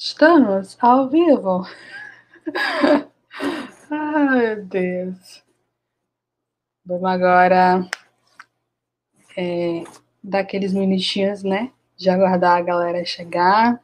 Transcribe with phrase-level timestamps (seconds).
[0.00, 1.66] Estamos ao vivo.
[3.90, 5.42] Ai, meu Deus.
[6.84, 7.90] Vamos agora
[9.36, 9.82] é,
[10.22, 11.72] dar aqueles minutinhos, né?
[11.96, 13.82] De aguardar a galera chegar.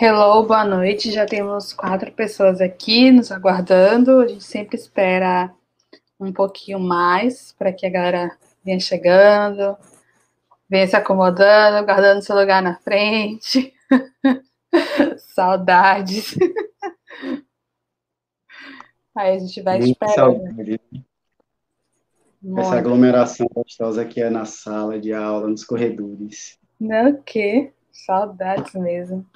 [0.00, 1.10] Hello, boa noite.
[1.10, 4.20] Já temos quatro pessoas aqui nos aguardando.
[4.20, 5.52] A gente sempre espera
[6.20, 9.76] um pouquinho mais para que a galera venha chegando,
[10.70, 13.74] venha se acomodando, guardando seu lugar na frente.
[15.34, 16.38] Saudades.
[19.16, 20.14] Aí a gente vai Muito esperando.
[20.14, 20.80] saudade.
[22.56, 26.56] Essa aglomeração gostosa que é na sala de aula, nos corredores.
[26.78, 27.72] Não, o quê?
[27.90, 29.26] Saudades mesmo.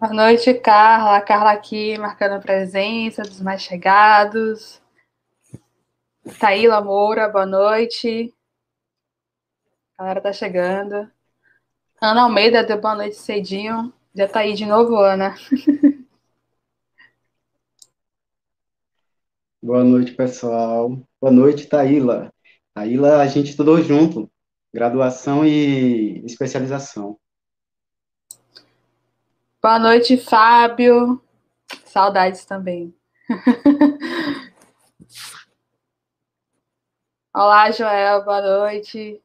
[0.00, 1.20] Boa noite, Carla.
[1.20, 4.80] Carla aqui marcando a presença dos mais chegados.
[6.38, 8.34] Taíla Moura, boa noite.
[9.98, 11.06] A galera tá chegando.
[12.00, 13.92] Ana Almeida deu boa noite cedinho.
[14.14, 15.34] Já tá aí de novo, Ana.
[19.62, 20.98] Boa noite, pessoal.
[21.20, 22.32] Boa noite, Taíla.
[22.72, 24.30] Taíla, a gente estudou junto,
[24.72, 27.18] graduação e especialização.
[29.62, 31.22] Boa noite, Fábio.
[31.84, 32.94] Saudades também.
[37.36, 39.22] Olá, Joel, boa noite.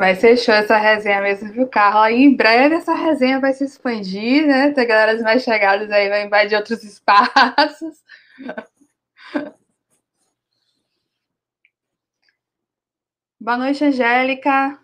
[0.00, 2.10] Vai ser show essa resenha mesmo, viu, Carla?
[2.10, 4.72] E em breve essa resenha vai se expandir, né?
[4.72, 8.02] Tem galera mais chegadas aí, vai invadir outros espaços.
[13.38, 14.80] Boa noite, Angélica.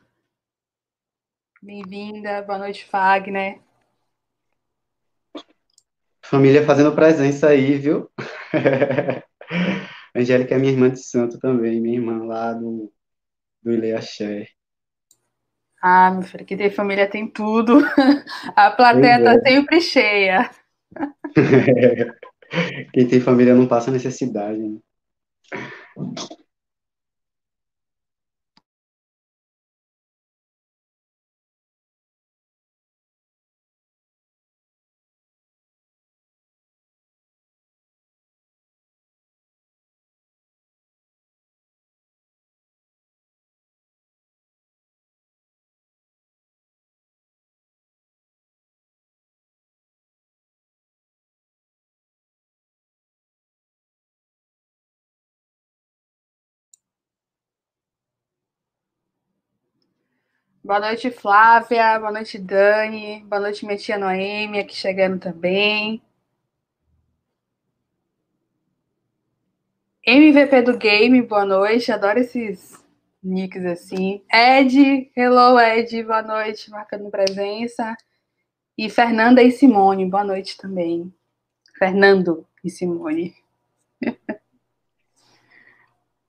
[1.63, 2.43] Bem-vinda.
[2.43, 3.59] Boa noite, Fagner.
[6.21, 8.11] Família fazendo presença aí, viu?
[10.15, 12.93] Angélica é minha irmã de santo também, minha irmã lá do,
[13.63, 14.56] do Ilê Axé.
[15.83, 17.79] Ah, meu filho, que tem família tem tudo.
[18.57, 19.41] A plateia tá é.
[19.41, 20.51] sempre cheia.
[22.93, 24.59] Quem tem família não passa necessidade.
[24.59, 24.79] Né?
[60.67, 61.97] Boa noite, Flávia.
[61.97, 63.21] Boa noite, Dani.
[63.29, 66.03] Boa noite, minha tia Noêmia, aqui chegando também.
[70.05, 71.93] MVP do game, boa noite.
[71.93, 72.85] Adoro esses
[73.23, 74.25] nicks assim.
[74.29, 77.97] Ed, hello, Ed, boa noite, marcando presença.
[78.77, 81.15] E Fernanda e Simone, boa noite também.
[81.79, 83.37] Fernando e Simone.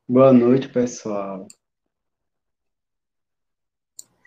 [0.07, 1.48] Boa noite, pessoal.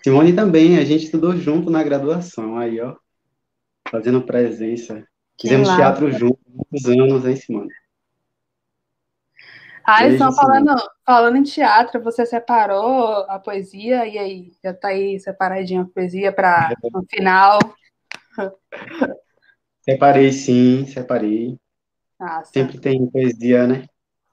[0.02, 2.97] Simone também, a gente estudou junto na graduação, aí, ó,
[3.91, 5.06] fazendo presença.
[5.41, 7.70] Fizemos teatro juntos, muitos anos, hein, Simone?
[9.85, 10.75] Alisson, falando,
[11.05, 14.52] falando em teatro, você separou a poesia, e aí?
[14.62, 17.58] Já tá aí separadinho a poesia para no final?
[19.81, 21.58] Separei, sim, separei.
[22.19, 22.53] Nossa.
[22.53, 23.87] Sempre tem poesia, né?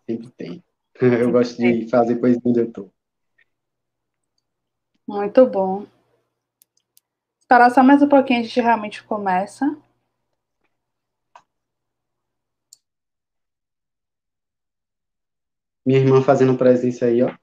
[0.06, 0.64] Sempre tem.
[1.02, 2.92] Eu gosto de fazer poesia onde eu tô.
[5.08, 5.88] Muito bom.
[7.40, 9.66] Esperar só mais um pouquinho, a gente realmente começa.
[15.86, 17.34] Minha irmã fazendo presença aí, ó.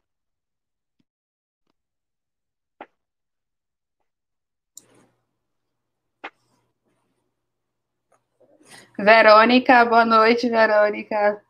[8.98, 11.43] Verônica, boa noite, Verônica.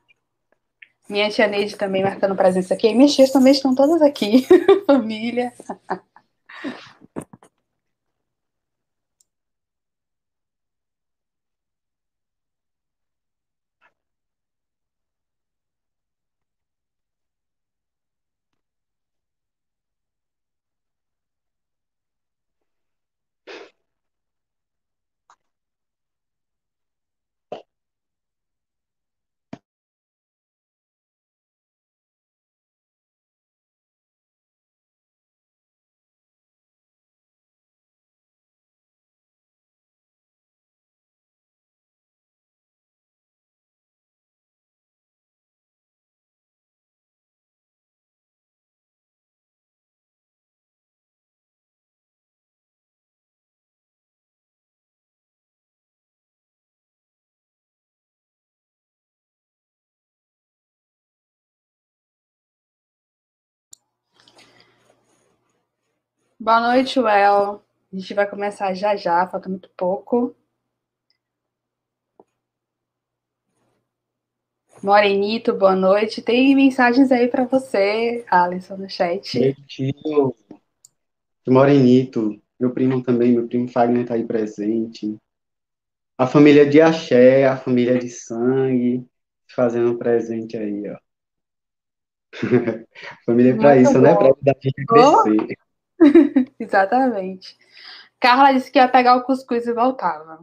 [1.08, 2.94] Minha tia Neide também marcando presença aqui.
[2.94, 4.46] minhas tias também estão todas aqui.
[4.86, 5.52] Família.
[66.44, 67.64] Boa noite, Well.
[67.90, 70.36] A gente vai começar já já, falta muito pouco.
[74.82, 76.20] Morenito, boa noite.
[76.20, 79.56] Tem mensagens aí para você, Alisson, no chat.
[79.96, 80.34] Meu
[81.48, 85.16] Morenito, meu primo também, meu primo Fagner está aí presente.
[86.18, 89.02] A família de Axé, a família de sangue,
[89.48, 90.98] fazendo presente aí, ó.
[93.24, 94.12] família é para isso, né?
[94.12, 94.24] bom.
[94.24, 94.32] né?
[94.42, 95.64] Para a gente crescer.
[96.58, 97.56] Exatamente.
[98.20, 100.40] Carla disse que ia pegar o cuscuz e voltava.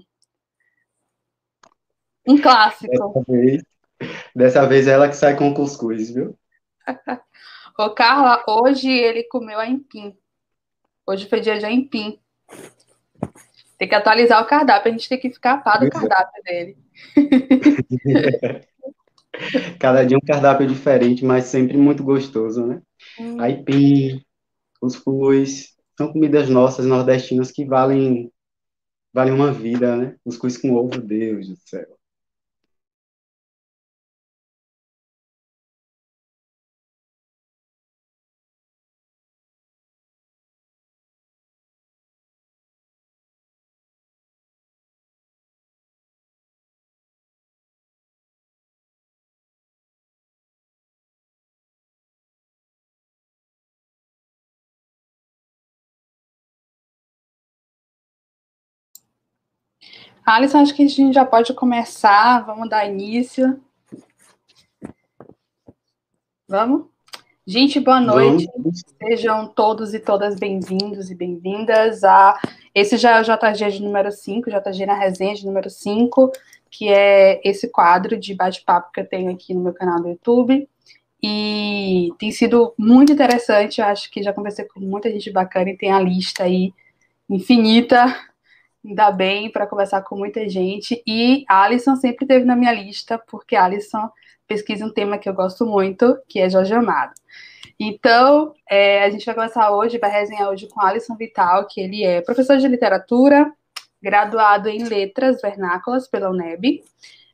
[2.27, 2.91] Um clássico.
[2.91, 3.63] Dessa vez,
[4.35, 6.37] dessa vez é ela que sai com o cuscuz, viu?
[7.77, 10.15] Ô, Carla, hoje ele comeu a empim.
[11.07, 12.19] Hoje foi dia de empim.
[13.77, 15.89] Tem que atualizar o cardápio, a gente tem que ficar a par do é.
[15.89, 16.77] cardápio dele.
[19.79, 22.81] Cada dia um cardápio diferente, mas sempre muito gostoso, né?
[23.19, 23.41] Hum.
[23.41, 24.23] Aipim,
[24.81, 28.31] cuscuz, são comidas nossas nordestinas que valem
[29.13, 30.17] valem uma vida, né?
[30.23, 32.00] Cuscuz com ovo, Deus do céu.
[60.31, 63.59] Alisson, acho que a gente já pode começar, vamos dar início.
[66.47, 66.85] Vamos?
[67.45, 68.47] Gente, boa noite.
[68.55, 68.81] Vamos.
[68.97, 72.39] Sejam todos e todas bem-vindos e bem-vindas a.
[72.73, 76.31] Esse já é o JG de número 5, JG na resenha de número 5,
[76.69, 80.65] que é esse quadro de bate-papo que eu tenho aqui no meu canal do YouTube.
[81.21, 85.77] E tem sido muito interessante, eu acho que já conversei com muita gente bacana e
[85.77, 86.73] tem a lista aí
[87.29, 88.30] infinita,
[88.85, 91.01] ainda bem, para conversar com muita gente.
[91.05, 94.09] E Alison sempre teve na minha lista, porque Alison
[94.47, 97.13] pesquisa um tema que eu gosto muito, que é Jorge Amado.
[97.79, 102.03] Então, é, a gente vai começar hoje, vai resenhar hoje com Alisson Vital, que ele
[102.03, 103.51] é professor de literatura,
[104.01, 106.83] graduado em letras vernáculas pela UNEB,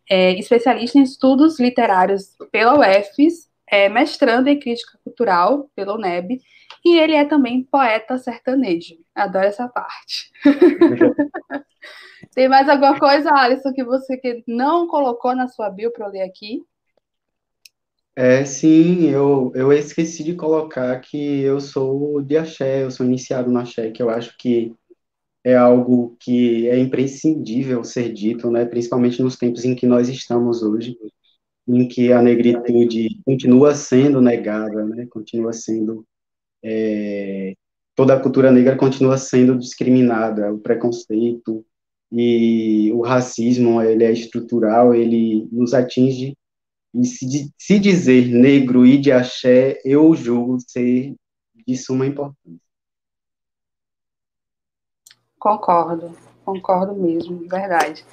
[0.10, 6.42] é, especialista em estudos literários pela UFES é mestrando em crítica cultural pela UNEB
[6.84, 8.96] e ele é também poeta sertanejo.
[9.14, 10.32] Adoro essa parte.
[12.34, 16.12] Tem mais alguma coisa, Alisson, que você que não colocou na sua bio para eu
[16.12, 16.64] ler aqui?
[18.16, 23.52] É, sim, eu, eu esqueci de colocar que eu sou de axé, eu sou iniciado
[23.52, 24.74] no axé, que eu acho que
[25.44, 30.64] é algo que é imprescindível ser dito, né, principalmente nos tempos em que nós estamos
[30.64, 30.98] hoje
[31.68, 35.06] em que a negritude continua sendo negada, né?
[35.10, 36.06] continua sendo.
[36.64, 37.54] É,
[37.96, 41.66] toda a cultura negra continua sendo discriminada, o preconceito
[42.12, 46.38] e o racismo ele é estrutural, ele nos atinge.
[46.94, 51.16] E se, se dizer negro e de axé, eu julgo ser
[51.66, 52.62] de suma importância.
[55.38, 58.06] Concordo, concordo mesmo, verdade.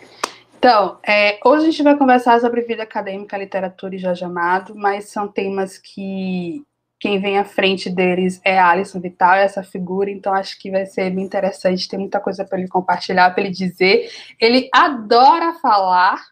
[0.58, 5.10] Então, é, hoje a gente vai conversar sobre vida acadêmica, literatura e Jorge Amado, mas
[5.10, 6.64] são temas que
[6.98, 11.10] quem vem à frente deles é Alisson Vital, essa figura, então acho que vai ser
[11.10, 14.10] bem interessante, tem muita coisa para ele compartilhar, para ele dizer.
[14.40, 16.22] Ele adora falar,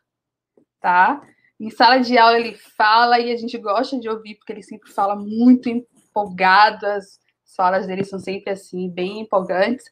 [0.80, 1.20] tá?
[1.60, 4.90] Em sala de aula ele fala e a gente gosta de ouvir, porque ele sempre
[4.90, 7.20] fala muito empolgado, as
[7.56, 9.84] falas dele são sempre assim, bem empolgantes.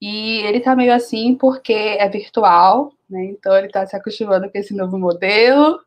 [0.00, 3.24] E ele tá meio assim porque é virtual, né?
[3.26, 5.80] Então ele tá se acostumando com esse novo modelo,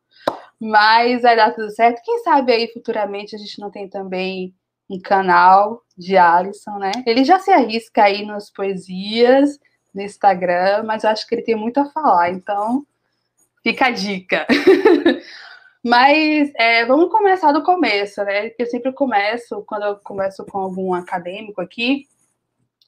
[0.60, 2.01] mas vai dar tudo certo.
[2.04, 4.54] Quem sabe aí futuramente a gente não tem também
[4.89, 6.92] um canal de Alisson, né?
[7.06, 9.60] Ele já se arrisca aí nas poesias,
[9.94, 12.86] no Instagram, mas eu acho que ele tem muito a falar, então
[13.63, 14.48] fica a dica.
[15.86, 18.51] mas é, vamos começar do começo, né?
[18.58, 22.08] Eu sempre começo, quando eu converso com algum acadêmico aqui,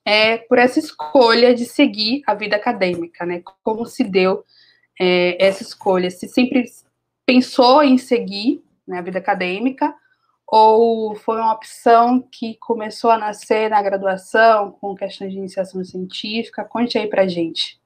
[0.04, 3.42] é por essa escolha de seguir a vida acadêmica, né?
[3.64, 4.44] Como se deu
[5.00, 6.10] é, essa escolha?
[6.10, 6.66] Se sempre
[7.32, 9.96] pensou em seguir né, a vida acadêmica
[10.46, 16.66] ou foi uma opção que começou a nascer na graduação com questões de iniciação científica?
[16.66, 17.80] Conte aí para gente.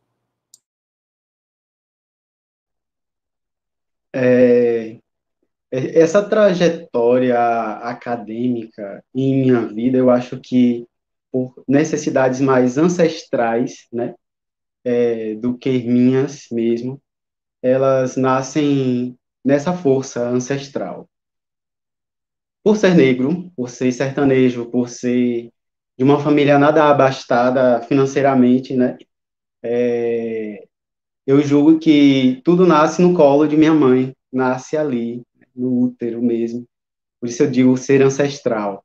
[4.11, 4.97] É,
[5.71, 7.39] essa trajetória
[7.83, 10.87] acadêmica em minha vida, eu acho que
[11.31, 14.15] por necessidades mais ancestrais, né,
[14.83, 16.99] é, do que minhas mesmo,
[17.61, 21.07] elas nascem nessa força ancestral.
[22.63, 25.51] Por ser negro, por ser sertanejo, por ser
[25.97, 28.97] de uma família nada abastada financeiramente, né,
[29.63, 30.65] é,
[31.25, 35.23] eu julgo que tudo nasce no colo de minha mãe, nasce ali,
[35.55, 36.65] no útero mesmo.
[37.19, 38.83] Por isso eu digo ser ancestral,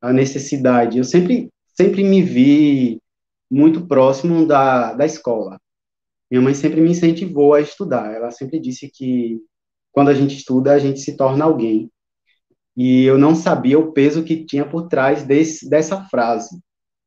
[0.00, 0.98] a necessidade.
[0.98, 3.00] Eu sempre sempre me vi
[3.50, 5.58] muito próximo da, da escola.
[6.30, 8.14] Minha mãe sempre me incentivou a estudar.
[8.14, 9.40] Ela sempre disse que
[9.92, 11.90] quando a gente estuda, a gente se torna alguém.
[12.76, 16.58] E eu não sabia o peso que tinha por trás desse, dessa frase,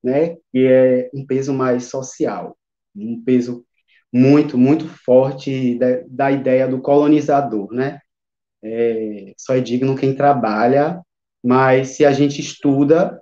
[0.03, 0.35] né?
[0.51, 2.55] Que é um peso mais social,
[2.95, 3.65] um peso
[4.13, 7.99] muito, muito forte da, da ideia do colonizador, né?
[8.63, 11.01] É, só é digno quem trabalha,
[11.43, 13.19] mas se a gente estuda,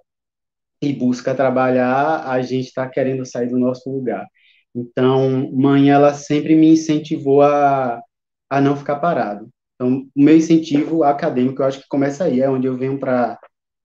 [0.84, 4.27] e busca trabalhar, a gente está querendo sair do nosso lugar.
[4.75, 8.01] Então, mãe, ela sempre me incentivou a,
[8.50, 9.50] a não ficar parado.
[9.75, 13.39] Então, o meu incentivo acadêmico, eu acho que começa aí, é onde eu venho para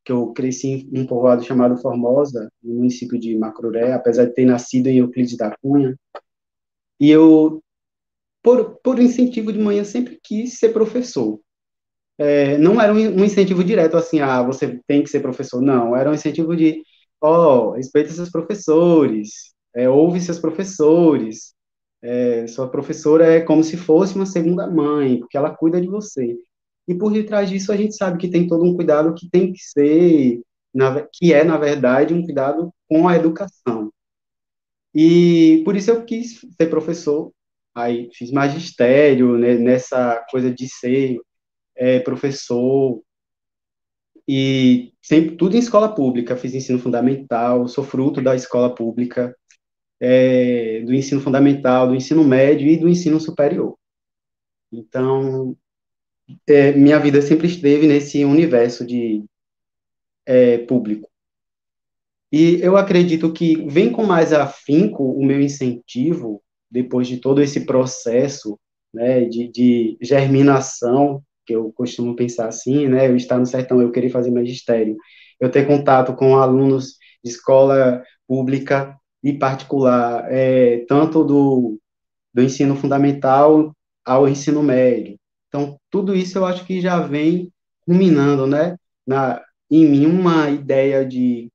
[0.05, 4.47] que eu cresci em um povoado chamado Formosa, no município de Macruré, apesar de ter
[4.47, 5.95] nascido em Euclides da Cunha.
[7.01, 7.63] E eu,
[8.43, 11.39] por, por incentivo de manhã, sempre quis ser professor.
[12.19, 16.11] É, não era um, incentivo direto assim, ah, você tem que ser professor, não, era
[16.11, 16.83] um incentivo de,
[17.21, 21.55] ó, oh, respeita seus professores, é, ouve seus professores,
[22.03, 26.37] é, sua professora é como se fosse uma segunda mãe, porque ela cuida de você.
[26.87, 29.61] E por detrás disso a gente sabe que tem todo um cuidado que tem que
[29.61, 30.41] ser,
[30.75, 33.93] na, que é, na verdade, um cuidado com a educação.
[34.95, 37.33] E por isso eu quis ser professor,
[37.75, 41.19] aí fiz magistério né, nessa coisa de ser
[41.77, 43.03] é, professor,
[44.29, 49.35] e sempre tudo em escola pública, fiz ensino fundamental, sou fruto da escola pública,
[50.01, 53.77] é, do ensino fundamental, do ensino médio e do ensino superior.
[54.73, 55.57] Então,
[56.47, 59.25] é, minha vida sempre esteve nesse universo de
[60.27, 61.09] é, público.
[62.31, 67.65] E eu acredito que vem com mais afinco o meu incentivo, depois de todo esse
[67.65, 68.59] processo
[68.93, 73.91] né, de, de germinação, que eu costumo pensar assim, né, eu estar no sertão, eu
[73.91, 74.97] querer fazer magistério,
[75.41, 81.79] eu ter contato com alunos de escola pública e particular, é, tanto do,
[82.33, 85.19] do ensino fundamental ao ensino médio.
[85.49, 87.53] Então, tudo isso eu acho que já vem
[87.87, 91.51] culminando, né, na, em mim uma ideia de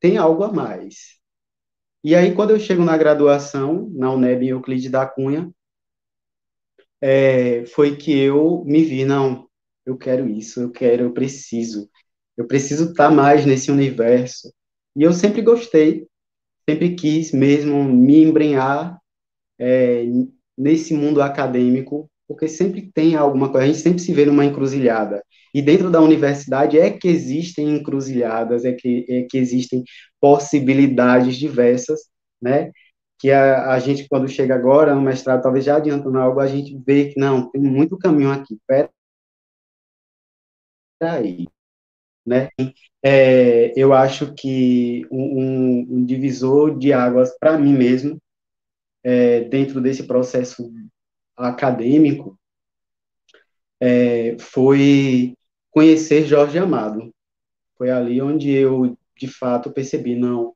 [0.00, 1.18] tem algo a mais.
[2.04, 5.50] E aí, quando eu chego na graduação, na UNEB em Euclides da Cunha,
[7.00, 9.48] é, foi que eu me vi, não,
[9.84, 11.90] eu quero isso, eu quero, eu preciso,
[12.36, 14.52] eu preciso estar mais nesse universo.
[14.96, 16.06] E eu sempre gostei,
[16.68, 18.98] sempre quis mesmo me embrenhar
[19.58, 20.04] é,
[20.56, 25.24] nesse mundo acadêmico, porque sempre tem alguma coisa, a gente sempre se vê numa encruzilhada.
[25.54, 29.82] E dentro da universidade é que existem encruzilhadas, é que, é que existem
[30.20, 32.00] possibilidades diversas,
[32.40, 32.70] né?
[33.18, 36.78] Que a, a gente, quando chega agora no mestrado, talvez já adiantando algo, a gente
[36.86, 38.90] vê que não, tem muito caminho aqui, pera
[41.00, 41.46] aí,
[42.28, 42.48] né?
[43.02, 48.20] É, eu acho que um, um, divisor de águas para mim mesmo,
[49.02, 50.70] é, dentro desse processo
[51.36, 52.38] acadêmico,
[53.80, 55.34] é, foi
[55.70, 57.12] conhecer Jorge Amado.
[57.76, 60.54] Foi ali onde eu, de fato, percebi, não,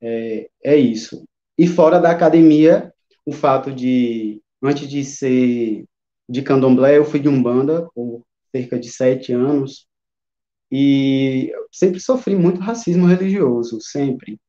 [0.00, 1.24] é, é isso.
[1.58, 2.92] E fora da academia,
[3.26, 5.84] o fato de, antes de ser
[6.28, 8.22] de candomblé, eu fui de Umbanda por
[8.54, 9.86] cerca de sete anos,
[10.72, 14.40] e sempre sofri muito racismo religioso, sempre.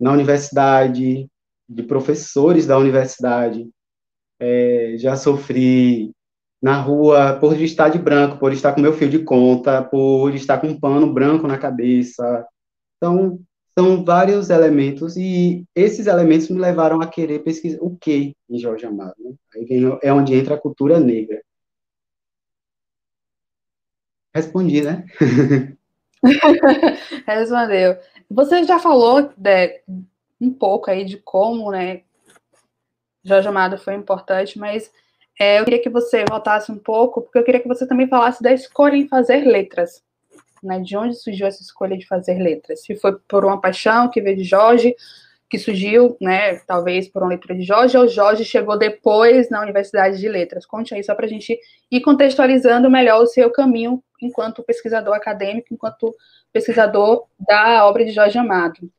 [0.00, 1.28] Na universidade,
[1.68, 3.68] de professores da universidade,
[4.40, 6.12] é, já sofri
[6.62, 10.58] na rua por estar de branco, por estar com meu fio de conta, por estar
[10.58, 12.46] com um pano branco na cabeça.
[12.96, 13.38] Então,
[13.78, 18.86] são vários elementos e esses elementos me levaram a querer pesquisar o que em Jorge
[18.86, 19.14] Amado.
[19.18, 19.34] Né?
[19.54, 21.42] Aí vem, é onde entra a cultura negra.
[24.36, 25.06] Respondi, né?
[27.26, 27.96] Respondeu.
[28.30, 29.80] Você já falou de,
[30.38, 32.02] um pouco aí de como, né,
[33.24, 34.92] Jorge Amado foi importante, mas
[35.40, 38.42] é, eu queria que você voltasse um pouco, porque eu queria que você também falasse
[38.42, 40.04] da escolha em fazer letras.
[40.62, 42.82] Né, de onde surgiu essa escolha de fazer letras?
[42.82, 44.94] Se foi por uma paixão que veio de Jorge,
[45.48, 50.18] que surgiu, né, talvez por uma leitura de Jorge, ou Jorge chegou depois na Universidade
[50.18, 50.66] de Letras?
[50.66, 51.58] Conte aí, só para a gente
[51.90, 56.14] ir contextualizando melhor o seu caminho enquanto pesquisador acadêmico, enquanto
[56.52, 58.90] pesquisador da obra de Jorge Amado.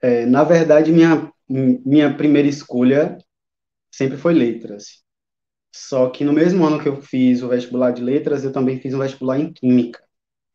[0.00, 3.18] É, na verdade, minha, minha primeira escolha
[3.90, 5.04] sempre foi letras.
[5.74, 8.94] Só que no mesmo ano que eu fiz o vestibular de letras, eu também fiz
[8.94, 10.02] um vestibular em química,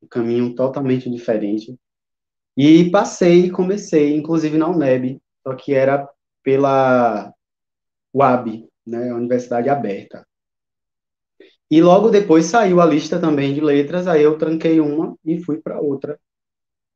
[0.02, 1.78] um caminho totalmente diferente.
[2.58, 6.08] E passei, comecei, inclusive na UNEB, só que era
[6.44, 7.34] pela
[8.14, 10.26] UAB, né, Universidade Aberta.
[11.72, 15.62] E logo depois saiu a lista também de letras, aí eu tranquei uma e fui
[15.62, 16.20] para outra.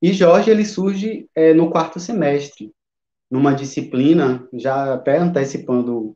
[0.02, 2.74] E Jorge, ele surge é, no quarto semestre,
[3.32, 6.14] numa disciplina, já até antecipando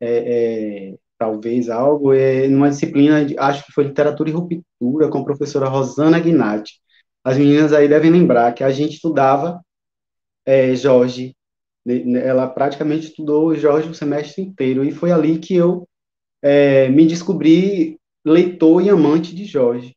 [0.00, 5.18] é, é, talvez algo, é, numa disciplina, de, acho que foi literatura e ruptura, com
[5.18, 6.80] a professora Rosana Gnatti.
[7.22, 9.60] As meninas aí devem lembrar que a gente estudava
[10.44, 11.36] é, Jorge,
[11.86, 15.86] ela praticamente estudou Jorge o semestre inteiro, e foi ali que eu
[16.42, 19.96] é, me descobri leitor e amante de Jorge.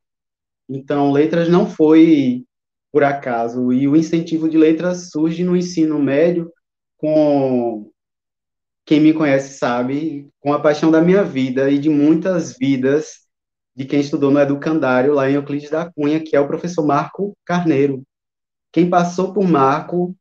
[0.69, 2.45] Então, letras não foi
[2.91, 6.49] por acaso, e o incentivo de letras surge no ensino médio
[6.95, 7.91] com
[8.85, 13.25] quem me conhece sabe, com a paixão da minha vida e de muitas vidas
[13.75, 17.35] de quem estudou no educandário lá em Euclides da Cunha, que é o professor Marco
[17.43, 18.01] Carneiro.
[18.71, 20.15] Quem passou por Marco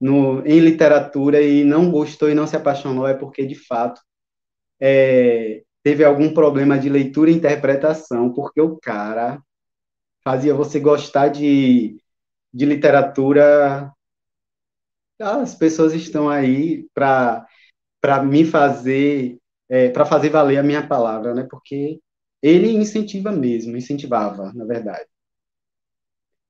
[0.00, 4.00] no, em literatura e não gostou e não se apaixonou é porque, de fato,
[4.84, 9.40] é, teve algum problema de leitura e interpretação, porque o cara
[10.24, 12.02] fazia você gostar de,
[12.52, 13.92] de literatura.
[15.20, 17.46] As pessoas estão aí para
[18.24, 21.46] me fazer, é, para fazer valer a minha palavra, né?
[21.48, 22.00] Porque
[22.42, 25.06] ele incentiva mesmo, incentivava, na verdade.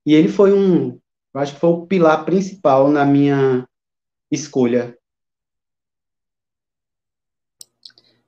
[0.03, 0.99] E ele foi um,
[1.35, 3.67] acho que foi o pilar principal na minha
[4.31, 4.97] escolha.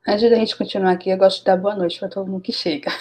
[0.08, 2.52] Antes da gente continuar aqui, eu gosto de dar boa noite para todo mundo que
[2.52, 2.92] chega.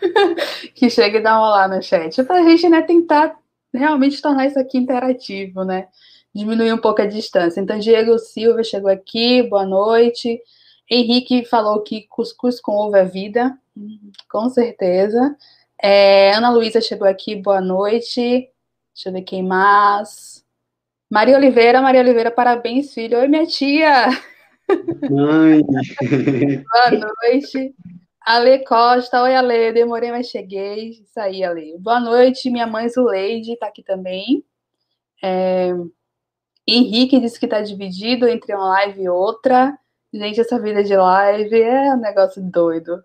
[0.74, 2.22] que chega e dá um olá no chat.
[2.24, 3.36] Para a gente né, tentar
[3.72, 5.88] realmente tornar isso aqui interativo, né?
[6.34, 7.60] Diminuir um pouco a distância.
[7.60, 10.40] Então, Diego Silva chegou aqui, boa noite.
[10.90, 13.56] Henrique falou que cuscuz com ovo é vida.
[14.30, 15.36] Com certeza.
[15.82, 18.48] É, Ana Luísa chegou aqui, boa noite.
[18.94, 20.42] Deixa eu ver quem mais.
[21.10, 23.18] Maria Oliveira, Maria Oliveira, parabéns, filho.
[23.18, 24.08] Oi, minha tia.
[25.10, 25.62] Mãe.
[25.62, 27.74] Boa noite.
[28.24, 30.90] Ale Costa, oi Ale, demorei, mas cheguei.
[30.90, 31.76] Isso aí, Ale.
[31.78, 34.42] Boa noite, minha mãe Zuleide está aqui também.
[35.22, 35.72] É...
[36.66, 39.78] Henrique disse que está dividido entre uma live e outra.
[40.12, 43.04] Gente, essa vida de live é um negócio doido.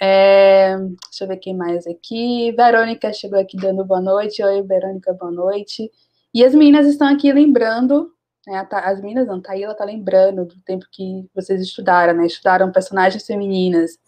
[0.00, 0.78] É...
[1.10, 2.50] Deixa eu ver quem mais aqui.
[2.52, 4.42] Verônica chegou aqui dando boa noite.
[4.42, 5.90] Oi, Verônica, boa noite.
[6.32, 8.14] E as meninas estão aqui lembrando
[8.48, 12.26] né, as meninas não, Taíla tá lembrando do tempo que vocês estudaram, né?
[12.26, 13.98] Estudaram personagens femininas.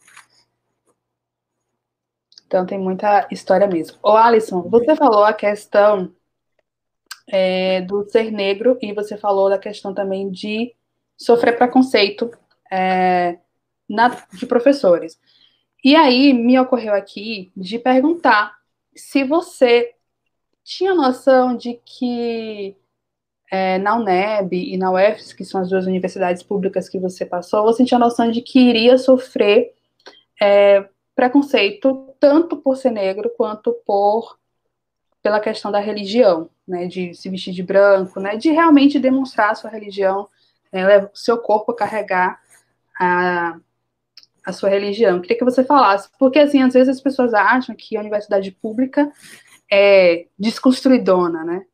[2.46, 3.98] Então tem muita história mesmo.
[4.02, 6.12] Ô, Alisson, você falou a questão
[7.28, 10.74] é, do ser negro e você falou da questão também de
[11.16, 12.30] sofrer preconceito
[12.72, 13.38] é,
[13.88, 15.20] na, de professores.
[15.84, 18.56] E aí me ocorreu aqui de perguntar
[18.96, 19.94] se você
[20.64, 22.76] tinha noção de que
[23.50, 27.64] é, na UNEB e na UFS, que são as duas universidades públicas que você passou,
[27.64, 29.72] você tinha noção de que iria sofrer
[30.40, 34.38] é, preconceito tanto por ser negro quanto por
[35.22, 39.54] pela questão da religião, né, de se vestir de branco, né, de realmente demonstrar a
[39.54, 40.26] sua religião,
[40.72, 42.40] né, seu corpo carregar
[42.98, 43.58] a,
[44.46, 45.20] a sua religião.
[45.20, 49.12] Queria que você falasse, porque assim, às vezes as pessoas acham que a universidade pública
[49.70, 51.66] é desconstruidona, né?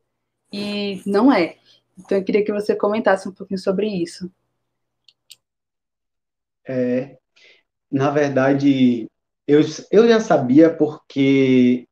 [0.51, 1.55] E não é.
[1.97, 4.31] Então eu queria que você comentasse um pouquinho sobre isso.
[6.67, 7.17] É,
[7.91, 9.09] na verdade,
[9.47, 11.87] eu, eu já sabia porque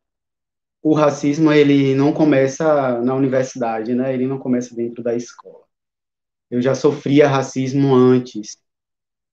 [0.82, 4.13] o racismo ele não começa na universidade, né?
[4.13, 5.63] Ele não começa dentro da escola.
[6.52, 8.58] Eu já sofria racismo antes,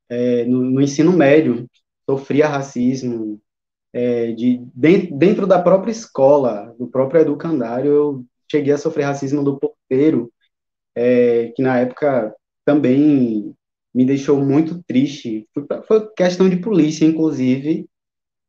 [0.09, 1.69] é, no, no, ensino médio,
[2.09, 3.41] sofria racismo
[3.93, 9.45] é, de dentro, dentro da própria escola, do próprio educandário, eu cheguei a sofrer racismo
[9.45, 10.33] do porteiro
[10.95, 13.55] é, que na época também
[13.95, 15.49] me deixou muito triste.
[15.53, 17.87] Foi, foi questão de polícia, inclusive,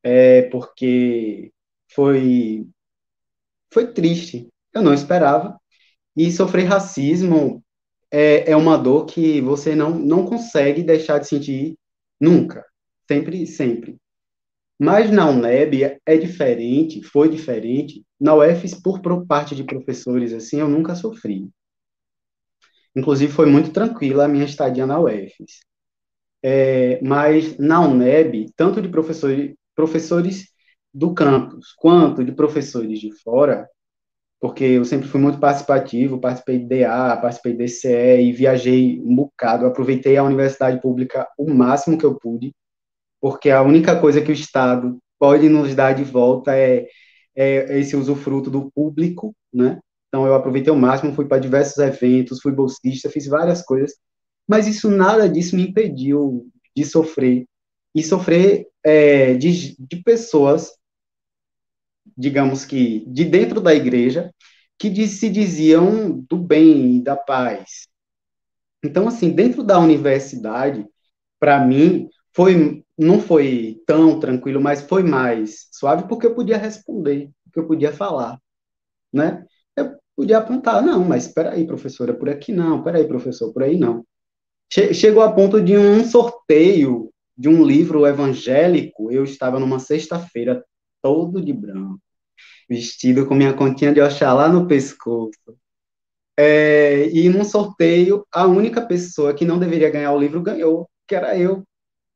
[0.03, 1.51] é, porque
[1.93, 2.67] foi,
[3.73, 4.47] foi triste.
[4.73, 5.59] Eu não esperava.
[6.15, 7.63] E sofrer racismo
[8.11, 11.75] é, é uma dor que você não, não consegue deixar de sentir
[12.19, 12.63] nunca.
[13.07, 13.97] Sempre, sempre.
[14.79, 18.03] Mas na UNEB é diferente, foi diferente.
[18.19, 21.49] Na UFES, por, parte de professores, assim, eu nunca sofri.
[22.95, 25.61] Inclusive, foi muito tranquila a minha estadia na UFES.
[26.43, 30.47] É, mas na UNEB, tanto de professores, professores
[30.93, 33.67] do campus quanto de professores de fora,
[34.39, 39.15] porque eu sempre fui muito participativo, participei de DA, participei de DCE e viajei um
[39.15, 42.53] bocado, aproveitei a universidade pública o máximo que eu pude,
[43.21, 46.85] porque a única coisa que o Estado pode nos dar de volta é,
[47.35, 49.79] é esse usufruto do público, né?
[50.13, 53.95] Então, eu aproveitei o máximo, fui para diversos eventos, fui bolsista, fiz várias coisas,
[54.47, 57.47] mas isso, nada disso me impediu de sofrer.
[57.95, 60.69] E sofrer é, de, de pessoas,
[62.15, 64.31] digamos que, de dentro da igreja,
[64.77, 67.87] que se diziam do bem e da paz.
[68.85, 70.85] Então, assim, dentro da universidade,
[71.39, 77.31] para mim, foi não foi tão tranquilo, mas foi mais suave porque eu podia responder,
[77.45, 78.39] porque eu podia falar,
[79.11, 79.43] né?
[80.15, 83.77] Podia apontar, não, mas espera aí, professora, por aqui não, espera aí, professor, por aí
[83.77, 84.05] não.
[84.69, 90.63] Chegou a ponto de um sorteio de um livro evangélico, eu estava numa sexta-feira,
[91.01, 91.99] todo de branco,
[92.69, 95.57] vestido com minha continha de Oxalá no pescoço.
[96.37, 101.13] É, e num sorteio, a única pessoa que não deveria ganhar o livro ganhou, que
[101.13, 101.63] era eu.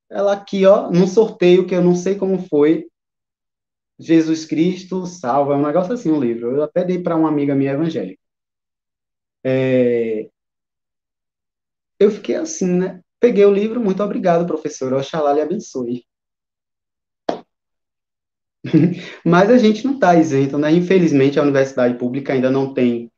[0.09, 2.87] Ela aqui, ó, num sorteio que eu não sei como foi,
[3.99, 6.55] Jesus Cristo salva, é um negócio assim um livro.
[6.55, 8.21] Eu até dei para uma amiga minha evangélica.
[9.43, 10.29] É...
[11.99, 13.01] Eu fiquei assim, né?
[13.19, 14.93] Peguei o livro, muito obrigado, professor.
[14.93, 16.05] Oxalá lhe abençoe.
[19.25, 20.71] Mas a gente não está isento, né?
[20.71, 23.11] Infelizmente, a universidade pública ainda não tem,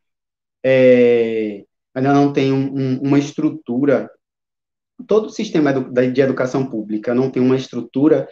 [0.64, 1.66] é...
[1.94, 4.10] ainda não tem um, um, uma estrutura.
[5.08, 8.28] Todo o sistema de educação pública não tem uma estrutura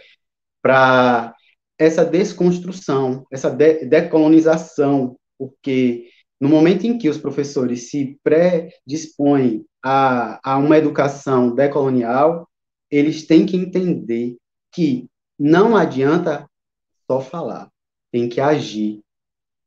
[0.62, 1.37] para
[1.78, 6.10] essa desconstrução, essa de decolonização, porque
[6.40, 12.48] no momento em que os professores se predispõem a, a uma educação decolonial,
[12.90, 14.38] eles têm que entender
[14.72, 16.50] que não adianta
[17.10, 17.70] só falar,
[18.12, 19.02] tem que agir.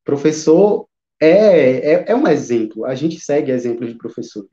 [0.04, 0.86] Professor
[1.20, 4.50] é, é, é um exemplo, a gente segue exemplos de professores.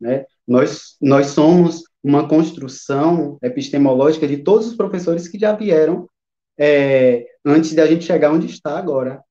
[0.00, 0.24] Né?
[0.46, 6.08] Nós, nós somos uma construção epistemológica de todos os professores que já vieram
[6.58, 9.22] é, antes da gente chegar onde está agora.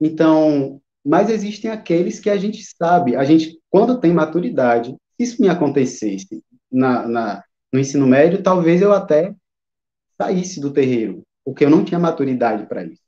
[0.00, 5.42] Então, mas existem aqueles que a gente sabe, a gente, quando tem maturidade, se isso
[5.42, 9.34] me acontecesse na, na, no ensino médio, talvez eu até
[10.20, 13.02] saísse do terreiro, porque eu não tinha maturidade para isso.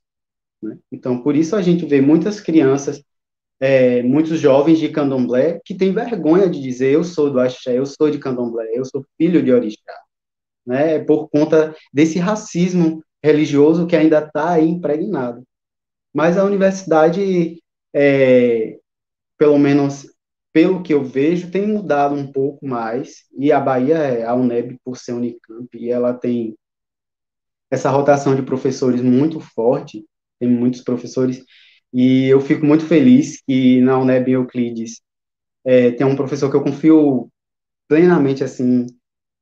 [0.61, 0.77] Né?
[0.91, 3.03] Então, por isso a gente vê muitas crianças,
[3.59, 7.85] é, muitos jovens de candomblé que têm vergonha de dizer eu sou do axé, eu
[7.85, 9.99] sou de candomblé, eu sou filho de orixá,
[10.65, 10.99] né?
[10.99, 15.43] por conta desse racismo religioso que ainda está aí impregnado.
[16.13, 17.61] Mas a universidade,
[17.93, 18.77] é,
[19.37, 20.07] pelo menos
[20.53, 24.77] pelo que eu vejo, tem mudado um pouco mais, e a Bahia, é a UNEB,
[24.85, 26.55] por ser Unicamp, e ela tem
[27.71, 30.05] essa rotação de professores muito forte,
[30.39, 31.43] tem muitos professores,
[31.91, 35.01] e eu fico muito feliz que na UNEB Euclides
[35.65, 37.31] é, tem um professor que eu confio
[37.87, 38.85] plenamente, assim,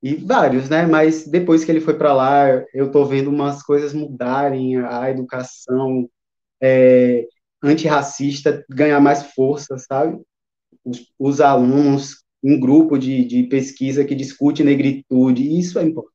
[0.04, 3.94] e vários, né, mas depois que ele foi para lá, eu estou vendo umas coisas
[3.94, 6.10] mudarem, a educação
[6.62, 7.28] é,
[7.64, 10.20] antirracista ganhar mais força, sabe?
[10.84, 16.12] os, os alunos, um grupo de, de pesquisa que discute negritude, isso é importante.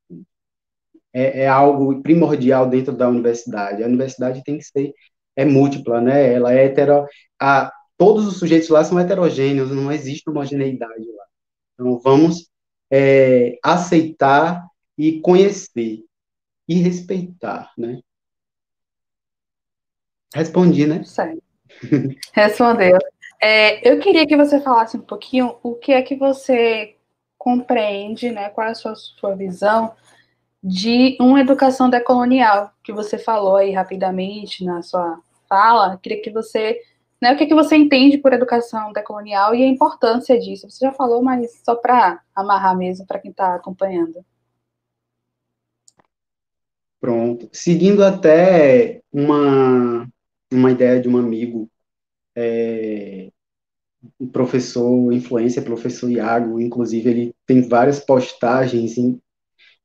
[1.12, 3.82] É, é, algo primordial dentro da universidade.
[3.82, 4.92] A universidade tem que ser
[5.34, 6.32] é múltipla, né?
[6.32, 7.06] Ela é hetero,
[7.40, 11.24] a, todos os sujeitos lá são heterogêneos, não existe homogeneidade lá.
[11.74, 12.50] Então vamos
[12.90, 16.04] é, aceitar e conhecer
[16.68, 18.00] e respeitar, né?
[20.34, 21.02] Respondi, né?
[21.04, 21.42] Certo.
[22.32, 22.98] Respondeu.
[23.40, 26.96] É, eu queria que você falasse um pouquinho o que é que você
[27.38, 28.48] compreende, né?
[28.50, 29.94] Qual é a sua, sua visão
[30.62, 35.92] de uma educação decolonial, que você falou aí rapidamente na sua fala.
[35.92, 36.80] Eu queria que você.
[37.20, 40.68] Né, o que, é que você entende por educação decolonial e a importância disso?
[40.68, 44.24] Você já falou, mas só para amarrar mesmo, para quem está acompanhando.
[47.00, 47.48] Pronto.
[47.52, 50.06] Seguindo até uma,
[50.52, 51.70] uma ideia de um amigo
[52.36, 53.30] é,
[54.20, 59.20] um professor influência, professor Iago, inclusive ele tem várias postagens em,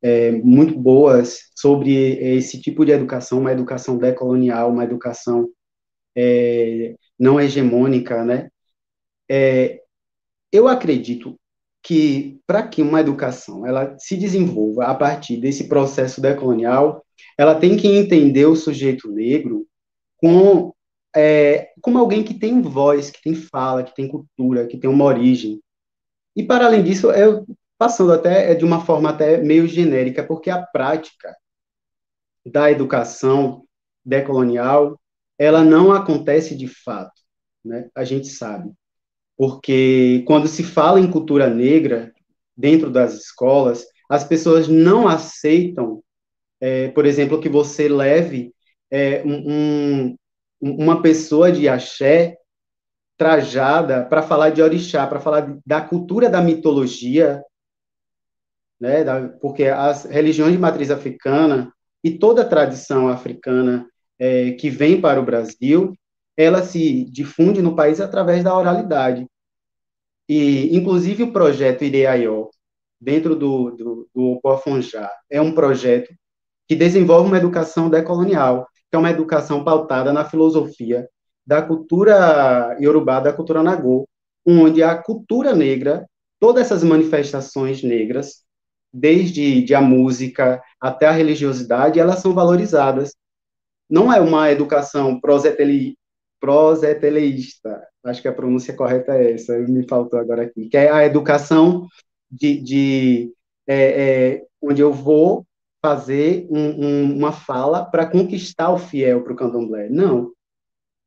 [0.01, 1.93] é, muito boas sobre
[2.35, 5.49] esse tipo de educação, uma educação decolonial, uma educação
[6.15, 8.49] é, não hegemônica, né?
[9.29, 9.79] É,
[10.51, 11.39] eu acredito
[11.83, 17.05] que para que uma educação ela se desenvolva a partir desse processo decolonial,
[17.37, 19.67] ela tem que entender o sujeito negro
[20.17, 20.73] com
[21.15, 25.05] é, como alguém que tem voz, que tem fala, que tem cultura, que tem uma
[25.05, 25.61] origem.
[26.35, 27.45] E, para além disso, eu
[27.77, 31.35] passando até de uma forma até meio genérica, porque a prática
[32.45, 33.65] da educação
[34.05, 35.00] decolonial,
[35.41, 37.19] ela não acontece de fato,
[37.65, 37.89] né?
[37.95, 38.71] A gente sabe.
[39.35, 42.13] Porque quando se fala em cultura negra
[42.55, 46.03] dentro das escolas, as pessoas não aceitam,
[46.59, 48.53] é, por exemplo, que você leve
[48.91, 50.15] é, um,
[50.61, 52.37] uma pessoa de axé
[53.17, 57.43] trajada para falar de orixá, para falar da cultura da mitologia,
[58.79, 61.73] né, da, porque as religiões de matriz africana
[62.03, 63.90] e toda a tradição africana
[64.21, 65.95] é, que vem para o Brasil,
[66.37, 69.25] ela se difunde no país através da oralidade.
[70.29, 72.49] E, inclusive, o projeto Ireaió,
[72.99, 76.13] dentro do, do, do Opoafonjá, é um projeto
[76.67, 81.09] que desenvolve uma educação decolonial, que é uma educação pautada na filosofia
[81.45, 84.07] da cultura iorubá, da cultura nagô,
[84.45, 86.05] onde a cultura negra,
[86.39, 88.43] todas essas manifestações negras,
[88.93, 93.15] desde de a música até a religiosidade, elas são valorizadas.
[93.91, 95.97] Não é uma educação proseteleísta,
[98.05, 101.87] acho que a pronúncia correta é essa, me faltou agora aqui, que é a educação
[102.31, 103.33] de, de
[103.67, 105.45] é, é, onde eu vou
[105.81, 109.89] fazer um, um, uma fala para conquistar o fiel para o candomblé.
[109.89, 110.31] Não.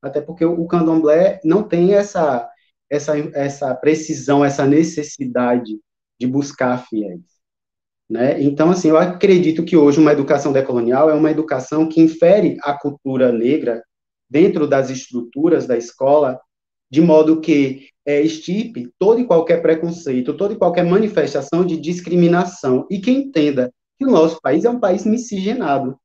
[0.03, 2.47] Até porque o, o candomblé não tem essa,
[2.90, 5.81] essa, essa precisão, essa necessidade
[6.20, 7.34] de buscar fiéis.
[8.09, 8.43] Né?
[8.43, 12.75] Então, assim, eu acredito que hoje uma educação decolonial é uma educação que infere a
[12.79, 13.83] cultura negra
[14.29, 16.38] dentro das estruturas da escola,
[16.90, 22.87] de modo que é, estipe todo e qualquer preconceito, toda e qualquer manifestação de discriminação,
[22.90, 25.99] e que entenda que o nosso país é um país miscigenado,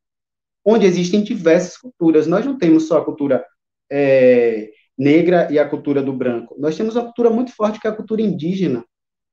[0.65, 2.27] onde existem diversas culturas.
[2.27, 3.45] Nós não temos só a cultura
[3.91, 6.55] é, negra e a cultura do branco.
[6.59, 8.85] Nós temos uma cultura muito forte que é a cultura indígena,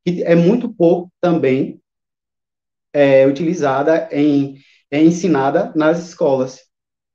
[0.05, 1.81] que é muito pouco também
[2.97, 4.57] é utilizada em
[4.91, 6.61] é ensinada nas escolas.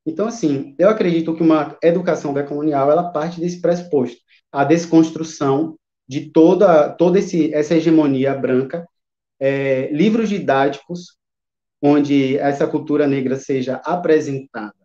[0.05, 4.17] Então, assim, eu acredito que uma educação decolonial ela parte desse pressuposto,
[4.51, 5.75] a desconstrução
[6.07, 8.87] de toda toda esse, essa hegemonia branca,
[9.39, 11.17] é, livros didáticos
[11.81, 14.75] onde essa cultura negra seja apresentada,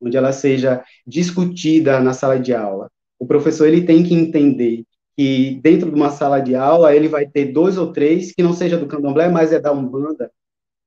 [0.00, 2.90] onde ela seja discutida na sala de aula.
[3.18, 4.84] O professor ele tem que entender
[5.16, 8.52] que dentro de uma sala de aula ele vai ter dois ou três que não
[8.52, 10.30] seja do candomblé, mas é da umbanda.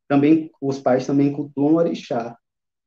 [0.08, 2.38] Também os pais também cultuam orixá,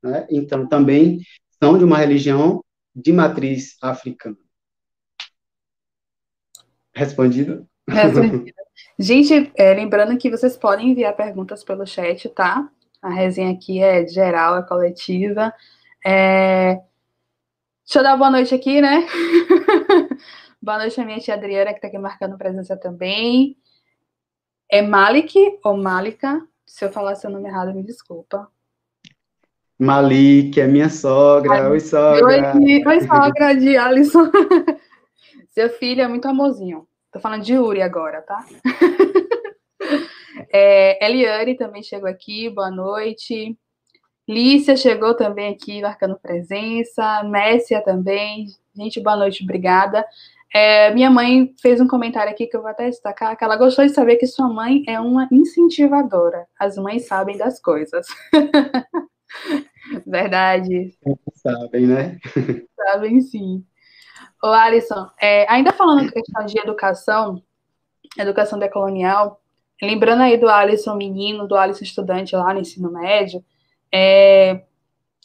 [0.03, 0.27] né?
[0.31, 1.21] Então também
[1.63, 4.37] são de uma religião de matriz africana.
[6.95, 7.67] Respondido?
[7.89, 8.53] Respondido.
[8.99, 12.69] Gente, é, lembrando que vocês podem enviar perguntas pelo chat, tá?
[13.01, 15.53] A resenha aqui é geral, é coletiva.
[16.05, 16.81] É...
[17.85, 19.07] Deixa eu dar boa noite aqui, né?
[20.61, 23.57] boa noite à minha tia Adriana, que está aqui marcando presença também.
[24.71, 26.47] É Malik ou Malika?
[26.67, 28.49] Se eu falar seu nome errado, me desculpa.
[29.79, 31.53] Malik, é minha sogra.
[31.53, 32.55] Ai, Oi, sogra.
[32.57, 34.31] Oi, oi sogra de Alisson.
[35.51, 36.87] Seu filho é muito amorzinho.
[37.13, 38.45] Tô falando de Uri agora, tá?
[40.53, 43.57] é, Eliane também chegou aqui, boa noite.
[44.29, 47.23] Lícia chegou também aqui, marcando presença.
[47.25, 48.47] Messia também.
[48.75, 50.05] Gente, boa noite, obrigada.
[50.53, 53.85] É, minha mãe fez um comentário aqui que eu vou até destacar, que ela gostou
[53.85, 56.47] de saber que sua mãe é uma incentivadora.
[56.59, 58.07] As mães sabem das coisas.
[60.07, 60.97] Verdade.
[61.35, 62.19] Sabem, né?
[62.77, 63.65] Sabem sim.
[64.43, 67.43] Ô, Alisson, é, ainda falando questão de educação,
[68.17, 69.41] educação decolonial,
[69.83, 73.45] lembrando aí do Alisson menino, do Alisson estudante lá no ensino médio,
[73.93, 74.63] é,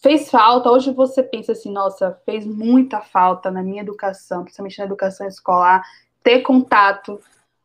[0.04, 4.86] fez falta, hoje você pensa assim, nossa, fez muita falta na minha educação, principalmente na
[4.86, 5.82] educação escolar,
[6.22, 7.22] ter contato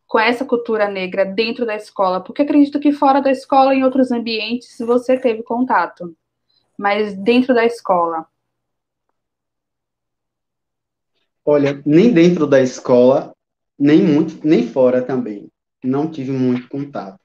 [0.06, 4.12] com essa cultura negra dentro da escola, porque acredito que fora da escola, em outros
[4.12, 6.16] ambientes, você teve contato,
[6.78, 8.24] mas dentro da escola,
[11.44, 13.32] Olha, nem dentro da escola,
[13.78, 15.48] nem muito, nem fora também.
[15.82, 17.18] Não tive muito contato.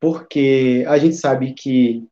[0.00, 2.04] Porque a gente sabe que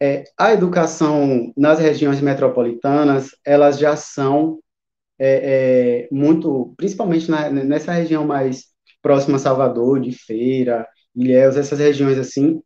[0.00, 4.58] é, a educação nas regiões metropolitanas, elas já são
[5.18, 8.66] é, é, muito, principalmente na, nessa região mais
[9.00, 12.60] próxima a Salvador, de Feira, Ilhéus, essas regiões assim,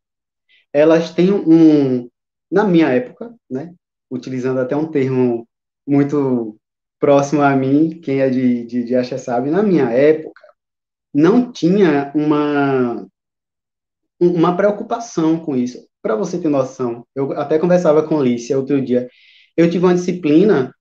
[0.72, 2.08] elas têm um,
[2.50, 3.72] na minha época, né,
[4.10, 5.46] utilizando até um termo
[5.86, 6.56] muito
[6.98, 10.42] próximo a mim, quem é de, de, de Axé sabe, na minha época,
[11.14, 13.06] não tinha uma,
[14.20, 15.89] uma preocupação com isso.
[16.02, 19.08] Para você ter noção, eu até conversava com Lícia outro dia,
[19.56, 20.74] eu tive uma disciplina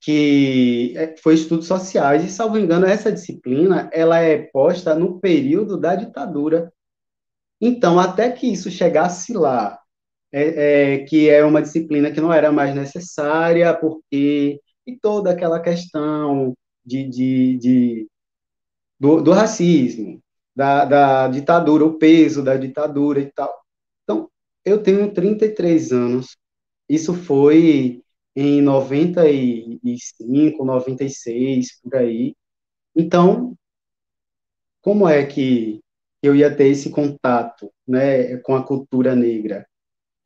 [0.00, 5.78] que é, foi estudos sociais, e, salvo engano, essa disciplina, ela é posta no período
[5.78, 6.72] da ditadura.
[7.60, 9.78] Então, até que isso chegasse lá,
[10.32, 15.60] é, é, que é uma disciplina que não era mais necessária, porque e toda aquela
[15.60, 18.08] questão de, de, de
[18.98, 20.22] do, do, racismo,
[20.54, 23.52] da, da ditadura, o peso da ditadura e tal.
[24.66, 26.36] Eu tenho 33 anos,
[26.88, 28.02] isso foi
[28.34, 32.34] em 95, 96, por aí.
[32.94, 33.56] Então,
[34.82, 35.80] como é que
[36.20, 39.64] eu ia ter esse contato né, com a cultura negra?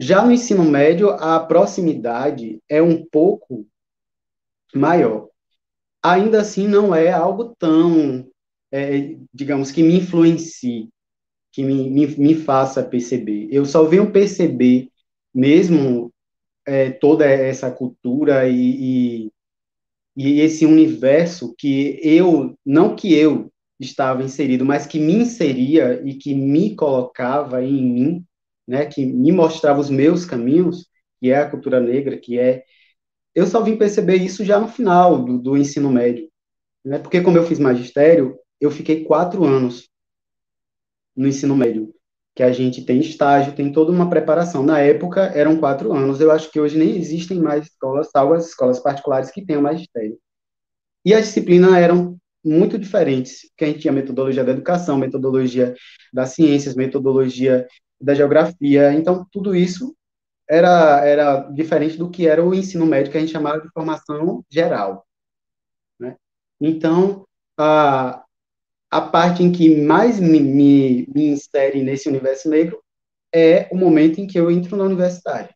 [0.01, 3.67] Já no ensino médio, a proximidade é um pouco
[4.75, 5.29] maior.
[6.03, 8.27] Ainda assim, não é algo tão,
[8.73, 10.89] é, digamos, que me influencie,
[11.61, 13.49] que me, me, me, faça perceber.
[13.51, 14.89] Eu só venho perceber
[15.35, 16.11] mesmo
[16.67, 19.33] é, toda essa cultura e, e,
[20.17, 26.15] e esse universo que eu, não que eu estava inserido, mas que me inseria e
[26.15, 28.25] que me colocava em mim,
[28.67, 30.89] né, que me mostrava os meus caminhos,
[31.21, 32.65] que é a cultura negra, que é
[33.35, 36.29] eu só vim perceber isso já no final do, do ensino médio,
[36.85, 36.99] né?
[36.99, 39.90] Porque como eu fiz magistério, eu fiquei quatro anos
[41.17, 41.93] no ensino médio,
[42.35, 44.63] que a gente tem estágio, tem toda uma preparação.
[44.63, 46.21] Na época eram quatro anos.
[46.21, 50.19] Eu acho que hoje nem existem mais escolas, salvo as escolas particulares que tenham magistério.
[51.05, 55.75] E as disciplinas eram muito diferentes, que a gente tinha metodologia da educação, metodologia
[56.13, 57.67] das ciências, metodologia
[58.01, 58.93] da geografia.
[58.93, 59.95] Então tudo isso
[60.49, 64.45] era, era diferente do que era o ensino médio, que a gente chamava de formação
[64.51, 65.07] geral.
[65.99, 66.17] Né?
[66.61, 67.25] Então,
[67.57, 68.25] a,
[68.91, 72.83] a parte em que mais me, me, me insere nesse universo negro
[73.33, 75.55] é o momento em que eu entro na universidade.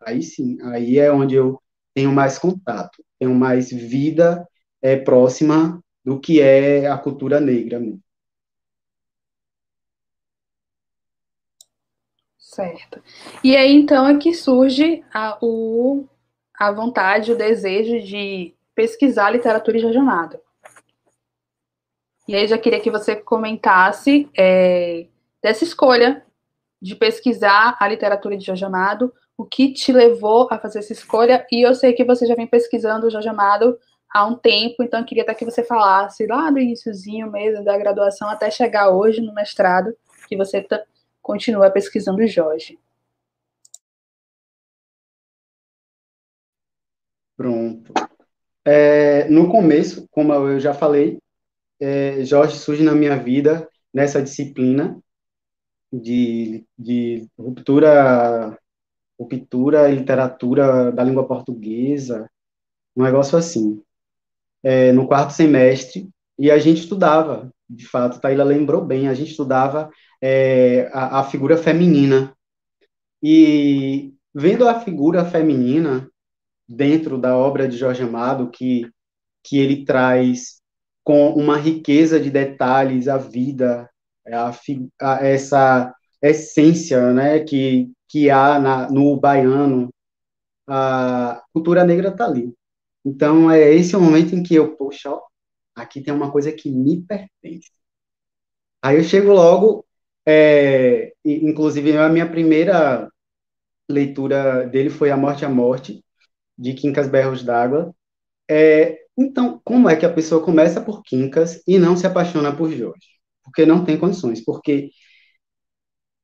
[0.00, 1.60] Aí sim, aí é onde eu
[1.92, 4.48] tenho mais contato, tenho mais vida
[4.80, 8.00] é, próxima do que é a cultura negra mesmo.
[12.38, 13.02] Certo.
[13.44, 16.06] E aí, então, é que surge a, o,
[16.58, 20.40] a vontade, o desejo de pesquisar literatura de Jorge Amado.
[22.28, 25.06] E aí, já queria que você comentasse é,
[25.42, 26.22] dessa escolha
[26.80, 31.46] de pesquisar a literatura de Jorge Amado, o que te levou a fazer essa escolha,
[31.50, 33.78] e eu sei que você já vem pesquisando o Jorge Amado
[34.12, 38.28] há um tempo, então queria até que você falasse lá do iníciozinho mesmo da graduação
[38.28, 39.96] até chegar hoje no mestrado,
[40.28, 40.66] que você
[41.22, 42.78] continua pesquisando Jorge.
[47.34, 47.94] Pronto.
[48.66, 51.18] É, no começo, como eu já falei,
[51.80, 55.00] é, Jorge surge na minha vida nessa disciplina
[55.92, 58.58] de, de ruptura,
[59.18, 62.30] ruptura e literatura da língua portuguesa,
[62.96, 63.82] um negócio assim.
[64.62, 66.08] É, no quarto semestre,
[66.38, 71.24] e a gente estudava, de fato, Taíla lembrou bem, a gente estudava é, a, a
[71.24, 72.34] figura feminina.
[73.22, 76.08] E vendo a figura feminina
[76.68, 78.88] dentro da obra de Jorge Amado, que,
[79.42, 80.57] que ele traz
[81.08, 83.88] com uma riqueza de detalhes a vida,
[84.26, 84.52] a,
[85.00, 89.88] a, essa essência né, que, que há na, no baiano,
[90.68, 92.52] a cultura negra está ali.
[93.02, 95.22] Então, é esse o momento em que eu, poxa, ó,
[95.74, 97.70] aqui tem uma coisa que me pertence.
[98.82, 99.86] Aí eu chego logo,
[100.26, 103.10] é, inclusive a minha primeira
[103.88, 106.04] leitura dele foi A Morte à Morte,
[106.58, 107.94] de Quincas Berros d'Água.
[108.46, 112.70] É, então, como é que a pessoa começa por Quincas e não se apaixona por
[112.70, 113.18] Jorge?
[113.42, 114.90] Porque não tem condições, porque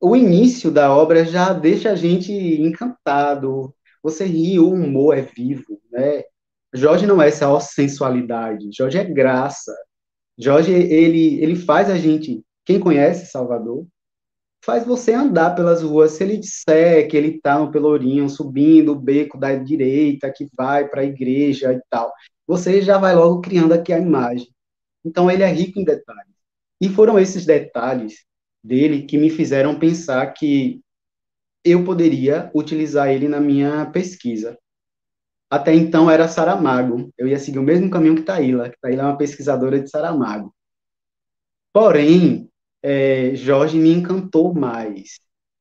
[0.01, 5.81] o início da obra já deixa a gente encantado, você ri, o humor é vivo,
[5.91, 6.23] né?
[6.75, 9.75] Jorge não é só sensualidade, Jorge é graça.
[10.39, 13.87] Jorge, ele, ele faz a gente, quem conhece Salvador,
[14.65, 16.13] faz você andar pelas ruas.
[16.13, 20.89] Se ele disser que ele está no Pelourinho, subindo o beco da direita, que vai
[20.89, 22.13] para a igreja e tal,
[22.47, 24.49] você já vai logo criando aqui a imagem.
[25.05, 26.35] Então, ele é rico em detalhes.
[26.81, 28.25] E foram esses detalhes
[28.63, 30.81] dele que me fizeram pensar que
[31.65, 34.59] eu poderia utilizar ele na minha pesquisa.
[35.51, 37.11] Até então era Saramago.
[37.17, 40.55] Eu ia seguir o mesmo caminho que Taíla, que Taíla é uma pesquisadora de Saramago.
[41.73, 42.51] Porém,
[42.83, 45.21] é, Jorge me encantou mais.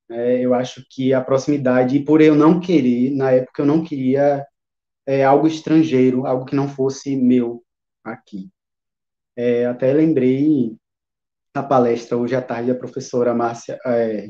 [0.10, 4.46] É, eu acho que a proximidade, por eu não querer, na época eu não queria
[5.06, 7.64] é, algo estrangeiro, algo que não fosse meu
[8.04, 8.50] aqui.
[9.36, 10.76] É, até lembrei
[11.54, 14.30] a palestra hoje à tarde da professora Márcia, é,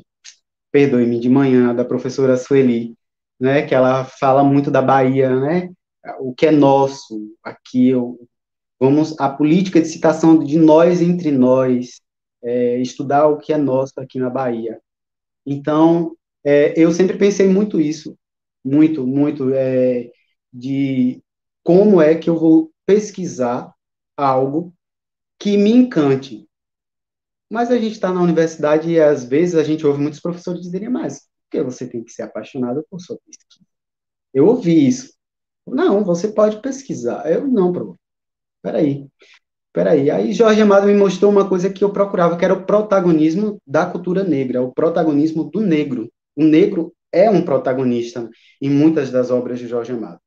[0.71, 2.95] perdoe-me, de manhã, da professora Sueli,
[3.39, 5.69] né, que ela fala muito da Bahia, né,
[6.19, 8.19] o que é nosso aqui, eu,
[8.79, 12.01] vamos, a política de citação de nós entre nós,
[12.41, 14.79] é, estudar o que é nosso aqui na Bahia.
[15.45, 18.17] Então, é, eu sempre pensei muito isso,
[18.63, 20.09] muito, muito, é,
[20.53, 21.21] de
[21.63, 23.73] como é que eu vou pesquisar
[24.15, 24.73] algo
[25.39, 26.47] que me encante.
[27.49, 30.89] Mas a gente está na universidade e às vezes a gente ouve muitos professores dizerem,
[30.89, 33.65] mas por que você tem que ser apaixonado por sua pesquisa?
[34.33, 35.13] Eu ouvi isso.
[35.67, 37.29] Não, você pode pesquisar.
[37.31, 37.97] Eu não, prof.
[38.61, 39.07] Peraí.
[39.73, 43.59] Peraí, aí Jorge Amado me mostrou uma coisa que eu procurava, que era o protagonismo
[43.65, 46.11] da cultura negra, o protagonismo do negro.
[46.35, 48.29] O negro é um protagonista
[48.61, 50.19] em muitas das obras de Jorge Amado.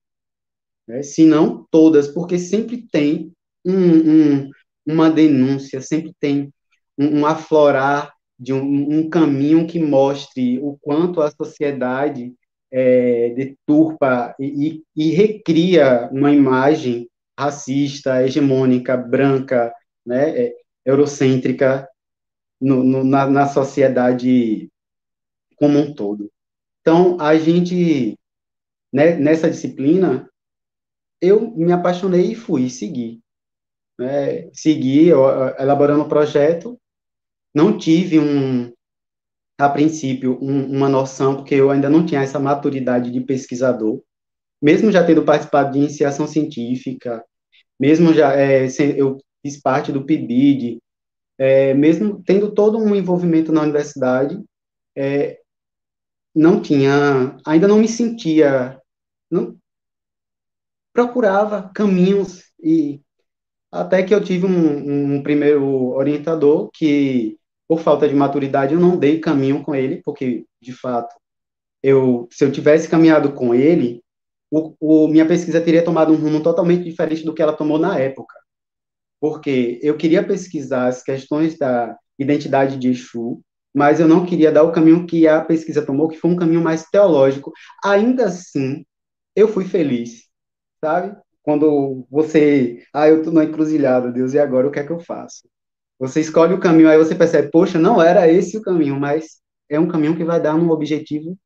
[0.87, 1.03] Né?
[1.03, 3.33] Se não todas, porque sempre tem
[3.65, 4.51] um, um,
[4.87, 6.53] uma denúncia, sempre tem
[6.97, 12.35] um, um aflorar de um, caminho que mostre o quanto a sociedade
[12.71, 17.09] é, deturpa e, e, e recria uma imagem
[17.39, 19.73] racista, hegemônica, branca,
[20.05, 21.89] né, é, eurocêntrica
[22.61, 24.69] no, no, na, na sociedade
[25.57, 26.31] como um todo.
[26.81, 28.19] Então, a gente,
[28.93, 30.29] né, nessa disciplina,
[31.21, 33.21] eu me apaixonei e fui seguir.
[33.99, 35.09] Né, segui
[35.59, 36.79] elaborando o projeto,
[37.55, 38.71] não tive um,
[39.59, 44.03] a princípio, um, uma noção, porque eu ainda não tinha essa maturidade de pesquisador,
[44.61, 47.25] mesmo já tendo participado de iniciação científica,
[47.81, 50.79] mesmo já é, eu fiz parte do PIBID,
[51.39, 54.39] é, mesmo tendo todo um envolvimento na universidade,
[54.97, 55.41] é,
[56.35, 58.79] não tinha, ainda não me sentia,
[59.31, 59.57] não
[60.97, 63.03] procurava caminhos e
[63.71, 67.37] até que eu tive um, um primeiro orientador que,
[67.69, 71.15] por falta de maturidade, eu não dei caminho com ele, porque de fato
[71.83, 74.03] eu, se eu tivesse caminhado com ele,
[74.51, 77.99] o, o, minha pesquisa teria tomado um rumo totalmente diferente do que ela tomou na
[77.99, 78.35] época.
[79.21, 83.43] Porque eu queria pesquisar as questões da identidade de Exu,
[83.75, 86.63] mas eu não queria dar o caminho que a pesquisa tomou, que foi um caminho
[86.63, 87.53] mais teológico.
[87.85, 88.83] Ainda assim,
[89.35, 90.26] eu fui feliz,
[90.81, 91.17] sabe?
[91.43, 95.01] Quando você, ah, eu tô na encruzilhada, Deus, e agora o que é que eu
[95.01, 95.49] faço?
[95.99, 99.79] Você escolhe o caminho, aí você percebe, poxa, não era esse o caminho, mas é
[99.81, 101.39] um caminho que vai dar um objetivo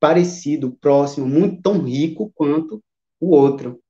[0.00, 2.82] parecido, próximo, muito tão rico quanto
[3.20, 3.80] o outro.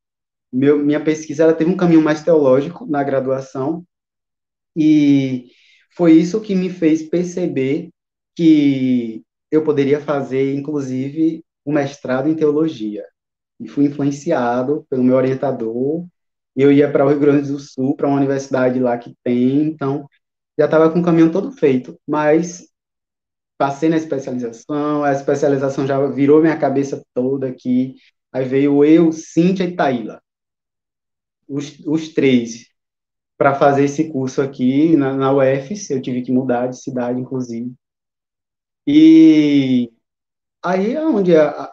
[0.52, 3.84] Meu, minha pesquisa ela teve um caminho mais teológico na graduação
[4.76, 5.50] e
[5.96, 7.90] foi isso que me fez perceber
[8.36, 13.04] que eu poderia fazer, inclusive, um mestrado em teologia.
[13.60, 16.06] E fui influenciado pelo meu orientador.
[16.56, 20.08] Eu ia para o Rio Grande do Sul, para uma universidade lá que tem, então
[20.58, 22.68] já estava com o caminho todo feito, mas
[23.56, 27.96] passei na especialização, a especialização já virou minha cabeça toda aqui.
[28.32, 30.20] Aí veio eu, Cíntia e Taíla.
[31.48, 32.68] Os, os três
[33.38, 37.72] para fazer esse curso aqui na, na UFS, eu tive que mudar de cidade, inclusive.
[38.86, 39.92] E
[40.62, 41.72] aí é onde a,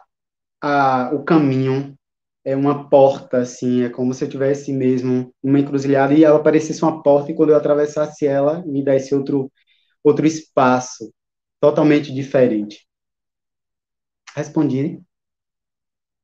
[0.60, 1.96] a, o caminho
[2.44, 6.82] é uma porta, assim, é como se eu tivesse mesmo uma encruzilhada e ela parecesse
[6.82, 9.50] uma porta, e quando eu atravessasse ela, me desse outro,
[10.02, 11.12] outro espaço,
[11.60, 12.86] totalmente diferente.
[14.34, 15.00] Respondi?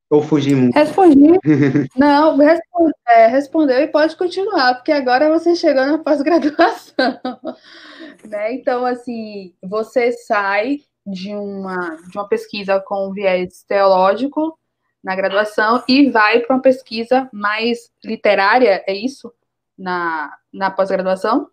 [0.09, 0.75] Ou fugi muito?
[0.75, 1.39] Respondi.
[1.97, 7.19] Não, responde, é, respondeu e pode continuar, porque agora você chegou na pós-graduação.
[8.29, 8.53] né?
[8.53, 14.57] Então, assim, você sai de uma, de uma pesquisa com viés teológico
[15.03, 19.33] na graduação e vai para uma pesquisa mais literária, é isso?
[19.77, 21.49] Na, na pós-graduação?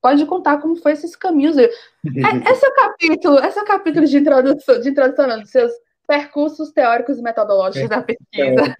[0.00, 1.56] Pode contar como foi esses caminhos.
[1.58, 1.68] É,
[2.50, 5.72] esse é o capítulo, esse é o capítulo de introdução, de introdução dos seus
[6.06, 8.76] percursos teóricos e metodológicos é, da pesquisa.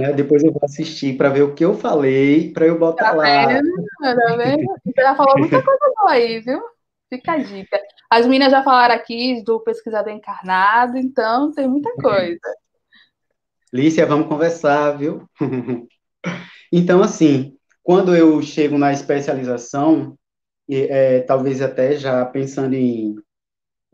[0.00, 3.12] É, depois eu vou assistir para ver o que eu falei, para eu botar tá
[3.12, 3.46] lá.
[3.46, 3.70] Vendo?
[4.00, 4.64] Tá vendo?
[4.84, 6.62] Você já falou muita coisa boa aí, viu?
[7.08, 7.80] Fica a dica.
[8.10, 12.38] As meninas já falaram aqui do pesquisador encarnado, então tem muita coisa.
[13.72, 15.28] Lícia, vamos conversar, viu?
[16.72, 20.16] então, assim, quando eu chego na especialização,
[20.70, 23.16] é, talvez até já pensando em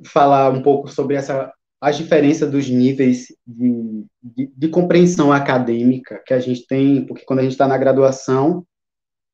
[0.05, 6.35] falar um pouco sobre essa as diferenças dos níveis de, de, de, compreensão acadêmica que
[6.35, 8.67] a gente tem, porque quando a gente está na graduação,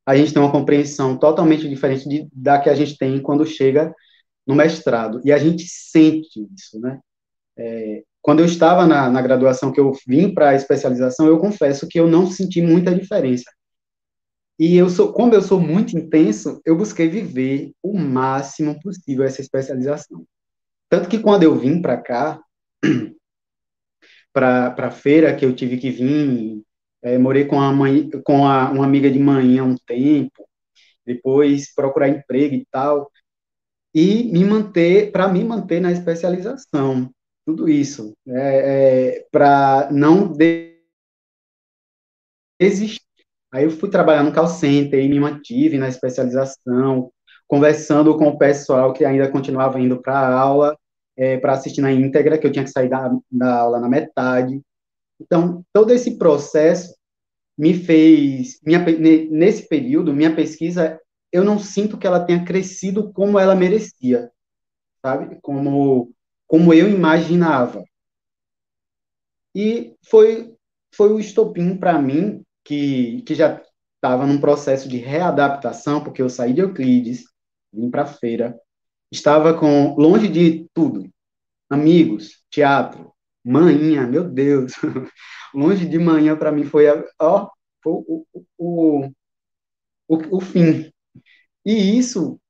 [0.06, 3.92] a gente tem uma compreensão totalmente diferente de, da que a gente tem quando chega
[4.46, 5.20] no mestrado.
[5.24, 7.00] E a gente sente isso, né?
[7.58, 11.88] É, quando eu estava na, na graduação, que eu vim para a especialização, eu confesso
[11.88, 13.50] que eu não senti muita diferença.
[14.58, 19.40] E eu sou, como eu sou muito intenso, eu busquei viver o máximo possível essa
[19.40, 20.26] especialização.
[20.88, 22.40] Tanto que quando eu vim para cá,
[24.32, 26.62] para a feira que eu tive que vir,
[27.02, 30.48] é, morei com, a mãe, com a, uma amiga de manhã um tempo,
[31.04, 33.10] depois procurar emprego e tal,
[33.96, 37.10] e me manter, para me manter na especialização,
[37.46, 40.34] tudo isso, é, é, para não
[42.60, 43.00] desistir.
[43.50, 47.10] Aí eu fui trabalhar no call center e me mantive na especialização,
[47.48, 50.76] conversando com o pessoal que ainda continuava indo para a aula,
[51.16, 54.60] é, para assistir na íntegra, que eu tinha que sair da, da aula na metade.
[55.18, 56.94] Então, todo esse processo
[57.56, 58.84] me fez, minha,
[59.30, 61.00] nesse período, minha pesquisa,
[61.32, 64.30] eu não sinto que ela tenha crescido como ela merecia,
[65.02, 65.38] sabe?
[65.42, 66.12] Como,
[66.46, 67.84] como eu imaginava.
[69.54, 70.54] E foi,
[70.94, 73.62] foi o estopim para mim, que, que já
[73.94, 77.24] estava num processo de readaptação, porque eu saí de Euclides,
[77.72, 78.58] vim para feira,
[79.10, 81.08] estava com longe de tudo,
[81.70, 83.12] amigos, teatro,
[83.44, 84.72] manhã, meu Deus,
[85.54, 86.86] longe de manhã para mim foi,
[87.20, 87.48] ó,
[87.84, 88.26] o,
[88.58, 89.12] o,
[90.08, 90.90] o, o, fim.
[91.66, 92.40] E isso,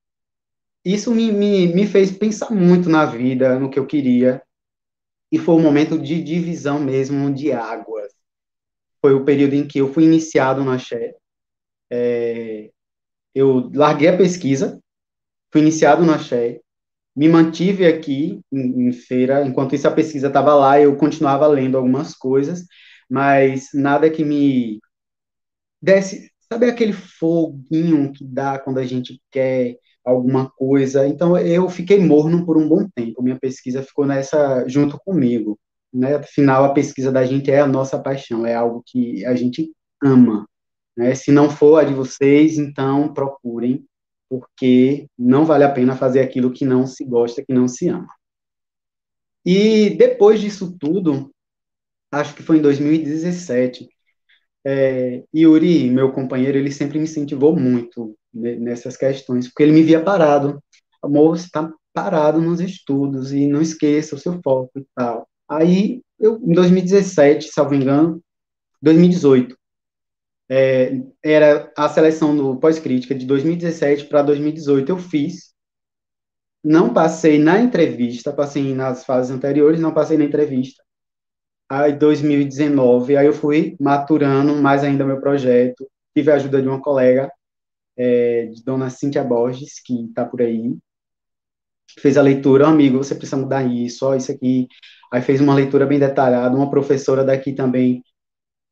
[0.85, 4.43] isso me, me, me fez pensar muito na vida, no que eu queria,
[5.33, 8.13] e foi um momento de divisão mesmo de águas.
[9.01, 11.15] Foi o período em que eu fui iniciado na Xé.
[11.91, 12.71] É,
[13.35, 14.81] eu larguei a pesquisa,
[15.53, 16.61] fui iniciado na Xé,
[17.17, 21.79] me mantive aqui em, em feira, enquanto isso a pesquisa estava lá, eu continuava lendo
[21.79, 22.65] algumas coisas,
[23.11, 24.81] mas nada que me
[25.81, 31.07] desse, sabe aquele foguinho que dá quando a gente quer alguma coisa.
[31.07, 33.23] Então eu fiquei morno por um bom tempo.
[33.23, 35.59] Minha pesquisa ficou nessa junto comigo,
[35.93, 36.17] né?
[36.17, 39.73] Afinal a pesquisa da gente é a nossa paixão, é algo que a gente
[40.03, 40.49] ama,
[40.97, 41.15] né?
[41.15, 43.85] Se não for a de vocês, então procurem
[44.29, 48.09] porque não vale a pena fazer aquilo que não se gosta, que não se ama.
[49.45, 51.33] E depois disso tudo,
[52.11, 53.89] acho que foi em 2017,
[54.69, 60.03] é, Yuri, meu companheiro, ele sempre me incentivou muito nessas questões, porque ele me via
[60.03, 60.61] parado.
[61.01, 65.29] amor, você está parado nos estudos e não esqueça o seu foco e tal.
[65.49, 68.21] Aí, eu, em 2017, salvo engano,
[68.83, 69.57] 2018,
[70.51, 75.55] é, era a seleção do pós-crítica de 2017 para 2018, eu fiz,
[76.63, 80.83] não passei na entrevista, passei nas fases anteriores, não passei na entrevista.
[81.69, 86.81] Aí, 2019, aí eu fui maturando mais ainda meu projeto, tive a ajuda de uma
[86.81, 87.31] colega,
[87.97, 90.77] é, de dona Cíntia Borges, que está por aí,
[91.99, 94.69] fez a leitura, amigo, você precisa mudar isso, ó, isso aqui.
[95.13, 98.03] Aí fez uma leitura bem detalhada, uma professora daqui também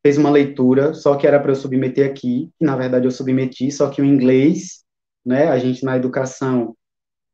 [0.05, 3.71] fez uma leitura, só que era para eu submeter aqui, que na verdade eu submeti,
[3.73, 4.85] só que o inglês,
[5.25, 6.77] né, a gente na educação,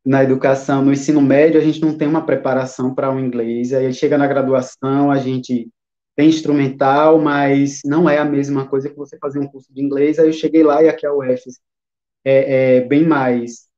[0.05, 3.93] na educação, no ensino médio, a gente não tem uma preparação para o inglês, aí
[3.93, 5.69] chega na graduação, a gente
[6.17, 10.19] tem instrumental, mas não é a mesma coisa que você fazer um curso de inglês,
[10.19, 11.43] aí eu cheguei lá e aqui a UF
[12.25, 13.69] é, é bem mais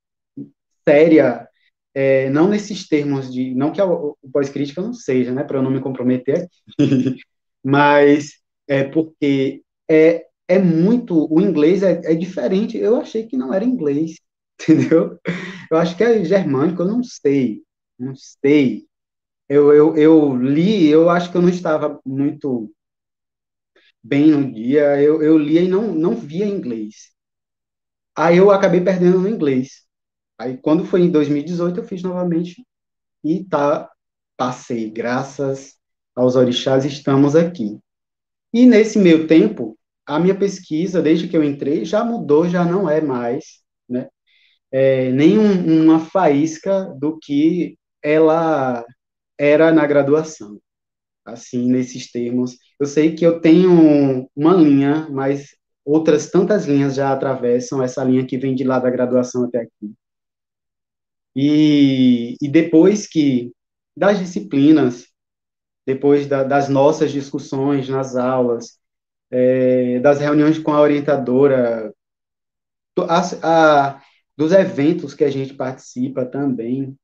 [0.89, 1.49] séria
[1.95, 5.63] é, não nesses termos de, não que o, o pós-crítica não seja, né, para eu
[5.63, 6.49] não me comprometer
[6.79, 7.19] aqui,
[7.63, 13.53] mas é porque é, é muito, o inglês é, é diferente, eu achei que não
[13.53, 14.17] era inglês,
[14.61, 15.19] entendeu?
[15.73, 17.63] Eu acho que é germânico, eu não sei,
[17.99, 18.87] não sei.
[19.49, 22.73] Eu, eu, eu li, eu acho que eu não estava muito
[24.03, 27.13] bem no dia, eu, eu lia e não, não via inglês.
[28.17, 29.83] Aí eu acabei perdendo no inglês.
[30.39, 32.67] Aí, quando foi em 2018, eu fiz novamente
[33.25, 33.91] e tá,
[34.37, 34.91] passei.
[34.91, 35.77] Graças
[36.17, 37.79] aos orixás, estamos aqui.
[38.53, 42.91] E nesse meio tempo, a minha pesquisa, desde que eu entrei, já mudou, já não
[42.91, 44.09] é mais, né?
[44.73, 48.85] É, nem um, uma faísca do que ela
[49.39, 50.59] era na graduação.
[51.25, 52.57] Assim, nesses termos.
[52.81, 58.27] Eu sei que eu tenho uma linha, mas outras tantas linhas já atravessam essa linha
[58.27, 59.95] que vem de lá da graduação até aqui.
[61.35, 63.53] E, e depois que,
[63.97, 65.07] das disciplinas,
[65.87, 68.79] depois da, das nossas discussões nas aulas,
[69.31, 71.93] é, das reuniões com a orientadora,
[72.99, 74.03] a, a,
[74.37, 76.97] dos eventos que a gente participa também,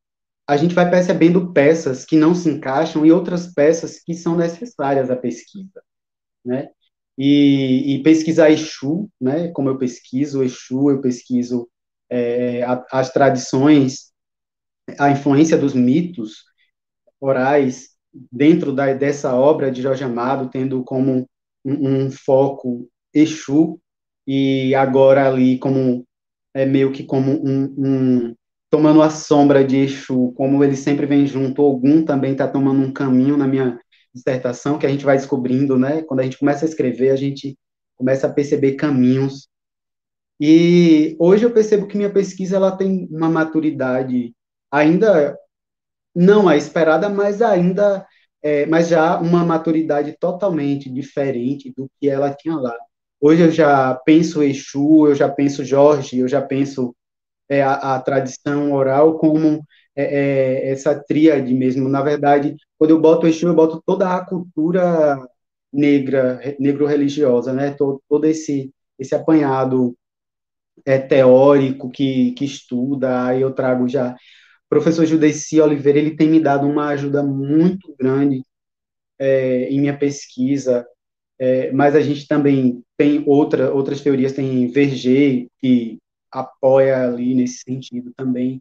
[0.46, 5.10] a gente vai percebendo peças que não se encaixam e outras peças que são necessárias
[5.10, 5.82] à pesquisa,
[6.44, 6.70] né?
[7.18, 9.48] E, e pesquisar Exu, né?
[9.48, 11.68] Como eu pesquiso Exu, eu pesquiso
[12.08, 14.08] é, a, as tradições
[14.98, 16.44] a influência dos mitos
[17.20, 17.90] orais
[18.32, 21.28] dentro da, dessa obra de Jorge Amado, tendo como
[21.64, 23.80] um, um, foco Exu,
[24.26, 26.06] e agora ali como
[26.58, 28.34] é meio que como um, um
[28.70, 32.92] tomando a sombra de Exu, como ele sempre vem junto, Ogum também está tomando um
[32.92, 33.78] caminho na minha
[34.12, 36.02] dissertação, que a gente vai descobrindo, né?
[36.02, 37.56] Quando a gente começa a escrever, a gente
[37.96, 39.48] começa a perceber caminhos.
[40.40, 44.34] E hoje eu percebo que minha pesquisa ela tem uma maturidade
[44.70, 45.36] ainda
[46.14, 48.06] não a esperada, mas ainda,
[48.42, 52.76] é, mas já uma maturidade totalmente diferente do que ela tinha lá.
[53.20, 56.94] Hoje eu já penso Exu, eu já penso Jorge, eu já penso
[57.48, 59.64] é, a, a, tradição oral como
[59.96, 61.88] é, é essa tríade mesmo.
[61.88, 65.18] Na verdade, quando eu boto Exu, eu boto toda a cultura
[65.72, 67.72] negra, negro-religiosa, né?
[67.72, 69.96] Todo, todo esse, esse apanhado
[70.84, 74.16] é, teórico que, que estuda, aí eu trago já
[74.68, 78.42] professor Judeci Oliveira, ele tem me dado uma ajuda muito grande
[79.18, 80.86] é, em minha pesquisa,
[81.38, 85.98] é, mas a gente também tem outra, outras teorias, tem Verger, que
[86.30, 88.60] apoia ali nesse sentido também,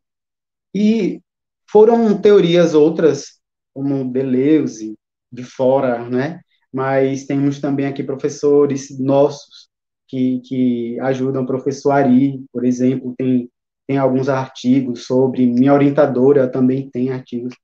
[0.74, 1.22] e
[1.70, 3.40] foram teorias outras,
[3.74, 4.96] como Deleuze,
[5.32, 9.68] de fora, né, mas temos também aqui professores nossos
[10.08, 13.50] que, que ajudam, o professor Ari, por exemplo, tem
[13.88, 17.56] tem alguns artigos sobre, minha orientadora também tem artigos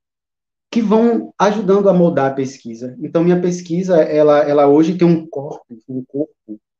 [0.74, 2.96] que vão ajudando a moldar a pesquisa.
[3.00, 6.34] Então, minha pesquisa, ela, ela hoje tem um corpo, um corpo,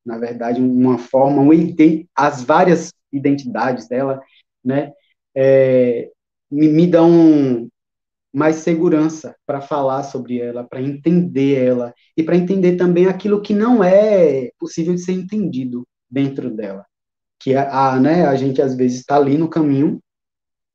[0.04, 4.20] na verdade, uma forma, um, as várias identidades dela,
[4.64, 4.92] né,
[5.32, 6.10] é,
[6.50, 7.68] me, me dão
[8.32, 13.54] mais segurança para falar sobre ela, para entender ela, e para entender também aquilo que
[13.54, 16.84] não é possível de ser entendido dentro dela
[17.38, 20.00] que a, né, a gente às vezes está ali no caminho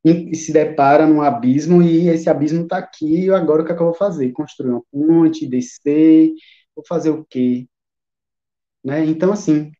[0.03, 3.81] e, se depara num abismo e esse abismo está aqui agora o que, é que
[3.81, 4.31] eu vou fazer?
[4.31, 6.31] Construir uma ponte, descer,
[6.75, 7.67] vou fazer o quê?
[8.83, 9.05] Né?
[9.05, 9.71] Então, assim,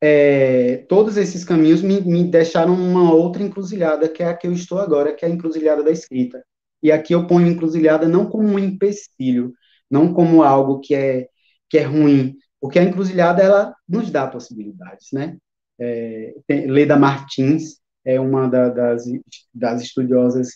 [0.00, 4.52] é, todos esses caminhos me, me deixaram uma outra encruzilhada, que é a que eu
[4.52, 6.44] estou agora, que é a encruzilhada da escrita.
[6.82, 9.52] E aqui eu ponho encruzilhada não como um empecilho,
[9.90, 11.28] não como algo que é,
[11.70, 15.38] que é ruim, porque a encruzilhada, ela nos dá possibilidades, né?
[15.78, 16.34] é,
[16.66, 19.04] Leda Martins, é uma da, das,
[19.52, 20.50] das estudiosas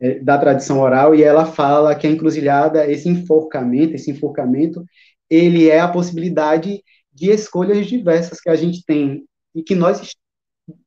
[0.00, 4.84] é, da tradição oral, e ela fala que a encruzilhada, esse enforcamento, esse enforcamento,
[5.28, 6.82] ele é a possibilidade
[7.12, 9.24] de escolhas diversas que a gente tem
[9.54, 10.00] e que nós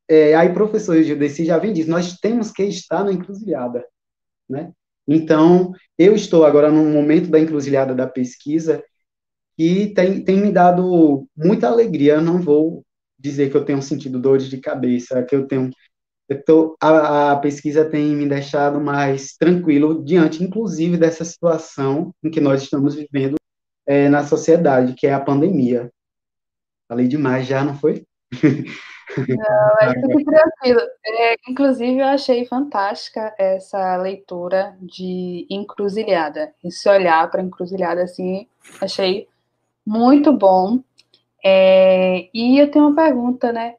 [0.08, 3.86] é, aí professores de já vem disso, nós temos que estar na encruzilhada,
[4.50, 4.72] né?
[5.08, 8.84] Então, eu estou agora num momento da encruzilhada da pesquisa
[9.58, 12.84] e tem, tem me dado muita alegria, eu não vou
[13.18, 15.70] dizer que eu tenho sentido dores de cabeça, que eu tenho
[16.28, 22.32] eu tô, a, a, pesquisa tem me deixado mais tranquilo diante, inclusive, dessa situação em
[22.32, 23.36] que nós estamos vivendo
[23.86, 25.92] é, na sociedade, que é a pandemia.
[26.88, 28.06] Falei demais já, não foi?
[29.18, 30.82] Não, mas fique tranquilo.
[31.06, 36.54] É, inclusive, eu achei fantástica essa leitura de encruzilhada.
[36.64, 38.48] Esse olhar para encruzilhada, assim,
[38.82, 39.28] achei
[39.86, 40.80] muito bom.
[41.44, 43.76] É, e eu tenho uma pergunta, né?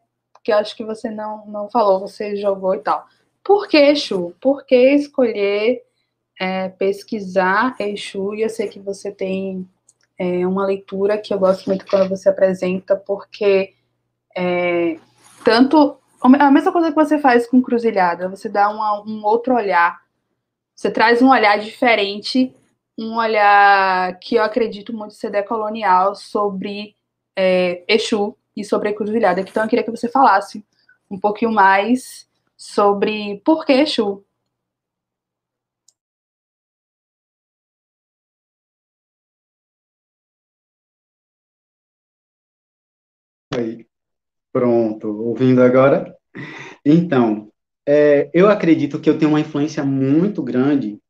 [0.47, 3.05] Que eu acho que você não, não falou, você jogou e tal.
[3.43, 4.33] Por que Exu?
[4.41, 5.83] Por que escolher
[6.39, 8.33] é, pesquisar Exu?
[8.33, 9.69] E eu sei que você tem
[10.17, 13.75] é, uma leitura que eu gosto muito quando você apresenta, porque
[14.37, 15.01] é,
[15.45, 20.01] tanto a mesma coisa que você faz com Cruzilhada, você dá uma, um outro olhar,
[20.77, 22.55] você traz um olhar diferente,
[22.97, 26.95] um olhar que eu acredito muito ser decolonial sobre
[27.37, 29.41] é, Exu e sobre a Cruzilhada.
[29.41, 30.65] Então eu queria que você falasse
[31.11, 32.27] um pouquinho mais
[32.57, 34.25] sobre por que Exu,
[43.55, 43.87] Aí,
[44.53, 46.15] pronto, ouvindo agora?
[46.85, 47.53] Então,
[47.87, 51.01] é, eu acredito que eu tenho uma influência muito grande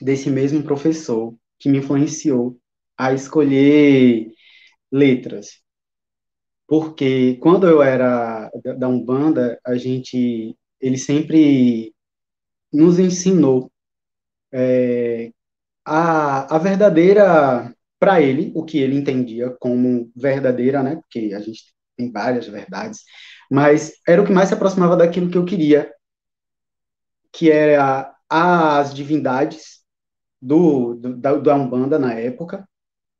[0.00, 2.58] desse mesmo professor que me influenciou
[2.98, 4.32] a escolher
[4.92, 5.62] letras.
[6.66, 11.94] Porque quando eu era da Umbanda, a gente, ele sempre
[12.72, 13.70] nos ensinou
[14.52, 15.32] é,
[15.84, 20.96] a, a verdadeira para ele, o que ele entendia como verdadeira, né?
[20.96, 21.64] Porque a gente
[21.96, 23.00] tem várias verdades,
[23.50, 25.92] mas era o que mais se aproximava daquilo que eu queria,
[27.32, 29.82] que era as divindades
[30.40, 32.68] do, do da, da Umbanda na época,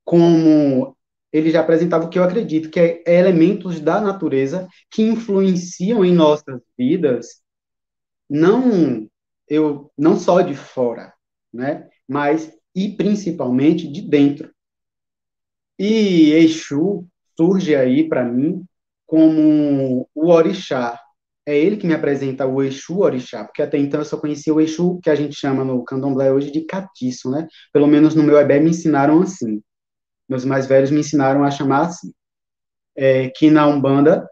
[0.05, 0.96] como
[1.37, 6.15] ele já apresentava o que eu acredito, que é, elementos da natureza que influenciam em
[6.15, 7.41] nossas vidas,
[8.29, 9.09] não
[9.49, 11.13] eu não só de fora,
[11.53, 14.51] né, mas e principalmente de dentro.
[15.79, 17.07] E Exu
[17.37, 18.65] surge aí para mim
[19.07, 20.99] como o orixá.
[21.49, 24.61] É ele que me apresenta o Exu orixá, porque até então eu só conhecia o
[24.61, 27.47] Exu que a gente chama no candomblé hoje de catiço, né?
[27.73, 29.63] Pelo menos no meu EBE me ensinaram assim.
[30.29, 32.13] Meus mais velhos me ensinaram a chamar assim.
[32.97, 34.27] É, que na Umbanda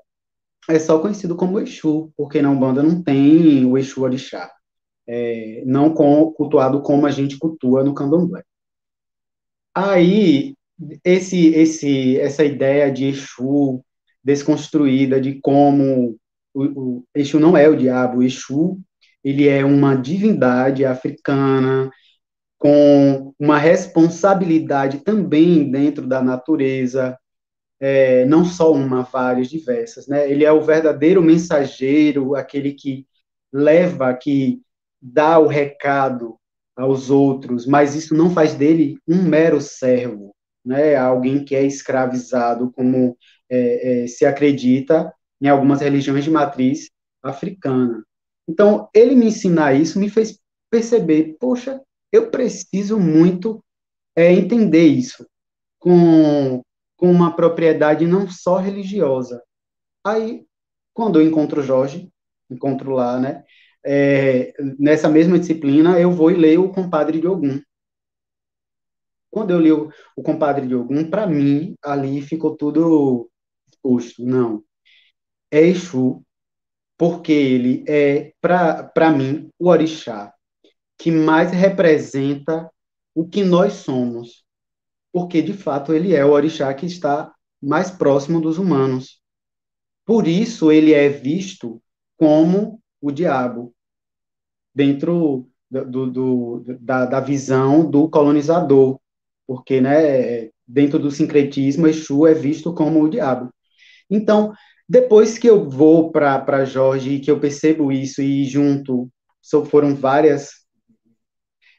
[0.69, 4.51] é só conhecido como Exu, porque na Umbanda não tem o Exu orixá.
[5.07, 8.43] É, não com, cultuado como a gente cultua no candomblé.
[9.75, 10.55] Aí
[11.05, 13.85] esse, esse, essa ideia de Exu
[14.23, 16.19] desconstruída, de como
[16.55, 18.81] o, o Exu não é o diabo, o Exu
[19.23, 21.91] ele é uma divindade africana
[22.65, 27.15] com uma responsabilidade também dentro da natureza,
[27.79, 30.31] é, não só uma, várias, diversas, né?
[30.31, 33.07] Ele é o verdadeiro mensageiro, aquele que
[33.53, 34.63] leva, que
[34.99, 36.39] dá o recado
[36.75, 40.35] aos outros, mas isso não faz dele um mero servo,
[40.65, 43.15] né, alguém que é escravizado, como
[43.51, 46.89] é, é, se acredita em algumas religiões de matriz
[47.23, 48.03] africana.
[48.49, 50.39] Então, ele me ensinar isso me fez
[50.71, 51.83] perceber, poxa,
[52.15, 53.61] eu preciso muito
[54.15, 55.27] é, entender isso
[55.81, 56.63] com,
[56.97, 59.43] com uma propriedade não só religiosa.
[60.07, 60.47] Aí,
[60.93, 62.09] quando eu encontro Jorge,
[62.49, 63.45] encontro lá, né,
[63.85, 67.61] é, nessa mesma disciplina, eu vou e leio o Compadre de Ogum,
[69.29, 73.29] quando eu li o, o Compadre de Ogum, para mim, ali ficou tudo
[73.67, 74.25] exposto.
[74.25, 74.63] Não.
[75.51, 76.23] É Exu,
[76.97, 80.34] porque ele é, para mim, o orixá
[80.99, 82.71] que mais representa
[83.15, 84.45] o que nós somos.
[85.13, 87.33] Porque, de fato, ele é o orixá que está
[87.63, 89.21] mais próximo dos humanos.
[90.05, 91.81] Por isso, ele é visto
[92.17, 93.75] como o diabo,
[94.75, 98.99] dentro do, do, da, da visão do colonizador,
[99.47, 103.53] porque, né, dentro do sincretismo, Exu é visto como o diabo.
[104.11, 104.53] Então,
[104.89, 109.11] depois que eu vou para Jorge e que eu percebo isso e junto,
[109.71, 110.64] foram várias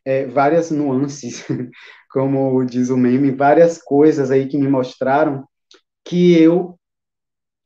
[0.05, 1.45] é, várias nuances,
[2.11, 5.45] como diz o meme, várias coisas aí que me mostraram
[6.03, 6.79] que eu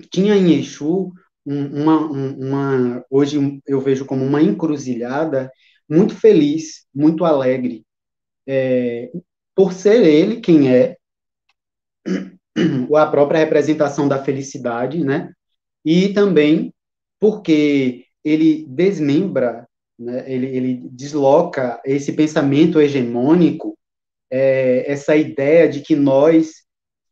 [0.09, 1.11] tinha em Exu
[1.45, 5.51] uma, uma, hoje eu vejo como uma encruzilhada
[5.89, 7.83] muito feliz, muito alegre,
[8.47, 9.11] é,
[9.55, 10.95] por ser ele quem é,
[12.95, 15.31] a própria representação da felicidade, né?
[15.83, 16.73] E também
[17.19, 19.67] porque ele desmembra,
[19.99, 20.23] né?
[20.31, 23.77] ele, ele desloca esse pensamento hegemônico,
[24.31, 26.63] é, essa ideia de que nós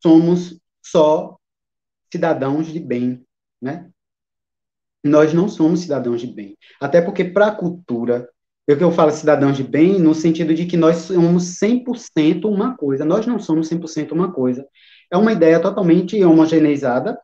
[0.02, 1.38] somos só
[2.12, 3.26] cidadãos de bem,
[3.62, 3.90] né?
[5.04, 6.58] Nós não somos cidadãos de bem.
[6.80, 8.30] Até porque, para a cultura,
[8.68, 12.76] eu que eu falo cidadãos de bem, no sentido de que nós somos 100% uma
[12.76, 13.06] coisa.
[13.06, 14.68] Nós não somos 100% uma coisa.
[15.12, 17.20] É uma ideia totalmente homogeneizada.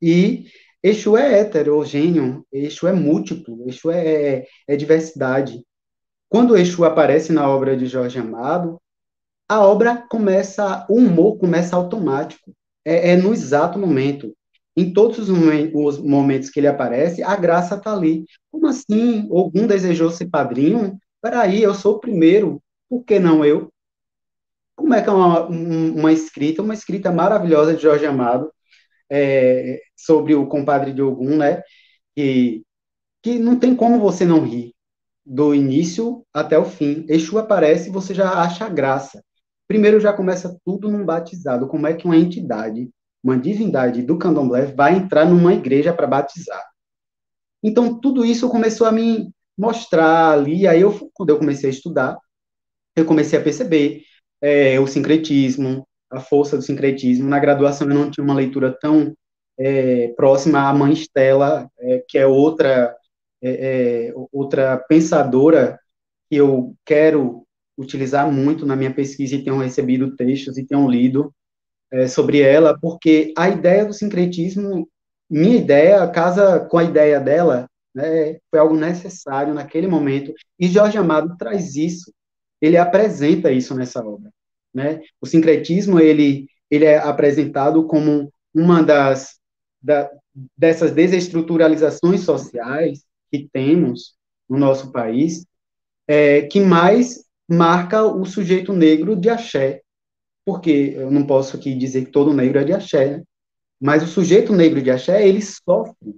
[0.00, 0.46] E
[0.82, 5.62] Exu é heterogêneo, Exu é múltiplo, Exu é, é, é diversidade.
[6.28, 8.80] Quando Exu aparece na obra de Jorge Amado,
[9.48, 12.52] a obra começa, o humor começa automático.
[12.84, 14.34] É, é no exato momento.
[14.76, 18.24] Em todos os momentos que ele aparece, a graça está ali.
[18.50, 19.28] Como assim?
[19.30, 20.96] Algum desejou ser padrinho?
[21.20, 23.72] Peraí, eu sou o primeiro, por que não eu?
[24.76, 28.52] Como é que é uma, uma escrita, uma escrita maravilhosa de Jorge Amado,
[29.10, 31.62] é, sobre o compadre de Ogum, né?
[32.16, 32.62] Que,
[33.22, 34.74] que não tem como você não rir,
[35.26, 37.04] do início até o fim.
[37.08, 39.22] Exu aparece e você já acha graça.
[39.66, 41.68] Primeiro já começa tudo num batizado.
[41.68, 42.90] Como é que uma entidade
[43.22, 46.62] uma divindade do candomblé vai entrar numa igreja para batizar.
[47.62, 52.16] Então, tudo isso começou a me mostrar ali, aí eu, quando eu comecei a estudar,
[52.94, 54.02] eu comecei a perceber
[54.40, 57.28] é, o sincretismo, a força do sincretismo.
[57.28, 59.14] Na graduação eu não tinha uma leitura tão
[59.58, 62.96] é, próxima à Mãe Estela, é, que é outra,
[63.42, 65.78] é, é, outra pensadora
[66.30, 67.44] que eu quero
[67.76, 71.32] utilizar muito na minha pesquisa e tenho recebido textos e tenho lido
[71.90, 74.88] é, sobre ela, porque a ideia do sincretismo,
[75.28, 80.98] minha ideia, casa com a ideia dela, né, foi algo necessário naquele momento, e Jorge
[80.98, 82.12] Amado traz isso,
[82.60, 84.30] ele apresenta isso nessa obra.
[84.74, 85.00] Né?
[85.20, 89.37] O sincretismo, ele, ele é apresentado como uma das
[89.80, 90.10] da,
[90.56, 94.14] dessas desestruturalizações sociais que temos
[94.48, 95.46] no nosso país,
[96.06, 99.82] é, que mais marca o sujeito negro de axé,
[100.44, 103.22] porque eu não posso aqui dizer que todo negro é de axé, né?
[103.80, 106.16] mas o sujeito negro de axé, ele sofre,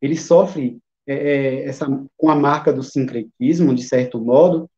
[0.00, 1.86] ele sofre é, é, essa,
[2.16, 4.70] com a marca do sincretismo, de certo modo,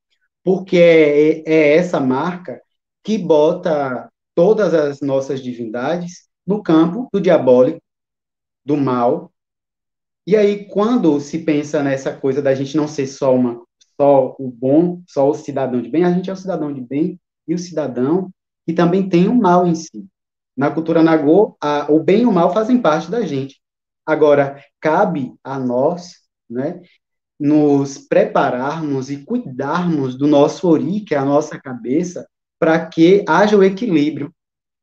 [0.43, 2.61] porque é, é essa marca
[3.03, 7.81] que bota todas as nossas divindades no campo do diabólico,
[8.67, 9.33] do mal.
[10.27, 13.65] E aí, quando se pensa nessa coisa da gente não ser só uma
[13.99, 17.19] só o bom, só o cidadão de bem, a gente é o cidadão de bem
[17.49, 18.31] e o cidadão
[18.67, 20.07] e também tem o mal em si.
[20.55, 23.59] Na cultura nagô, a, o bem e o mal fazem parte da gente.
[24.05, 26.17] Agora, cabe a nós,
[26.49, 26.83] né,
[27.39, 32.27] nos prepararmos e cuidarmos do nosso ori, que é a nossa cabeça,
[32.59, 34.33] para que haja o equilíbrio.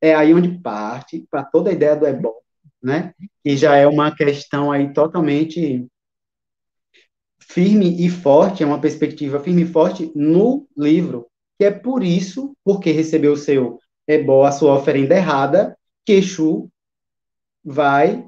[0.02, 2.34] É aí onde parte para toda a ideia do ebó,
[2.84, 3.14] né?
[3.44, 5.88] Que já é uma questão aí totalmente
[7.40, 11.28] firme e forte, é uma perspectiva firme e forte no livro,
[11.58, 16.70] que é por isso, porque recebeu o seu ebó, a sua oferenda errada, que Exu
[17.64, 18.28] vai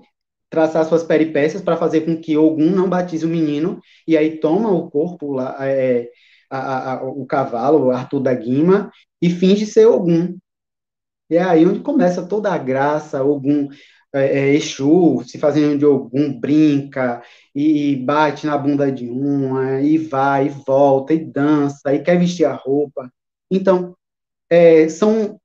[0.49, 4.72] traçar suas peripécias para fazer com que Ogum não batize o menino, e aí toma
[4.72, 6.10] o corpo, lá, é,
[6.49, 8.91] a, a, o cavalo, Arthur da Guima,
[9.22, 10.38] e finge ser Ogum.
[11.30, 13.68] E é aí onde começa toda a graça, Ogum,
[14.16, 17.22] é, é, Exu, se fazendo de Ogum, brinca,
[17.53, 22.18] e, e bate na bunda de uma, e vai, e volta, e dança, e quer
[22.18, 23.11] vestir a roupa.
[23.51, 23.93] Então,
[24.49, 25.38] é, são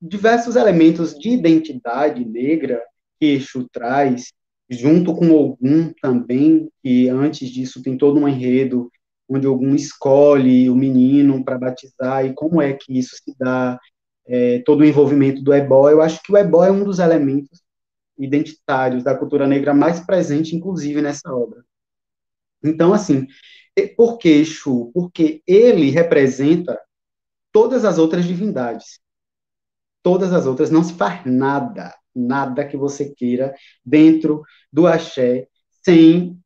[0.00, 2.82] diversos elementos de identidade negra
[3.18, 4.32] que Exu traz,
[4.68, 8.90] junto com Ogum também, que antes disso tem todo um enredo
[9.26, 13.78] onde Ogum escolhe o menino para batizar e como é que isso se dá,
[14.26, 15.88] é, todo o envolvimento do ebó.
[15.88, 17.62] Eu acho que o ebó é um dos elementos
[18.24, 21.64] identitários da cultura negra mais presente, inclusive, nessa obra.
[22.62, 23.26] Então, assim,
[23.96, 24.90] por que Exu?
[24.94, 26.78] Porque ele representa
[27.50, 29.00] todas as outras divindades.
[30.02, 33.54] Todas as outras não se faz nada, nada que você queira
[33.84, 34.42] dentro
[34.72, 35.48] do axé
[35.84, 36.38] sem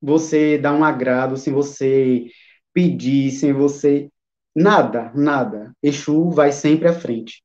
[0.00, 2.26] você dar um agrado, sem você
[2.72, 4.08] pedir, sem você
[4.54, 5.74] nada, nada.
[5.82, 7.42] Exu vai sempre à frente.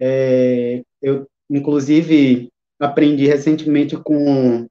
[0.00, 2.50] É, eu, inclusive,
[2.80, 4.68] aprendi recentemente com um,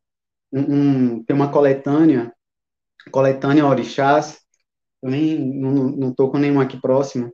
[0.52, 2.34] um, tem uma coletânea,
[3.12, 4.40] coletânea Orixás,
[5.02, 7.32] eu nem não estou com nenhum aqui próximo,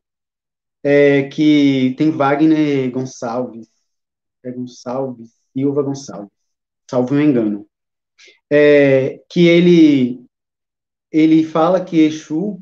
[0.84, 3.68] é, que tem Wagner Gonçalves,
[4.44, 6.32] é Gonçalves, Silva Gonçalves,
[6.90, 7.68] salvo um engano.
[8.52, 10.26] é, que ele
[11.12, 12.62] ele fala que Exu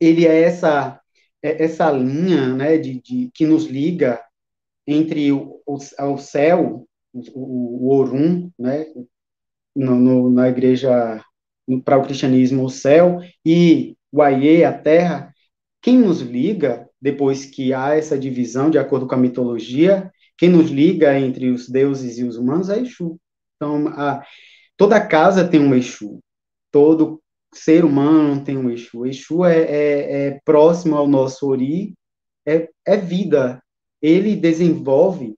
[0.00, 1.00] ele é essa
[1.42, 4.22] é, essa linha né, de, de que nos liga
[4.86, 8.86] entre o, o, o céu, o, o Orum, né,
[9.74, 11.22] no, no, na igreja,
[11.84, 15.32] para o cristianismo, o céu, e o Aie, a terra,
[15.82, 20.70] quem nos liga, depois que há essa divisão, de acordo com a mitologia, quem nos
[20.70, 23.18] liga entre os deuses e os humanos é Exu.
[23.56, 24.22] Então, a,
[24.76, 26.20] toda casa tem um Exu,
[26.70, 27.20] todo
[27.52, 29.06] ser humano tem um Exu.
[29.06, 31.94] Exu é, é, é próximo ao nosso Ori,
[32.46, 33.62] é, é vida.
[34.00, 35.34] Ele desenvolve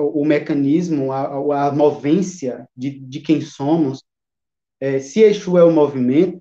[0.00, 4.02] o, o mecanismo, a, a movência de, de quem somos.
[4.80, 6.40] É, se Exu é o movimento,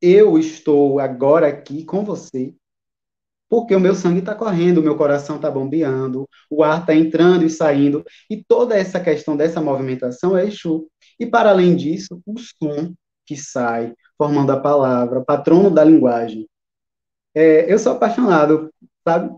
[0.00, 2.54] eu estou agora aqui com você,
[3.48, 7.44] porque o meu sangue está correndo, o meu coração está bombeando, o ar está entrando
[7.44, 10.88] e saindo, e toda essa questão dessa movimentação é Exu.
[11.18, 12.94] E para além disso, o som
[13.26, 16.48] que sai, formando a palavra, patrono da linguagem.
[17.34, 18.72] É, eu sou apaixonado,
[19.06, 19.34] sabe,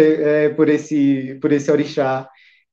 [0.00, 2.28] é, por esse por esse orixá,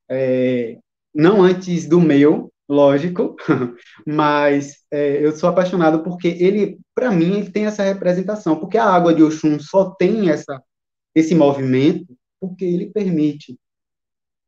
[0.09, 0.77] é,
[1.13, 3.35] não antes do meu, lógico,
[4.07, 8.85] mas é, eu sou apaixonado porque ele, para mim, ele tem essa representação, porque a
[8.85, 10.61] água de Oxum só tem essa
[11.15, 13.57] esse movimento porque ele permite.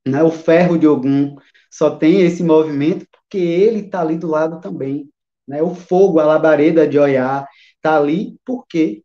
[0.06, 0.22] Né?
[0.24, 1.36] O ferro de Ogum
[1.72, 5.10] só tem esse movimento porque ele está ali do lado também.
[5.48, 5.62] Né?
[5.62, 9.04] O fogo, a labareda de Oiá, está ali porque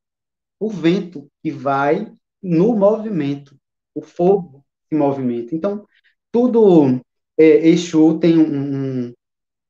[0.58, 2.12] o vento que vai
[2.42, 3.56] no movimento,
[4.00, 5.54] o fogo se movimenta.
[5.54, 5.86] Então,
[6.32, 7.00] tudo
[7.38, 9.14] é, Exu tem um, um,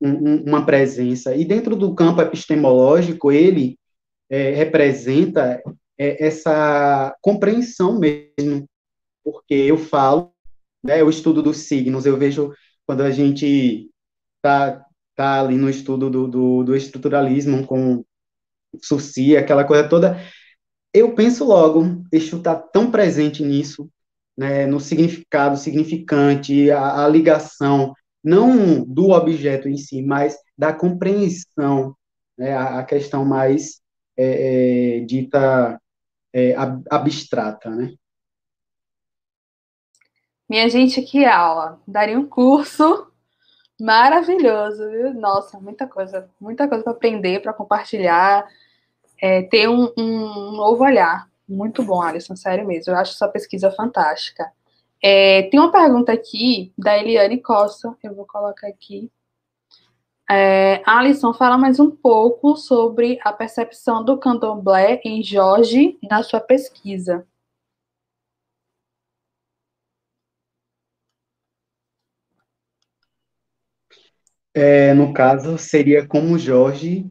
[0.00, 1.34] um, uma presença.
[1.34, 3.78] E dentro do campo epistemológico, ele
[4.28, 5.62] é, representa
[5.98, 8.66] é, essa compreensão mesmo,
[9.22, 10.32] porque eu falo,
[10.82, 12.52] né, o estudo dos signos, eu vejo
[12.86, 13.90] quando a gente
[14.36, 18.04] está tá ali no estudo do, do, do estruturalismo com
[18.80, 20.18] Suci, aquela coisa toda,
[20.94, 23.90] eu penso logo, Exu está tão presente nisso,
[24.40, 27.92] né, no significado, significante, a, a, ligação,
[28.24, 31.94] não do objeto em si, mas da compreensão,
[32.38, 33.82] né, a, a questão mais
[34.16, 35.78] é, é, dita
[36.32, 36.54] é,
[36.90, 37.92] abstrata, né?
[40.48, 41.78] Minha gente, que aula!
[41.86, 43.10] Daria um curso
[43.80, 45.14] Maravilhoso, viu?
[45.14, 48.46] Nossa, muita coisa, muita coisa para aprender, para compartilhar,
[49.20, 51.29] é, ter um, um, novo olhar.
[51.50, 52.92] Muito bom, Alisson, sério mesmo.
[52.92, 54.50] Eu acho sua pesquisa fantástica.
[55.02, 59.10] É, tem uma pergunta aqui da Eliane Costa, eu vou colocar aqui.
[60.30, 66.40] É, Alisson, fala mais um pouco sobre a percepção do candomblé em Jorge na sua
[66.40, 67.26] pesquisa.
[74.54, 77.06] É, no caso, seria como Jorge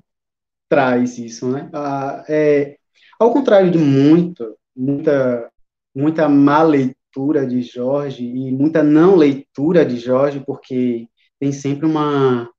[0.69, 1.69] traz isso, né?
[1.73, 2.78] Ah, é,
[3.19, 5.51] ao contrário de muito, muita,
[5.93, 11.07] muita má leitura de Jorge e muita não leitura de Jorge, porque
[11.39, 12.49] tem sempre uma...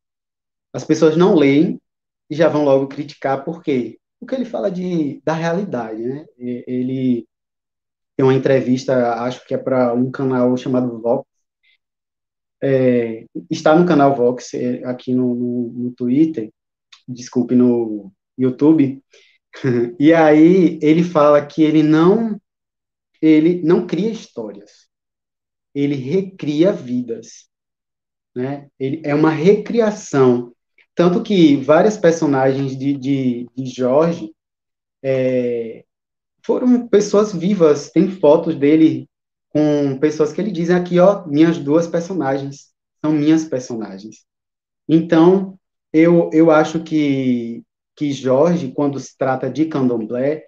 [0.72, 1.80] As pessoas não leem
[2.28, 3.98] e já vão logo criticar, por quê?
[4.20, 6.26] Porque ele fala de, da realidade, né?
[6.38, 7.26] Ele
[8.16, 11.26] tem uma entrevista, acho que é para um canal chamado Vox,
[12.62, 16.52] é, está no canal Vox, é, aqui no, no, no Twitter,
[17.08, 19.02] desculpe, no YouTube,
[19.98, 22.40] e aí ele fala que ele não
[23.20, 24.88] ele não cria histórias,
[25.74, 27.48] ele recria vidas,
[28.34, 28.68] né?
[28.78, 30.54] Ele é uma recriação,
[30.94, 34.34] tanto que várias personagens de, de, de Jorge
[35.02, 35.84] é,
[36.44, 39.08] foram pessoas vivas, tem fotos dele
[39.50, 42.70] com pessoas que ele diz aqui, ó, minhas duas personagens
[43.04, 44.24] são minhas personagens.
[44.88, 45.58] Então,
[45.92, 47.62] eu, eu acho que,
[48.00, 50.46] que Jorge, quando se trata de candomblé,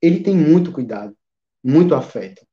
[0.00, 1.16] ele tem muito cuidado,
[1.64, 2.46] muito afeto.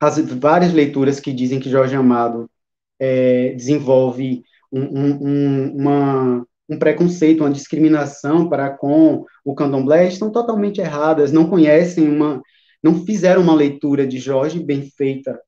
[0.00, 2.50] As várias leituras que dizem que Jorge Amado
[2.98, 10.80] é, desenvolve um, um, uma, um preconceito, uma discriminação para com o candomblé estão totalmente
[10.80, 12.42] erradas, não conhecem uma,
[12.82, 15.40] não fizeram uma leitura de Jorge bem feita.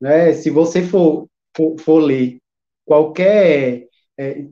[0.00, 0.32] Né?
[0.32, 2.38] Se você for, for, for ler
[2.86, 4.46] qualquer é,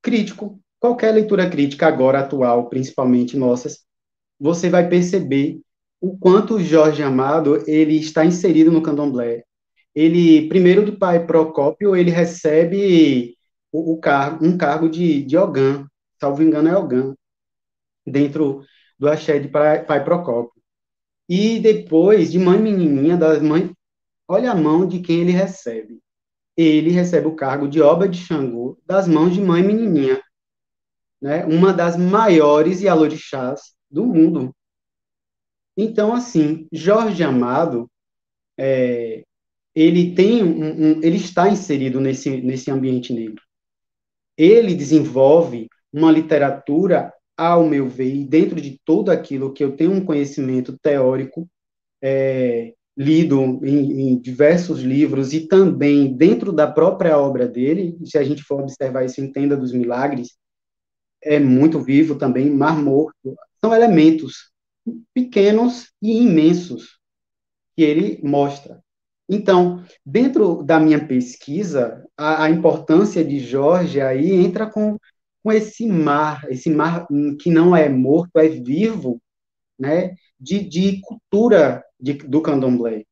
[0.00, 3.84] crítico, qualquer leitura crítica agora atual, principalmente nossas,
[4.38, 5.60] você vai perceber
[6.00, 9.44] o quanto Jorge Amado ele está inserido no candomblé.
[9.94, 13.36] Ele, primeiro do pai Procópio, ele recebe
[13.72, 15.86] o, o cargo, um cargo de, de Ogã,
[16.20, 17.14] salvo engano é Ogã,
[18.06, 18.64] dentro
[18.98, 20.52] do axé de pai, pai Procópio.
[21.28, 23.70] E depois, de mãe menininha, das mães,
[24.26, 26.00] olha a mão de quem ele recebe.
[26.56, 30.20] ele recebe o cargo de obra de Xangô das mãos de mãe menininha,
[31.20, 31.44] né?
[31.44, 34.54] Uma das maiores Yalorixás do mundo.
[35.76, 37.88] Então, assim, Jorge Amado,
[38.58, 39.22] é,
[39.74, 43.42] ele tem um, um, ele está inserido nesse, nesse ambiente negro.
[44.36, 49.92] Ele desenvolve uma literatura, ao meu ver, e dentro de tudo aquilo que eu tenho
[49.92, 51.48] um conhecimento teórico,
[52.02, 58.24] é, lido em, em, diversos livros e também dentro da própria obra dele, se a
[58.24, 60.36] gente for observar isso em Tenda dos Milagres,
[61.22, 64.50] é muito vivo também, Mar Morto, são elementos
[65.12, 66.98] pequenos e imensos
[67.76, 68.82] que ele mostra.
[69.28, 74.98] Então, dentro da minha pesquisa, a, a importância de Jorge aí entra com,
[75.42, 77.06] com esse mar, esse mar
[77.38, 79.20] que não é morto, é vivo,
[79.78, 83.04] né, de, de cultura de, do candomblé.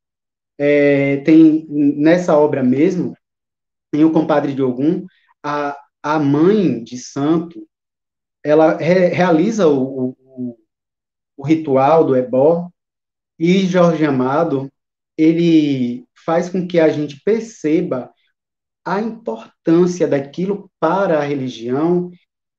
[0.59, 3.15] É, tem nessa obra mesmo,
[3.91, 5.05] tem o compadre de Ogum,
[5.43, 7.67] a, a mãe de santo,
[8.47, 10.59] ela re, realiza o, o,
[11.36, 12.70] o, ritual do ebó,
[13.38, 14.70] e Jorge Amado,
[15.16, 18.11] ele faz com que a gente perceba
[18.84, 22.11] a importância daquilo para a religião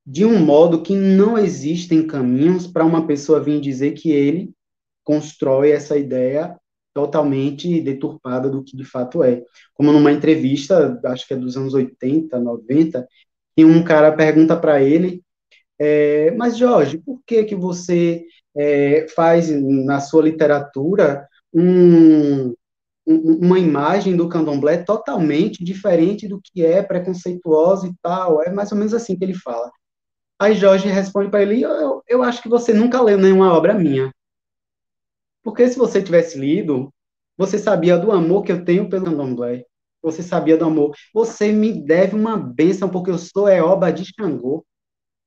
[0.06, 4.52] de um modo que não existem caminhos para uma pessoa vir dizer que ele
[5.04, 6.56] constrói essa ideia
[6.94, 9.42] totalmente deturpada do que de fato é.
[9.74, 13.06] Como numa entrevista, acho que é dos anos 80, 90,
[13.56, 15.22] e um cara pergunta para ele,
[15.78, 18.24] é, mas Jorge, por que que você
[18.56, 22.48] é, faz na sua literatura um,
[23.06, 28.42] um, uma imagem do candomblé totalmente diferente do que é preconceituosa e tal?
[28.42, 29.70] É mais ou menos assim que ele fala.
[30.40, 34.12] Aí Jorge responde para ele, eu, eu acho que você nunca leu nenhuma obra minha.
[35.42, 36.92] Porque se você tivesse lido,
[37.36, 39.64] você sabia do amor que eu tenho pelo candomblé.
[40.02, 40.94] Você sabia do amor.
[41.12, 44.64] Você me deve uma bênção, porque eu sou Eoba de Xangô,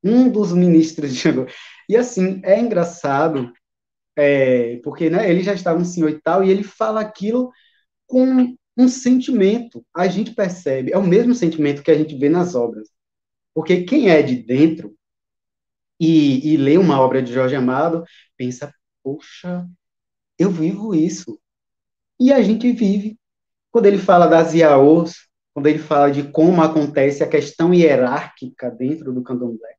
[0.04, 1.46] um dos ministros de Xangô.
[1.88, 3.52] E assim, é engraçado,
[4.16, 7.52] é, porque né, ele já estava um senhor e tal, e ele fala aquilo
[8.08, 9.86] com um sentimento.
[9.96, 12.90] A gente percebe, é o mesmo sentimento que a gente vê nas obras.
[13.54, 14.96] Porque quem é de dentro
[16.00, 18.04] e, e lê uma obra de Jorge Amado,
[18.38, 18.74] pensa,
[19.04, 19.68] poxa,
[20.38, 21.40] eu vivo isso.
[22.20, 23.18] E a gente vive.
[23.72, 29.14] Quando ele fala das IAOs, quando ele fala de como acontece a questão hierárquica dentro
[29.14, 29.76] do candomblé.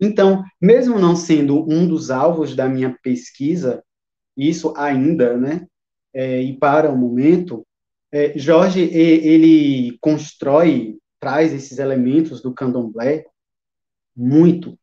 [0.00, 3.82] Então, mesmo não sendo um dos alvos da minha pesquisa,
[4.36, 5.66] isso ainda, né,
[6.14, 7.66] é, e para o momento,
[8.10, 13.24] é, Jorge, ele constrói, traz esses elementos do candomblé
[14.16, 14.76] muito,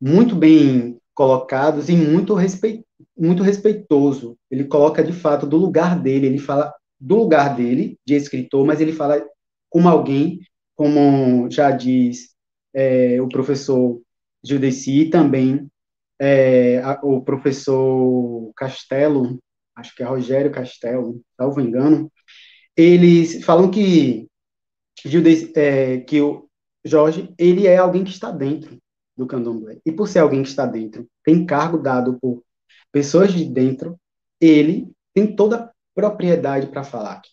[0.00, 2.86] muito bem colocados e muito respeitados
[3.16, 4.36] muito respeitoso.
[4.50, 8.80] Ele coloca de fato do lugar dele, ele fala do lugar dele, de escritor, mas
[8.80, 9.24] ele fala
[9.70, 10.40] como alguém,
[10.74, 12.34] como já diz
[12.74, 14.00] é, o professor
[14.44, 15.68] Judeci e também
[16.18, 19.38] é, a, o professor Castelo,
[19.74, 22.10] acho que é Rogério Castelo, salvo engano,
[22.76, 24.28] eles falam que,
[25.04, 26.48] Judeci, é, que o
[26.84, 28.78] Jorge, ele é alguém que está dentro
[29.16, 29.78] do candomblé.
[29.84, 32.42] E por ser alguém que está dentro, tem cargo dado por
[32.92, 33.98] pessoas de dentro,
[34.40, 37.30] ele tem toda a propriedade para falar aqui.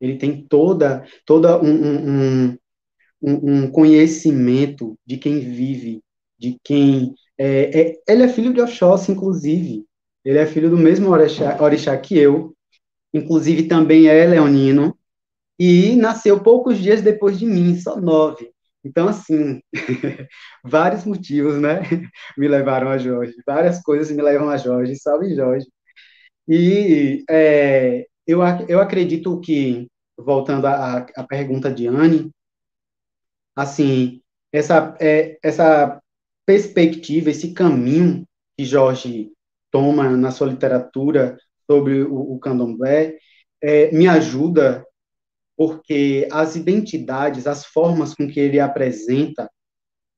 [0.00, 2.10] Ele tem toda, toda um, um,
[2.50, 2.58] um,
[3.34, 6.02] um conhecimento de quem vive,
[6.38, 7.14] de quem.
[7.38, 9.84] É, é, ele é filho de Oxóssi, inclusive.
[10.24, 12.54] Ele é filho do mesmo orixá, orixá que eu.
[13.12, 14.96] Inclusive, também é leonino.
[15.58, 18.50] E nasceu poucos dias depois de mim, só nove.
[18.84, 19.60] Então, assim,
[20.64, 21.80] vários motivos, né,
[22.38, 25.66] me levaram a Jorge, várias coisas me levam a Jorge, salve Jorge.
[26.48, 32.30] E é, eu, eu acredito que, voltando à, à pergunta de Anne,
[33.56, 34.20] assim,
[34.52, 36.00] essa, é, essa
[36.44, 38.24] perspectiva, esse caminho
[38.56, 39.32] que Jorge
[39.70, 41.38] toma na sua literatura
[41.68, 43.16] sobre o, o candomblé,
[43.62, 44.86] é, me ajuda
[45.56, 49.50] porque as identidades, as formas com que ele apresenta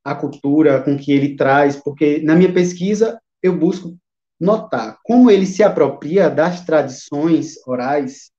[0.05, 3.97] a cultura, com que ele traz, porque na minha pesquisa eu busco
[4.41, 8.31] notar como ele se apropria das tradições orais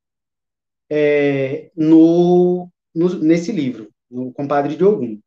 [0.90, 5.20] é, no, no, nesse livro, no Compadre de Ogum.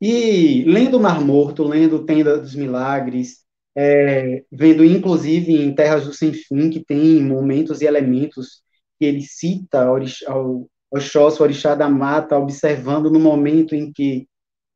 [0.00, 3.44] E lendo Mar Morto, lendo Tenda dos Milagres,
[3.74, 8.62] é, vendo inclusive em Terras do Sem Fim, que tem momentos e elementos
[8.98, 14.28] que ele cita o Oxóssi, o orixá da mata, observando no momento em que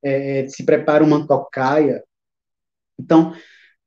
[0.02, 2.02] é, se prepara uma tocaia.
[2.98, 3.34] Então,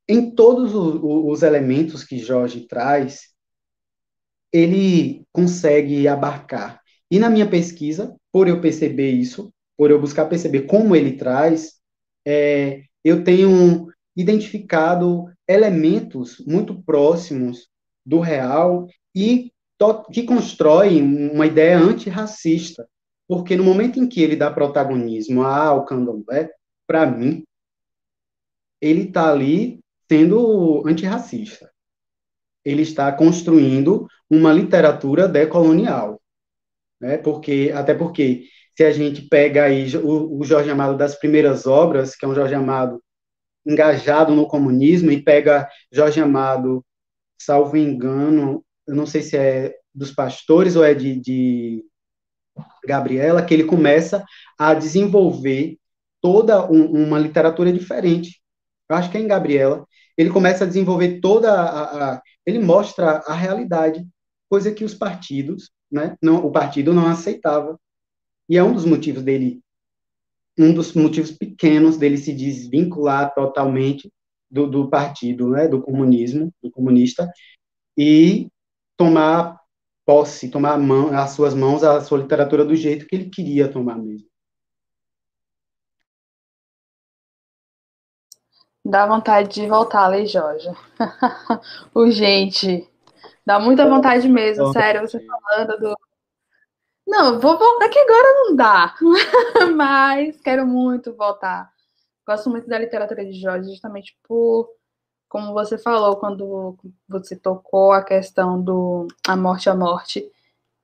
[0.08, 3.34] em todos os, os elementos que Jorge traz,
[4.52, 6.80] ele consegue abarcar.
[7.10, 11.74] E na minha pesquisa, por eu perceber isso, por eu buscar perceber como ele traz,
[12.26, 13.86] é, eu tenho
[14.16, 17.68] identificado elementos muito próximos
[18.04, 19.52] do real e
[20.12, 22.88] que constroem uma ideia antirracista.
[23.28, 26.50] Porque no momento em que ele dá protagonismo ao candomblé,
[26.88, 27.44] para mim,
[28.80, 29.78] ele está ali
[30.10, 31.70] sendo antirracista.
[32.64, 36.20] Ele está construindo uma literatura decolonial.
[37.04, 37.18] Né?
[37.18, 42.16] Porque, até porque, se a gente pega aí o, o Jorge Amado das primeiras obras,
[42.16, 42.98] que é um Jorge Amado
[43.66, 46.82] engajado no comunismo, e pega Jorge Amado,
[47.38, 51.84] salvo engano, eu não sei se é dos pastores ou é de, de
[52.86, 54.24] Gabriela, que ele começa
[54.58, 55.76] a desenvolver
[56.22, 58.40] toda um, uma literatura diferente.
[58.88, 59.86] Eu acho que é em Gabriela.
[60.16, 64.06] Ele começa a desenvolver toda a, a, ele mostra a realidade,
[64.48, 67.78] coisa que os partidos, né, não, o partido não aceitava.
[68.48, 69.62] E é um dos motivos dele,
[70.58, 74.12] um dos motivos pequenos dele se desvincular totalmente
[74.50, 77.30] do, do partido, né, do comunismo, do comunista,
[77.96, 78.48] e
[78.96, 79.58] tomar
[80.04, 83.96] posse, tomar mão, as suas mãos, a sua literatura do jeito que ele queria tomar
[83.96, 84.28] mesmo.
[88.84, 90.68] Dá vontade de voltar a ler Jorge.
[91.94, 92.86] Urgente.
[93.46, 95.94] Dá muita vontade mesmo, sério, você falando do.
[97.06, 98.94] Não, vou voltar que agora não dá.
[99.76, 101.70] Mas quero muito voltar.
[102.26, 104.70] Gosto muito da literatura de Jorge, justamente por
[105.34, 110.24] como você falou quando você tocou a questão do a morte a morte,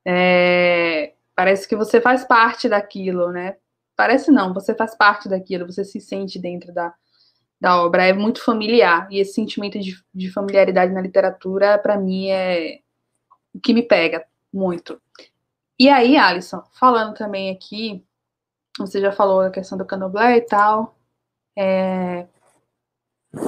[0.04, 3.56] é, parece que você faz parte daquilo, né?
[3.96, 6.92] Parece não, você faz parte daquilo, você se sente dentro da,
[7.60, 12.28] da obra, é muito familiar, e esse sentimento de, de familiaridade na literatura, para mim,
[12.28, 12.80] é
[13.54, 15.00] o que me pega muito.
[15.78, 18.04] E aí, Alisson, falando também aqui,
[18.78, 20.98] você já falou a questão do candomblé e tal,
[21.56, 22.26] é,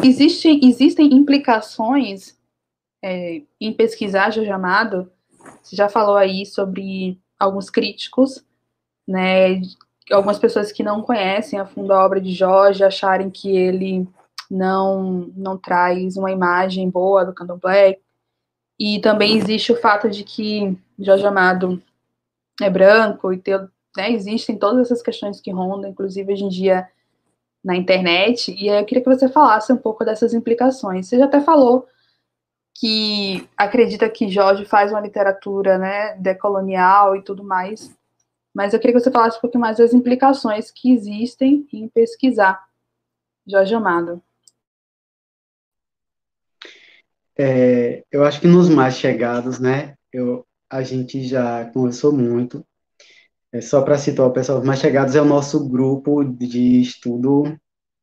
[0.03, 2.39] Existe, existem implicações
[3.03, 4.51] é, em pesquisar Jorge
[5.61, 8.45] você já falou aí sobre alguns críticos,
[9.07, 9.61] né,
[10.11, 14.09] algumas pessoas que não conhecem a fundo a obra de Jorge, acharem que ele
[14.51, 17.99] não, não traz uma imagem boa do candomblé,
[18.79, 21.83] e também existe o fato de que Jorge Amado
[22.61, 23.61] é branco, e ter,
[23.97, 26.89] né, existem todas essas questões que rondam, inclusive hoje em dia
[27.65, 31.07] na internet, e aí eu queria que você falasse um pouco dessas implicações.
[31.07, 31.87] Você já até falou
[32.75, 37.95] que acredita que Jorge faz uma literatura né, decolonial e tudo mais,
[38.55, 42.67] mas eu queria que você falasse um pouquinho mais das implicações que existem em pesquisar
[43.47, 44.23] Jorge Amado.
[47.37, 52.65] É, eu acho que nos mais chegados, né, eu, a gente já conversou muito,
[53.51, 57.59] é, só para citar o pessoal mais chegados, é o nosso grupo de estudo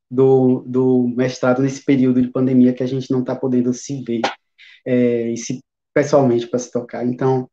[0.09, 4.21] do, do mestrado nesse período de pandemia que a gente não está podendo se ver
[4.85, 5.63] é, e se,
[5.93, 7.05] pessoalmente para se tocar.
[7.05, 7.49] Então,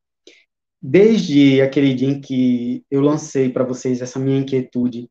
[0.88, 5.10] desde aquele dia em que eu lancei para vocês essa minha inquietude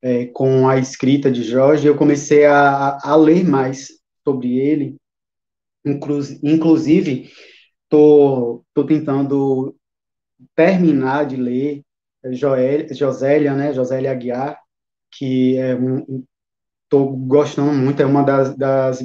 [0.00, 3.88] é, com a escrita de Jorge, eu comecei a, a ler mais
[4.24, 4.96] sobre ele,
[5.84, 7.32] inclu, inclusive
[7.88, 9.74] tô, tô tentando
[10.54, 11.82] terminar de ler
[12.30, 14.56] Joel, Josélia, né, Josélia Aguiar,
[15.10, 16.24] que é um,
[16.84, 19.00] estou gostando muito, é uma das, das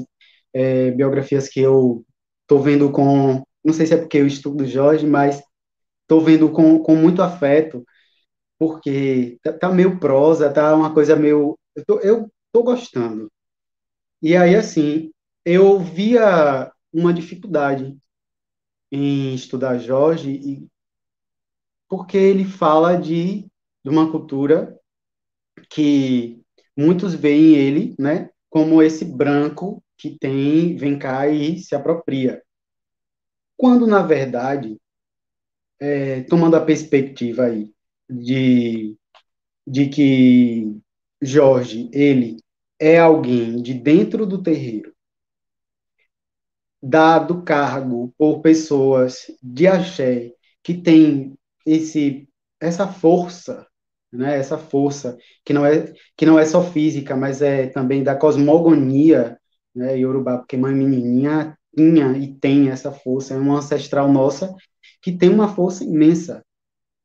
[0.53, 2.05] é, biografias que eu
[2.43, 5.41] estou vendo com, não sei se é porque eu estudo Jorge, mas
[6.03, 7.85] estou vendo com, com muito afeto,
[8.59, 13.31] porque tá, tá, meio prosa, tá uma coisa meio, eu tô, eu tô gostando.
[14.21, 15.11] E aí, assim,
[15.45, 17.97] eu via uma dificuldade
[18.91, 20.67] em estudar Jorge e
[21.89, 23.43] porque ele fala de,
[23.83, 24.77] de uma cultura
[25.69, 26.41] que
[26.77, 32.41] muitos veem ele, né, como esse branco que tem, vem cá e se apropria.
[33.57, 34.77] Quando, na verdade,
[35.79, 37.71] é, tomando a perspectiva aí
[38.09, 38.95] de,
[39.67, 40.77] de que
[41.21, 42.37] Jorge, ele
[42.79, 44.93] é alguém de dentro do terreiro,
[46.81, 51.33] dado cargo por pessoas de axé que tem
[51.65, 52.27] esse
[52.59, 53.67] essa força,
[54.11, 54.37] né?
[54.37, 59.39] Essa força que não é que não é só física, mas é também da cosmogonia,
[59.75, 59.97] né?
[59.97, 64.53] Yorubá, porque mãe menininha tinha e tem essa força, é uma ancestral nossa
[65.01, 66.43] que tem uma força imensa,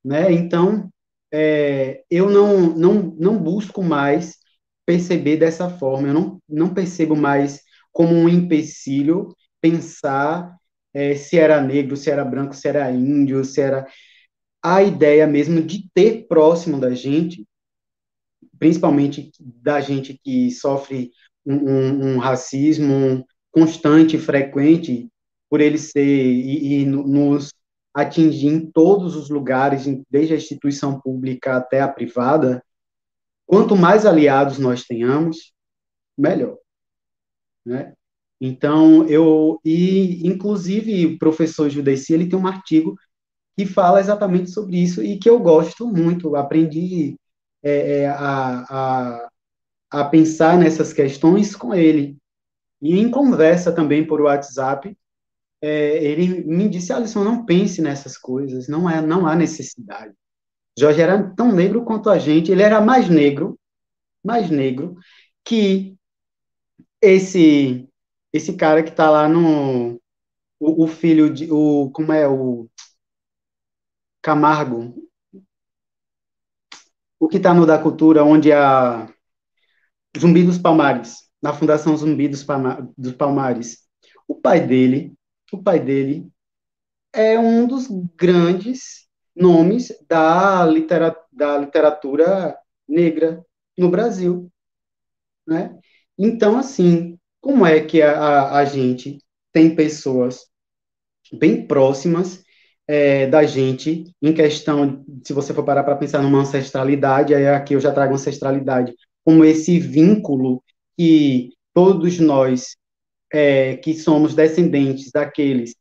[0.05, 0.33] né?
[0.33, 0.89] Então,
[1.33, 4.39] é, eu não, não, não busco mais
[4.87, 10.57] perceber dessa forma, eu não, não percebo mais como um empecilho pensar
[10.95, 13.87] é, se era negro, se era branco, se era índio, se era
[14.63, 17.47] a ideia mesmo de ter próximo da gente,
[18.59, 21.11] principalmente da gente que sofre
[21.45, 25.09] um, um, um racismo constante frequente,
[25.49, 27.53] por ele ser e, e nos
[27.95, 32.63] atingir em todos os lugares, desde a instituição pública até a privada,
[33.47, 35.53] quanto mais aliados nós tenhamos,
[36.17, 36.59] melhor.
[37.65, 37.95] Né?
[38.41, 42.97] Então, eu, e inclusive o professor Judeci, ele tem um artigo
[43.57, 47.17] que fala exatamente sobre isso e que eu gosto muito, aprendi
[47.63, 49.29] é, é, a, a,
[49.91, 52.17] a pensar nessas questões com ele.
[52.81, 54.97] E em conversa também por WhatsApp,
[55.61, 60.15] é, ele me disse, Alisson, não pense nessas coisas, não, é, não há necessidade.
[60.79, 63.59] Jorge era tão negro quanto a gente, ele era mais negro,
[64.25, 64.97] mais negro,
[65.45, 65.97] que
[67.01, 67.89] esse
[68.33, 70.01] esse cara que está lá no
[70.61, 72.69] o, o, filho de o como é o
[74.23, 74.95] Camargo
[77.19, 79.09] o que está no da cultura onde a
[80.19, 82.45] Zumbi dos Palmares na Fundação Zumbi dos,
[82.97, 83.89] dos Palmares
[84.27, 85.18] o pai dele
[85.57, 86.29] o pai dele
[87.13, 93.45] é um dos grandes nomes da, litera, da literatura negra
[93.77, 94.51] no Brasil,
[95.47, 95.79] né?
[96.19, 99.19] Então, assim, como é que a, a gente
[99.53, 100.47] tem pessoas
[101.33, 102.43] bem próximas
[102.87, 107.75] é, da gente em questão, se você for parar para pensar numa ancestralidade, aí aqui
[107.75, 108.95] eu já trago ancestralidade,
[109.25, 110.63] como esse vínculo
[110.97, 112.77] que todos nós
[113.33, 115.75] é, que somos descendentes daqueles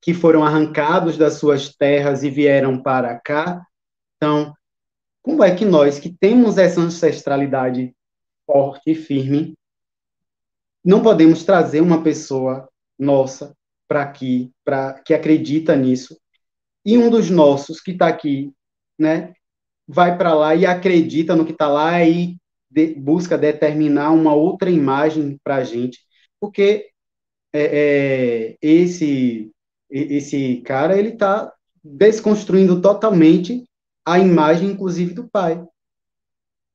[0.00, 3.66] que foram arrancados das suas terras e vieram para cá.
[4.16, 4.54] Então,
[5.22, 7.94] como é que nós, que temos essa ancestralidade
[8.46, 9.54] forte e firme,
[10.84, 12.68] não podemos trazer uma pessoa
[12.98, 13.54] nossa
[13.86, 16.18] para aqui, para que acredita nisso,
[16.84, 18.52] e um dos nossos que está aqui,
[18.98, 19.34] né,
[19.86, 22.36] vai para lá e acredita no que está lá e
[22.70, 25.98] de, busca determinar uma outra imagem para a gente,
[26.40, 26.90] porque
[27.52, 29.50] é, é, esse
[29.90, 31.50] esse cara ele está
[31.82, 33.64] desconstruindo totalmente
[34.04, 35.64] a imagem, inclusive do pai,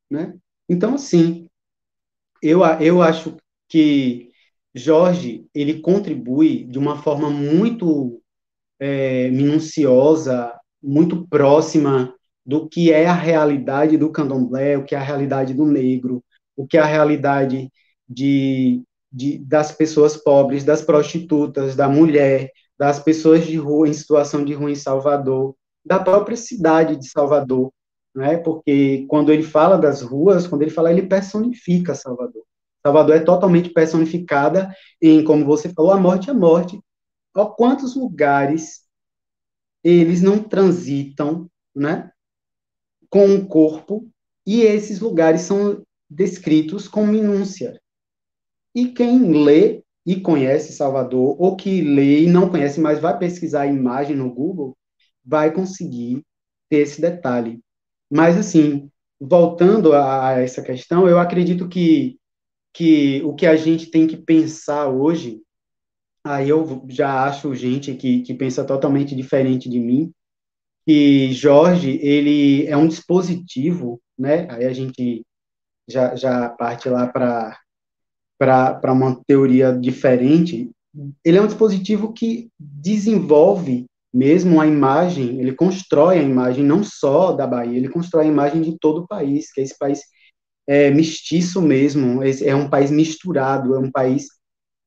[0.10, 0.36] né?
[0.68, 1.48] Então assim,
[2.42, 3.38] eu eu acho
[3.70, 4.32] que
[4.74, 8.22] Jorge ele contribui de uma forma muito
[8.80, 12.14] é, minuciosa, muito próxima
[12.46, 16.24] do que é a realidade do candomblé, o que é a realidade do negro,
[16.56, 17.72] o que é a realidade
[18.08, 18.84] de
[19.14, 24.54] de, das pessoas pobres, das prostitutas, da mulher, das pessoas de rua em situação de
[24.54, 27.72] rua em Salvador, da própria cidade de Salvador,
[28.16, 28.38] né?
[28.38, 32.44] Porque quando ele fala das ruas, quando ele fala, ele personifica Salvador.
[32.82, 36.80] Salvador é totalmente personificada em, como você falou, a morte é morte.
[37.36, 38.82] Ó, quantos lugares
[39.84, 42.12] eles não transitam, né?
[43.10, 44.10] Com o corpo
[44.46, 47.80] e esses lugares são descritos com minúcia.
[48.76, 53.62] E quem lê e conhece Salvador, ou que lê e não conhece, mas vai pesquisar
[53.62, 54.76] a imagem no Google,
[55.24, 56.24] vai conseguir
[56.70, 57.60] ter esse detalhe.
[58.12, 58.90] Mas, assim,
[59.20, 62.18] voltando a, essa questão, eu acredito que,
[62.74, 65.42] que o que a gente tem que pensar hoje,
[66.24, 70.12] aí eu já acho gente que, que pensa totalmente diferente de mim,
[70.86, 74.48] que Jorge, ele é um dispositivo, né?
[74.52, 75.26] Aí a gente
[75.88, 77.58] já, já parte lá para
[78.44, 80.70] para uma teoria diferente,
[81.24, 87.32] ele é um dispositivo que desenvolve mesmo a imagem, ele constrói a imagem não só
[87.32, 90.02] da Bahia, ele constrói a imagem de todo o país, que é esse país
[90.68, 94.28] é mestiço mesmo, é um país misturado, é um país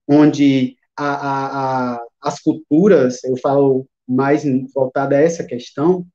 [0.09, 6.07] onde a, a, a, as culturas, eu falo mais voltada a essa questão,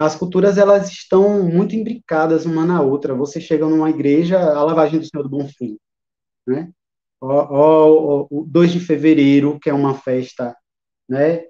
[0.00, 3.14] as culturas elas estão muito imbricadas uma na outra.
[3.14, 5.76] Você chega numa igreja, a lavagem do Senhor do Bonfim,
[6.48, 6.70] né?
[7.20, 10.56] O, o, o 2 de fevereiro, que é uma festa,
[11.08, 11.44] né,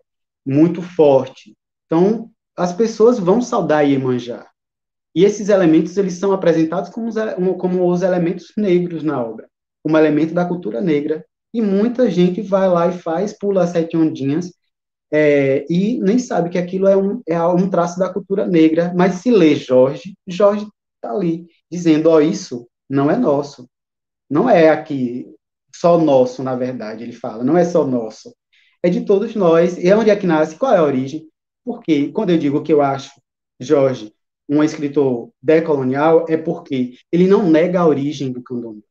[0.44, 1.54] muito forte.
[1.86, 4.48] Então, as pessoas vão saudar Iemanjá.
[5.14, 7.16] E esses elementos, eles são apresentados como os,
[7.58, 9.48] como os elementos negros na obra,
[9.82, 11.24] como elemento da cultura negra.
[11.52, 14.52] E muita gente vai lá e faz, pula as sete ondinhas,
[15.10, 19.14] é, e nem sabe que aquilo é um, é um traço da cultura negra, mas
[19.14, 20.66] se lê Jorge, Jorge
[20.96, 23.66] está ali, dizendo, ó, oh, isso não é nosso,
[24.28, 25.26] não é aqui
[25.74, 28.34] só nosso, na verdade, ele fala, não é só nosso,
[28.82, 31.28] é de todos nós, e é onde é que nasce, qual é a origem,
[31.64, 33.10] porque quando eu digo que eu acho
[33.60, 34.12] Jorge
[34.48, 38.82] um escritor decolonial, é porque ele não nega a origem do candomblé.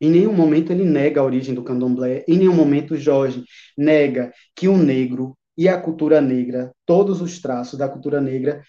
[0.00, 3.44] Em nenhum momento ele nega a origem do candomblé, em nenhum momento Jorge
[3.76, 8.62] nega que o negro e a cultura negra, todos os traços da cultura negra,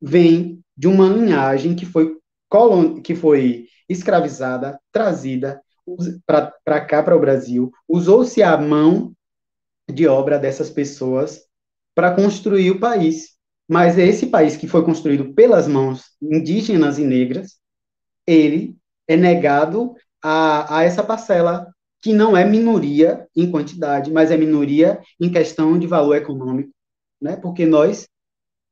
[0.00, 2.16] vêm de uma linhagem que foi,
[3.02, 5.60] que foi escravizada, trazida
[6.26, 9.12] para cá, para o Brasil, usou-se a mão
[9.88, 11.42] de obra dessas pessoas
[11.94, 13.36] para construir o país.
[13.68, 17.56] Mas esse país que foi construído pelas mãos indígenas e negras,
[18.26, 18.76] ele
[19.08, 25.00] é negado a, a essa parcela que não é minoria em quantidade, mas é minoria
[25.20, 26.70] em questão de valor econômico,
[27.20, 27.36] né?
[27.36, 28.08] Porque nós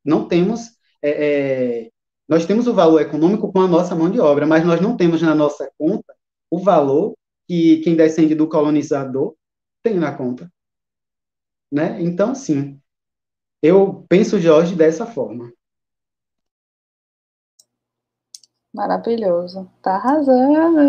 [0.05, 0.71] não temos
[1.03, 1.91] é, é,
[2.29, 5.21] nós temos o valor econômico com a nossa mão de obra, mas nós não temos
[5.21, 6.15] na nossa conta
[6.51, 7.15] o valor
[7.47, 9.35] que quem descende do colonizador
[9.83, 10.51] tem na conta,
[11.71, 12.01] né?
[12.01, 12.81] Então, assim,
[13.63, 15.53] eu penso Jorge dessa forma.
[18.73, 19.71] Maravilhoso.
[19.81, 20.81] Tá arrasando.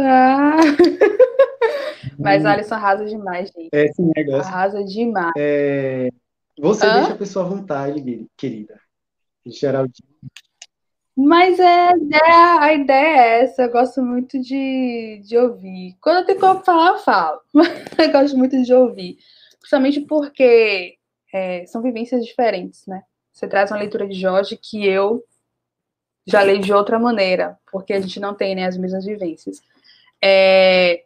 [2.18, 2.48] Mas hum.
[2.48, 3.70] Alisson arrasa demais, gente.
[3.72, 4.52] É esse negócio.
[4.52, 5.34] Arrasa demais.
[5.38, 6.10] É...
[6.58, 6.96] Você Hã?
[6.96, 8.80] deixa a pessoa à vontade, querida.
[9.46, 10.10] Geraldinho.
[11.18, 15.96] Mas é, é, a ideia é essa, eu gosto muito de, de ouvir.
[16.02, 17.42] Quando eu tenho como falar, eu falo.
[17.98, 19.18] eu gosto muito de ouvir.
[19.60, 20.98] Principalmente porque
[21.34, 23.02] é, são vivências diferentes, né?
[23.32, 25.24] Você traz uma leitura de Jorge que eu
[26.26, 29.62] já leio de outra maneira, porque a gente não tem né, as mesmas vivências.
[30.22, 31.06] É,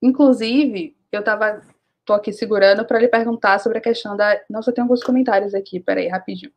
[0.00, 1.62] inclusive, eu tava,
[2.04, 4.40] tô aqui segurando para lhe perguntar sobre a questão da.
[4.48, 6.52] Nossa, tem alguns comentários aqui, peraí, rapidinho.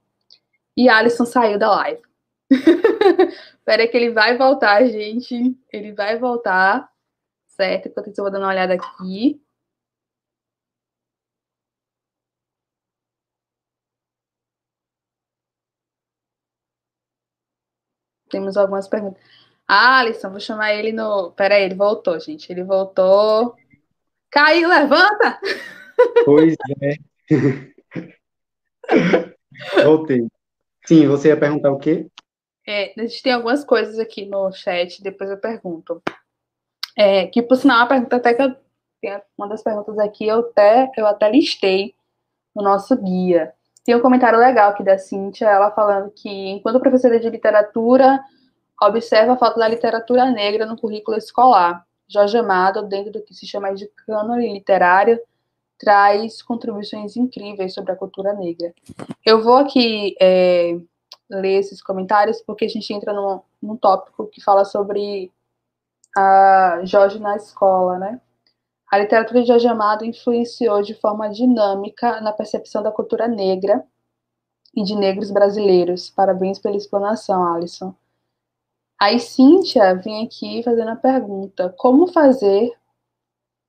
[0.78, 2.09] E Alisson saiu da live.
[3.66, 5.58] peraí, que ele vai voltar, gente.
[5.72, 6.90] Ele vai voltar,
[7.48, 7.88] certo?
[7.90, 9.42] Enquanto isso, eu vou dando uma olhada aqui.
[18.30, 19.22] Temos algumas perguntas.
[19.68, 21.32] Ah, Alisson, vou chamar ele no.
[21.34, 22.52] Peraí, ele voltou, gente.
[22.52, 23.56] Ele voltou.
[24.32, 25.40] Caiu, levanta!
[26.24, 26.96] Pois é.
[29.84, 30.26] Voltei.
[30.86, 32.08] Sim, você ia perguntar o quê?
[32.70, 36.04] É, a gente tem algumas coisas aqui no chat, depois eu pergunto.
[36.96, 38.56] É, que por sinal, a pergunta até que eu.
[39.36, 41.96] Uma das perguntas aqui eu até, eu até listei
[42.56, 43.54] no nosso guia.
[43.84, 48.20] Tem um comentário legal aqui da Cíntia, ela falando que, enquanto professora de literatura,
[48.80, 51.84] observa a falta da literatura negra no currículo escolar.
[52.08, 55.20] Jorge Amado, dentro do que se chama de cânone literário,
[55.80, 58.74] traz contribuições incríveis sobre a cultura negra.
[59.26, 60.78] Eu vou aqui é,
[61.30, 65.32] ler esses comentários porque a gente entra num, num tópico que fala sobre
[66.16, 68.22] a Jorge na escola, né?
[68.92, 73.86] A literatura de Jorge Amado influenciou de forma dinâmica na percepção da cultura negra
[74.76, 76.10] e de negros brasileiros.
[76.10, 77.94] Parabéns pela explanação, Alisson.
[79.00, 82.72] Aí Cíntia vem aqui fazendo a pergunta: como fazer.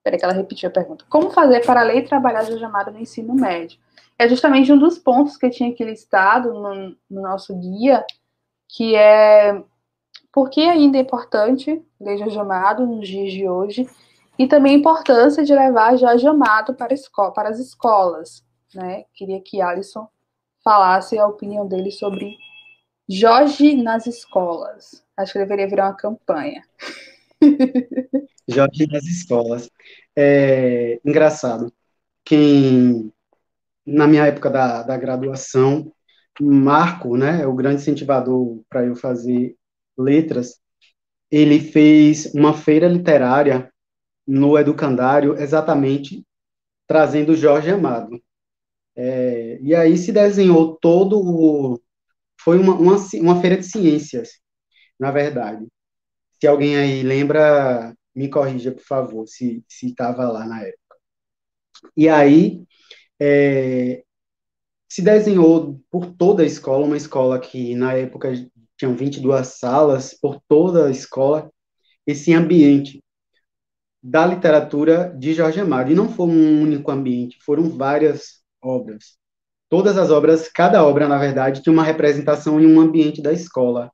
[0.03, 1.05] Peraí, que ela repetiu a pergunta.
[1.11, 3.78] Como fazer para ler e trabalhar Jorge Amado no ensino médio?
[4.21, 8.05] É justamente um dos pontos que eu tinha aqui listado no, no nosso guia,
[8.69, 9.65] que é
[10.31, 13.89] por que ainda é importante Jorge Amado nos dias de hoje
[14.39, 18.45] e também a importância de levar Jorge Amado para, escola, para as escolas.
[18.75, 19.07] Né?
[19.15, 20.07] Queria que Alisson
[20.63, 22.37] falasse a opinião dele sobre
[23.09, 25.03] Jorge nas escolas.
[25.17, 26.63] Acho que deveria virar uma campanha.
[28.47, 29.71] Jorge nas escolas.
[30.15, 31.73] É engraçado.
[32.23, 33.11] Quem,
[33.86, 35.93] na minha época da, da graduação,
[36.40, 39.57] Marco, né, o grande incentivador para eu fazer
[39.98, 40.61] letras,
[41.31, 43.70] ele fez uma feira literária
[44.27, 46.24] no educandário exatamente
[46.86, 48.20] trazendo Jorge Amado.
[48.97, 51.81] É, e aí se desenhou todo o.
[52.40, 54.40] Foi uma, uma, uma feira de ciências,
[54.98, 55.66] na verdade.
[56.40, 60.97] Se alguém aí lembra, me corrija, por favor, se estava lá na época.
[61.97, 62.65] E aí
[63.21, 64.03] é,
[64.89, 68.33] se desenhou por toda a escola, uma escola que na época
[68.77, 71.51] tinham 22 salas, por toda a escola,
[72.07, 73.03] esse ambiente
[74.03, 75.93] da literatura de Jorge Amado.
[75.93, 79.19] E não foi um único ambiente, foram várias obras.
[79.69, 83.93] Todas as obras, cada obra, na verdade, tinha uma representação em um ambiente da escola.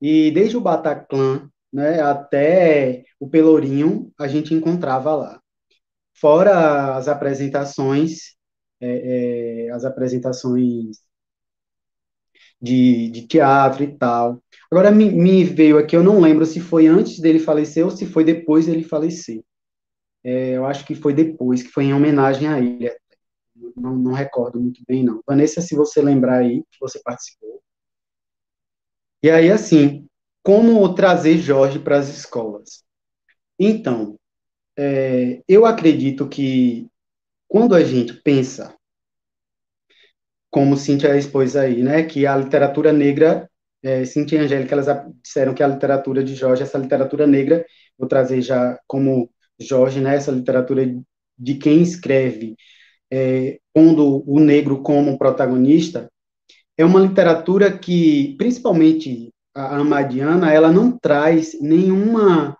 [0.00, 5.40] E desde o Bataclan né, até o Pelourinho, a gente encontrava lá.
[6.20, 8.34] Fora as apresentações,
[8.80, 10.98] é, é, as apresentações
[12.60, 14.42] de, de teatro e tal.
[14.70, 18.06] Agora me, me, veio aqui, eu não lembro se foi antes dele falecer ou se
[18.06, 19.42] foi depois dele falecer.
[20.24, 22.92] É, eu acho que foi depois, que foi em homenagem a ele.
[23.76, 25.22] Não, não recordo muito bem, não.
[25.26, 27.62] Vanessa, se você lembrar aí, que você participou.
[29.22, 30.06] E aí, assim,
[30.42, 32.82] como trazer Jorge para as escolas?
[33.58, 34.18] Então,
[34.80, 36.88] é, eu acredito que
[37.46, 38.74] quando a gente pensa
[40.48, 43.48] como Cíntia expôs aí, né, que a literatura negra,
[43.82, 44.86] é, Cíntia e Angélica, elas
[45.22, 47.64] disseram que a literatura de Jorge, essa literatura negra,
[47.98, 49.30] vou trazer já como
[49.60, 50.82] Jorge, né, essa literatura
[51.38, 52.56] de quem escreve,
[53.12, 56.10] é, pondo o negro como protagonista,
[56.76, 62.56] é uma literatura que, principalmente a Amadiana, ela não traz nenhuma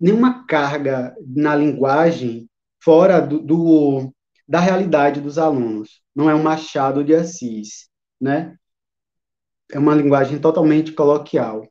[0.00, 2.48] nenhuma carga na linguagem
[2.82, 4.14] fora do, do,
[4.46, 6.00] da realidade dos alunos.
[6.14, 7.88] Não é um Machado de Assis,
[8.20, 8.56] né?
[9.70, 11.68] É uma linguagem totalmente coloquial.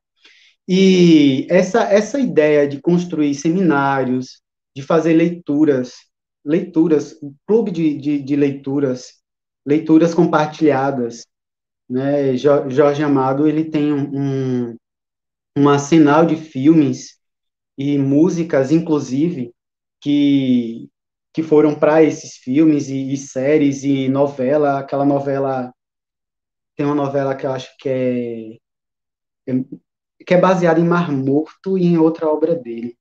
[0.68, 4.41] E essa, essa ideia de construir seminários,
[4.76, 5.95] de fazer leituras,
[6.44, 9.14] leituras, um clube de, de, de leituras,
[9.66, 11.26] leituras compartilhadas,
[11.90, 12.36] né?
[12.38, 14.76] Jorge Amado ele tem um, um,
[15.58, 17.16] um arsenal de filmes
[17.78, 19.54] e músicas, inclusive,
[20.02, 20.90] que,
[21.34, 25.72] que foram para esses filmes e, e, séries e novela, aquela novela,
[26.76, 29.66] tem uma novela que eu acho que é, é
[30.26, 32.98] que é baseada em Mar Morto e em outra obra dele,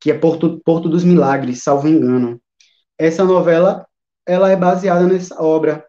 [0.00, 2.40] que é Porto, Porto dos Milagres, salvo engano.
[2.98, 3.86] Essa novela,
[4.26, 5.86] ela é baseada nessa obra.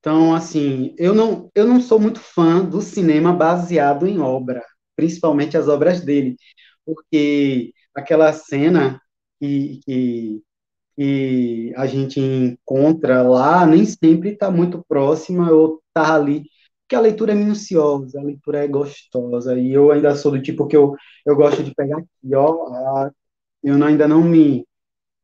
[0.00, 4.62] Então, assim, eu não, eu não sou muito fã do cinema baseado em obra,
[4.96, 6.36] principalmente as obras dele,
[6.84, 9.00] porque aquela cena
[9.40, 10.42] que, que,
[10.96, 16.44] que a gente encontra lá nem sempre está muito próxima ou está ali,
[16.82, 20.66] porque a leitura é minuciosa, a leitura é gostosa, e eu ainda sou do tipo
[20.66, 20.94] que eu,
[21.26, 23.10] eu gosto de pegar aqui, ó,
[23.62, 24.66] eu ainda não me,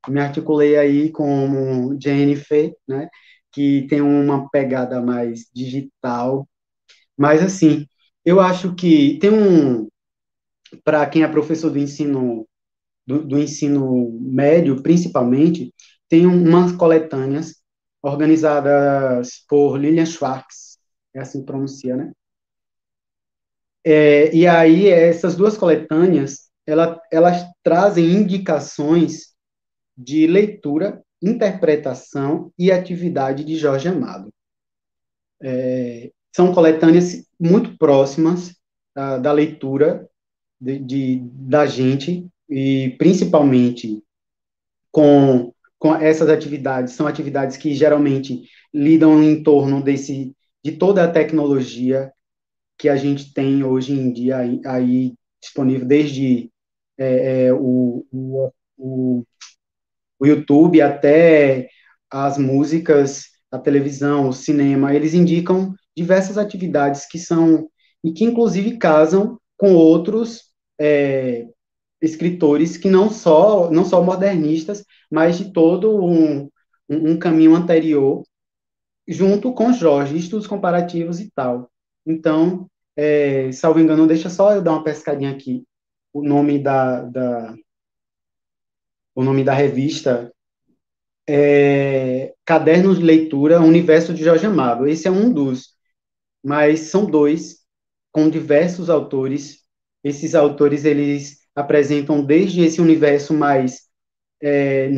[0.08, 3.08] me articulei aí como Jennifer, né,
[3.52, 6.48] que tem uma pegada mais digital,
[7.16, 7.86] mas assim,
[8.24, 9.88] eu acho que tem um,
[10.84, 12.46] para quem é professor do ensino
[13.06, 15.74] do, do, ensino médio, principalmente,
[16.08, 17.56] tem umas coletâneas
[18.02, 20.78] organizadas por Lilian Schwartz,
[21.14, 22.12] é assim que pronuncia, né?
[23.84, 29.34] É, e aí, essas duas coletâneas, ela, elas trazem indicações
[29.96, 34.32] de leitura, interpretação e atividade de Jorge Amado.
[35.42, 38.54] É, são coletâneas muito próximas
[38.94, 40.09] da, da leitura
[40.60, 44.02] de, de, da gente, e principalmente
[44.90, 48.42] com, com essas atividades, são atividades que geralmente
[48.72, 50.34] lidam em torno desse,
[50.64, 52.12] de toda a tecnologia
[52.78, 56.50] que a gente tem hoje em dia aí, aí disponível, desde
[56.98, 59.24] é, é, o, o, o,
[60.18, 61.68] o YouTube até
[62.10, 67.68] as músicas, a televisão, o cinema, eles indicam diversas atividades que são
[68.02, 70.49] e que inclusive casam com outros
[70.80, 71.46] é,
[72.00, 76.48] escritores que não só não só modernistas, mas de todo um,
[76.88, 78.22] um, caminho anterior,
[79.06, 81.70] junto com Jorge, estudos comparativos e tal.
[82.06, 85.64] Então, é, salvo engano, deixa só eu dar uma pescadinha aqui.
[86.12, 87.54] O nome da, da
[89.14, 90.32] o nome da revista
[91.28, 94.86] é Cadernos de Leitura Universo de Jorge Amado.
[94.86, 95.74] Esse é um dos,
[96.42, 97.60] mas são dois
[98.12, 99.59] com diversos autores
[100.02, 103.82] esses autores eles apresentam desde esse universo mais
[104.42, 104.90] é,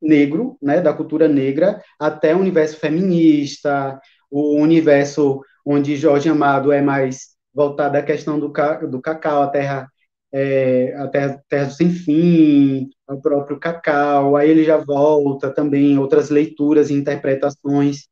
[0.00, 4.00] negro, né, da cultura negra, até o universo feminista,
[4.30, 8.52] o universo onde Jorge Amado é mais voltado à questão do,
[8.88, 9.88] do cacau, a terra,
[10.32, 16.30] é, a terra, terra sem fim, o próprio cacau, aí ele já volta também outras
[16.30, 18.08] leituras e interpretações.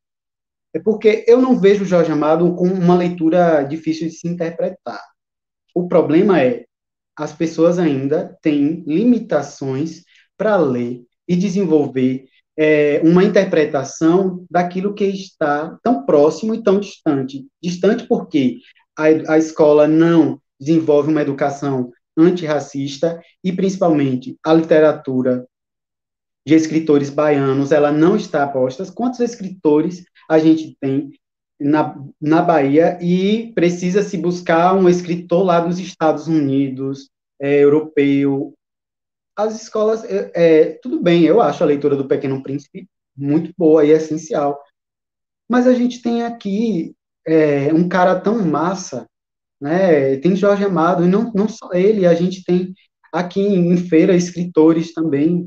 [0.74, 5.01] É porque eu não vejo Jorge Amado com uma leitura difícil de se interpretar.
[5.74, 6.65] O problema é
[7.16, 10.05] as pessoas ainda têm limitações
[10.36, 12.27] para ler e desenvolver
[12.57, 17.47] é, uma interpretação daquilo que está tão próximo e tão distante.
[17.62, 18.59] Distante porque
[18.97, 25.47] a, a escola não desenvolve uma educação antirracista e, principalmente, a literatura
[26.47, 28.85] de escritores baianos, ela não está posta.
[28.93, 31.11] Quantos escritores a gente tem
[31.60, 37.10] na, na Bahia e precisa se buscar um escritor lá dos Estados Unidos,
[37.40, 38.55] é, europeu.
[39.36, 43.85] As escolas, é, é, tudo bem, eu acho a leitura do Pequeno Príncipe muito boa
[43.85, 44.62] e essencial,
[45.48, 46.94] mas a gente tem aqui
[47.26, 49.06] é, um cara tão massa,
[49.60, 50.16] né?
[50.18, 52.72] Tem Jorge Amado, e não, não só ele, a gente tem
[53.12, 55.47] aqui em feira escritores também,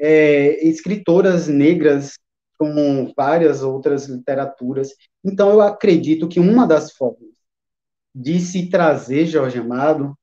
[0.00, 2.18] é, escritoras negras
[2.64, 4.90] com várias outras literaturas.
[5.24, 7.30] Então, eu acredito que uma das formas
[8.14, 10.14] de se trazer Jorge Amado,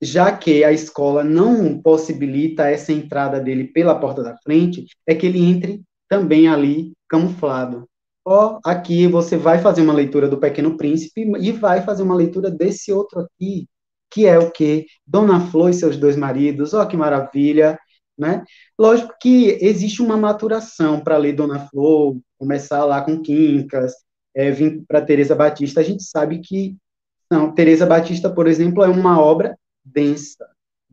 [0.00, 5.26] já que a escola não possibilita essa entrada dele pela porta da frente, é que
[5.26, 7.88] ele entre também ali camuflado.
[8.24, 12.50] ó, aqui você vai fazer uma leitura do Pequeno Príncipe e vai fazer uma leitura
[12.50, 13.68] desse outro aqui,
[14.10, 14.86] que é o quê?
[15.06, 17.78] Dona Flor e seus dois maridos, ó que maravilha,
[18.16, 18.44] né?
[18.78, 23.94] Lógico que existe uma maturação para ler Dona Flor, começar lá com Quincas,
[24.34, 26.76] é, vir para Teresa Batista, a gente sabe que
[27.30, 30.46] não, Teresa Batista, por exemplo, é uma obra densa,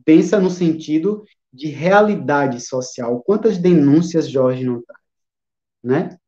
[0.04, 3.22] densa no sentido de realidade social.
[3.22, 5.00] Quantas denúncias Jorge não traz,
[5.82, 6.18] né?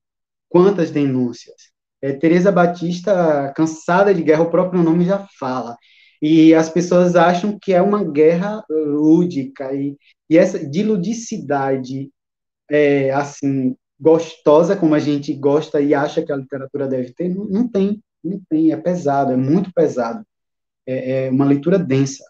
[0.48, 1.72] Quantas denúncias?
[2.02, 5.76] É, Teresa Batista, cansada de guerra, o próprio nome já fala.
[6.26, 9.94] E as pessoas acham que é uma guerra lúdica e,
[10.30, 12.10] e essa de ludicidade
[12.70, 17.44] é, assim gostosa como a gente gosta e acha que a literatura deve ter, não,
[17.44, 20.24] não tem, não tem, é pesado, é muito pesado,
[20.86, 22.24] é, é uma leitura densa.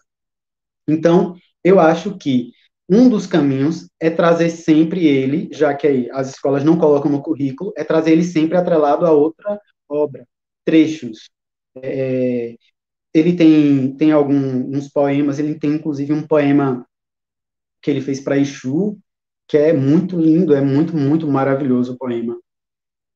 [0.85, 2.51] Então, eu acho que
[2.89, 7.71] um dos caminhos é trazer sempre ele, já que as escolas não colocam no currículo,
[7.77, 9.57] é trazer ele sempre atrelado a outra
[9.87, 10.27] obra,
[10.65, 11.29] trechos.
[11.81, 12.57] É,
[13.15, 16.85] ele tem, tem alguns poemas, ele tem inclusive um poema
[17.81, 18.99] que ele fez para Exu,
[19.47, 22.37] que é muito lindo, é muito, muito maravilhoso o poema.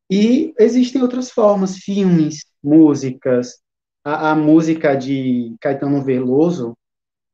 [0.10, 3.60] E existem outras formas, filmes, músicas.
[4.02, 6.78] A, a música de Caetano Veloso,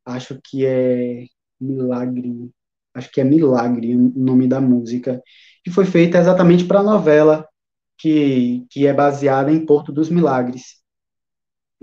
[0.04, 1.26] acho que é
[1.62, 2.50] Milagre,
[2.96, 5.22] acho que é Milagre o nome da música,
[5.64, 7.48] que foi feita exatamente para a novela
[7.96, 10.84] que, que é baseada em Porto dos Milagres.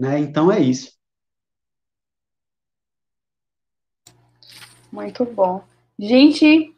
[0.03, 0.19] Né?
[0.19, 0.99] Então é isso.
[4.91, 5.63] Muito bom.
[5.97, 6.75] Gente,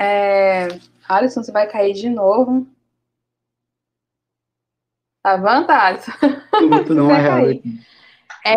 [0.00, 0.68] é...
[1.08, 2.68] Alisson, você vai cair de novo.
[5.26, 6.12] Levanta, Alisson.
[6.86, 7.60] Tudo não é,
[8.46, 8.56] é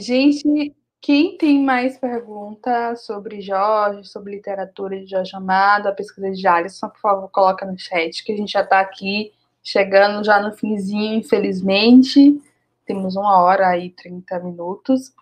[0.00, 6.46] Gente, quem tem mais perguntas sobre Jorge, sobre literatura de Jorge Amado, a pesquisa de
[6.46, 9.32] Alisson, por favor, coloca no chat, que a gente já está aqui
[9.64, 12.40] chegando já no finzinho, infelizmente.
[12.88, 15.12] Temos uma hora e 30 minutos.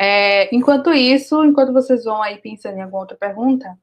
[0.00, 3.78] É, enquanto isso, enquanto vocês vão aí pensando em alguma outra pergunta,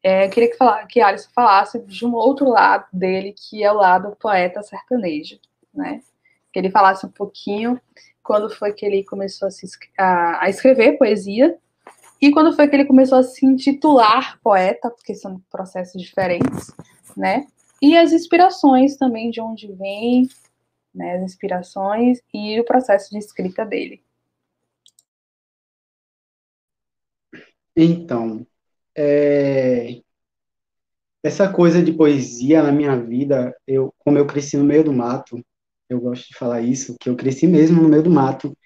[0.00, 3.72] é, eu queria que, falar, que Alisson falasse de um outro lado dele, que é
[3.72, 5.40] o lado poeta sertanejo,
[5.74, 6.00] né?
[6.52, 7.80] Que ele falasse um pouquinho
[8.22, 9.66] quando foi que ele começou a, se,
[9.98, 11.58] a, a escrever poesia
[12.22, 16.72] e quando foi que ele começou a se intitular poeta, porque são processos diferentes,
[17.16, 17.48] né?
[17.82, 20.28] E as inspirações também, de onde vem,
[20.96, 24.02] né, as inspirações e o processo de escrita dele.
[27.76, 28.46] Então,
[28.96, 30.00] é,
[31.22, 35.44] essa coisa de poesia na minha vida, eu, como eu cresci no meio do mato,
[35.88, 38.56] eu gosto de falar isso, que eu cresci mesmo no meio do mato.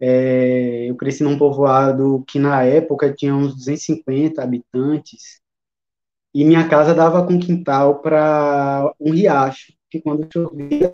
[0.00, 5.40] É, eu cresci num povoado que na época tinha uns 250 habitantes,
[6.34, 10.92] e minha casa dava com quintal para um riacho, que quando chovia,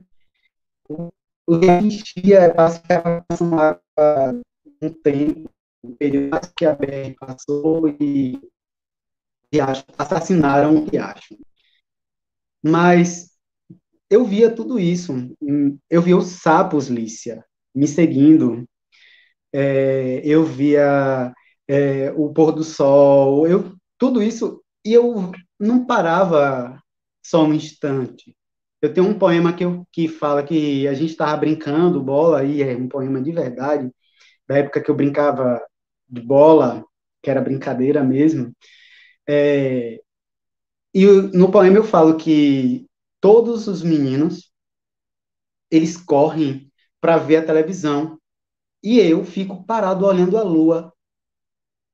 [0.88, 3.24] o riacho enchia, passava
[4.82, 5.50] um tempo,
[5.82, 8.38] um período que a BR passou e
[9.52, 11.36] riacho, assassinaram o riacho.
[12.62, 13.30] Mas
[14.10, 15.12] eu via tudo isso.
[15.90, 17.44] Eu via os sapos, Lícia,
[17.74, 18.68] me seguindo.
[19.52, 21.32] É, eu via
[21.68, 26.82] é, o pôr do sol, eu, tudo isso, e eu não parava
[27.24, 28.36] só um instante.
[28.80, 32.62] Eu tenho um poema que, eu, que fala que a gente estava brincando bola, e
[32.62, 33.90] é um poema de verdade,
[34.48, 35.60] da época que eu brincava
[36.08, 36.84] de bola,
[37.22, 38.52] que era brincadeira mesmo.
[39.28, 40.00] É,
[40.94, 42.86] e no poema eu falo que
[43.20, 44.52] todos os meninos
[45.70, 48.18] eles correm para ver a televisão
[48.82, 50.92] e eu fico parado olhando a lua.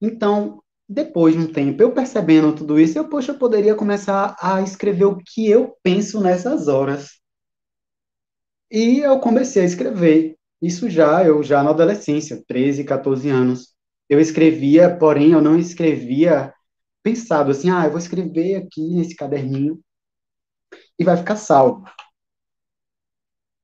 [0.01, 4.61] Então, depois de um tempo, eu percebendo tudo isso, eu, poxa, eu poderia começar a
[4.63, 7.21] escrever o que eu penso nessas horas.
[8.71, 10.37] E eu comecei a escrever.
[10.61, 13.75] Isso já, eu já na adolescência, 13, 14 anos.
[14.09, 16.53] Eu escrevia, porém eu não escrevia
[17.03, 19.81] pensado assim, ah, eu vou escrever aqui nesse caderninho
[20.99, 21.85] e vai ficar salvo.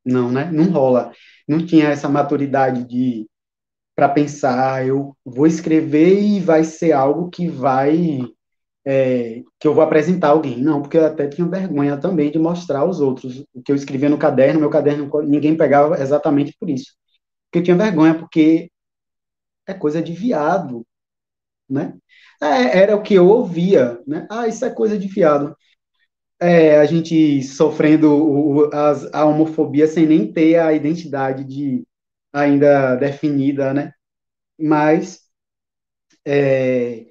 [0.04, 0.50] Não, né?
[0.50, 1.12] Não rola.
[1.48, 3.28] Não tinha essa maturidade de
[4.00, 8.22] para pensar, eu vou escrever e vai ser algo que vai
[8.86, 10.56] é, que eu vou apresentar alguém.
[10.56, 14.08] Não, porque eu até tinha vergonha também de mostrar aos outros o que eu escrevia
[14.08, 16.94] no caderno, meu caderno ninguém pegava exatamente por isso.
[17.44, 18.70] Porque eu tinha vergonha, porque
[19.66, 20.82] é coisa de viado,
[21.68, 21.94] né?
[22.42, 24.26] É, era o que eu ouvia, né?
[24.30, 25.54] Ah, isso é coisa de viado
[26.40, 31.84] é, a gente sofrendo o, as, a homofobia sem nem ter a identidade de
[32.32, 33.92] ainda definida, né?
[34.58, 35.22] Mas
[36.26, 37.06] é,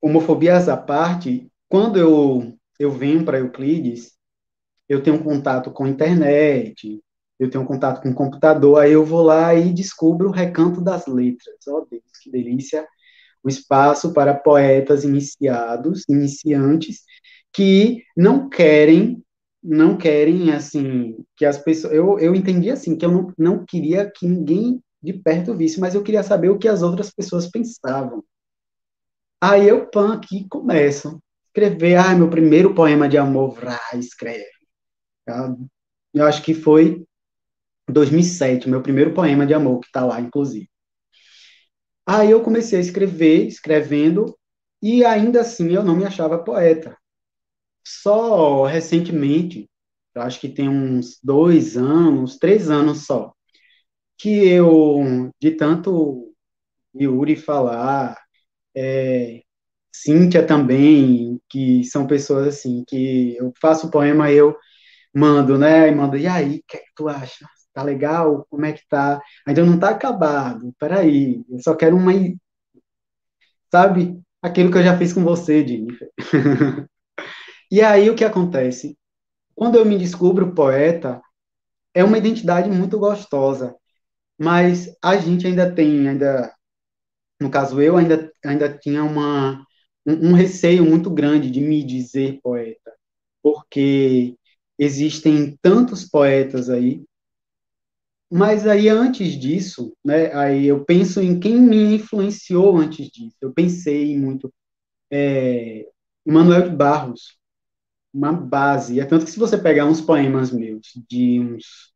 [0.00, 4.14] homofobias à parte, quando eu eu venho para Euclides,
[4.88, 7.02] eu tenho contato com internet,
[7.38, 11.56] eu tenho contato com computador, aí eu vou lá e descubro o Recanto das Letras.
[11.68, 12.86] Oh, Deus, que delícia!
[13.44, 17.04] O espaço para poetas iniciados, iniciantes,
[17.52, 19.23] que não querem,
[19.64, 21.94] não querem, assim, que as pessoas...
[21.94, 25.94] Eu, eu entendi, assim, que eu não, não queria que ninguém de perto visse, mas
[25.94, 28.22] eu queria saber o que as outras pessoas pensavam.
[29.40, 31.18] Aí eu, pan, aqui começo.
[31.46, 34.44] Escrever, ah, meu primeiro poema de amor, vrá, escreve.
[36.12, 37.04] Eu acho que foi
[37.88, 40.68] 2007, meu primeiro poema de amor, que está lá, inclusive.
[42.06, 44.36] Aí eu comecei a escrever, escrevendo,
[44.82, 46.96] e ainda assim eu não me achava poeta.
[47.84, 49.68] Só recentemente,
[50.14, 53.32] eu acho que tem uns dois anos, três anos só,
[54.18, 56.32] que eu, de tanto
[56.94, 58.18] Yuri falar,
[58.76, 59.42] é,
[59.94, 64.56] Cíntia também, que são pessoas assim, que eu faço poema, eu
[65.14, 65.88] mando, né?
[65.88, 67.46] E mando, e aí, o que, é que tu acha?
[67.74, 68.46] Tá legal?
[68.50, 69.20] Como é que tá?
[69.46, 72.12] Ainda não tá acabado, peraí, eu só quero uma.
[73.70, 74.20] Sabe?
[74.42, 76.08] Aquilo que eu já fiz com você, Jennifer.
[77.70, 78.96] e aí, o que acontece?
[79.54, 81.22] Quando eu me descubro poeta,
[81.94, 83.74] é uma identidade muito gostosa,
[84.38, 86.54] mas a gente ainda tem, ainda
[87.40, 89.64] no caso eu ainda, ainda tinha uma,
[90.06, 92.92] um, um receio muito grande de me dizer poeta,
[93.42, 94.36] porque
[94.78, 97.04] existem tantos poetas aí,
[98.30, 103.36] mas aí antes disso, né, aí eu penso em quem me influenciou antes disso.
[103.40, 104.52] Eu pensei muito
[105.10, 105.86] é,
[106.26, 107.38] Manuel de Barros,
[108.14, 109.00] uma base.
[109.00, 111.92] É tanto que se você pegar uns poemas meus de uns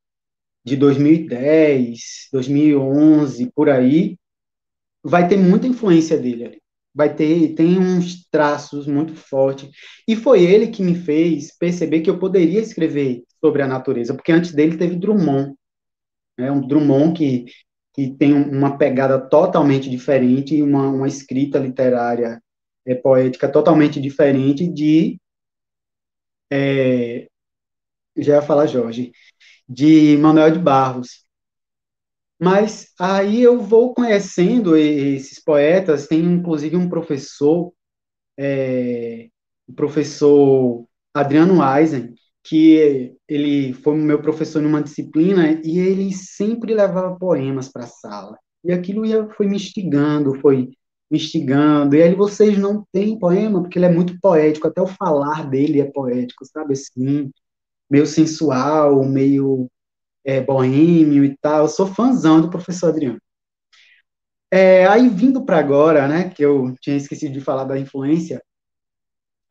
[0.65, 4.19] de 2010, 2011, por aí,
[5.03, 6.63] vai ter muita influência dele ali.
[6.95, 9.71] Vai ter, tem uns traços muito fortes.
[10.07, 14.33] E foi ele que me fez perceber que eu poderia escrever sobre a natureza, porque
[14.33, 15.55] antes dele teve Drummond.
[16.37, 16.51] Né?
[16.51, 17.47] Um Drummond que,
[17.95, 22.43] que tem uma pegada totalmente diferente uma, uma escrita literária
[22.87, 25.21] é, poética totalmente diferente de.
[26.51, 27.29] É,
[28.17, 29.13] já ia falar Jorge,
[29.69, 31.25] de Manuel de Barros.
[32.41, 37.73] Mas aí eu vou conhecendo esses poetas, tem inclusive um professor,
[38.39, 39.29] é,
[39.69, 42.15] o professor Adriano Eisen,
[42.45, 48.39] que ele foi meu professor numa disciplina e ele sempre levava poemas para a sala.
[48.65, 50.71] E aquilo ia, foi me instigando, foi
[51.11, 51.97] me instigando.
[51.97, 55.81] E aí vocês não têm poema, porque ele é muito poético, até o falar dele
[55.81, 57.31] é poético, sabe assim,
[57.91, 59.69] meio sensual, meio
[60.25, 61.63] é, boêmio e tal.
[61.63, 63.21] Eu sou fãzão do professor Adriano.
[64.51, 68.43] É, aí, vindo para agora, né, que eu tinha esquecido de falar da influência,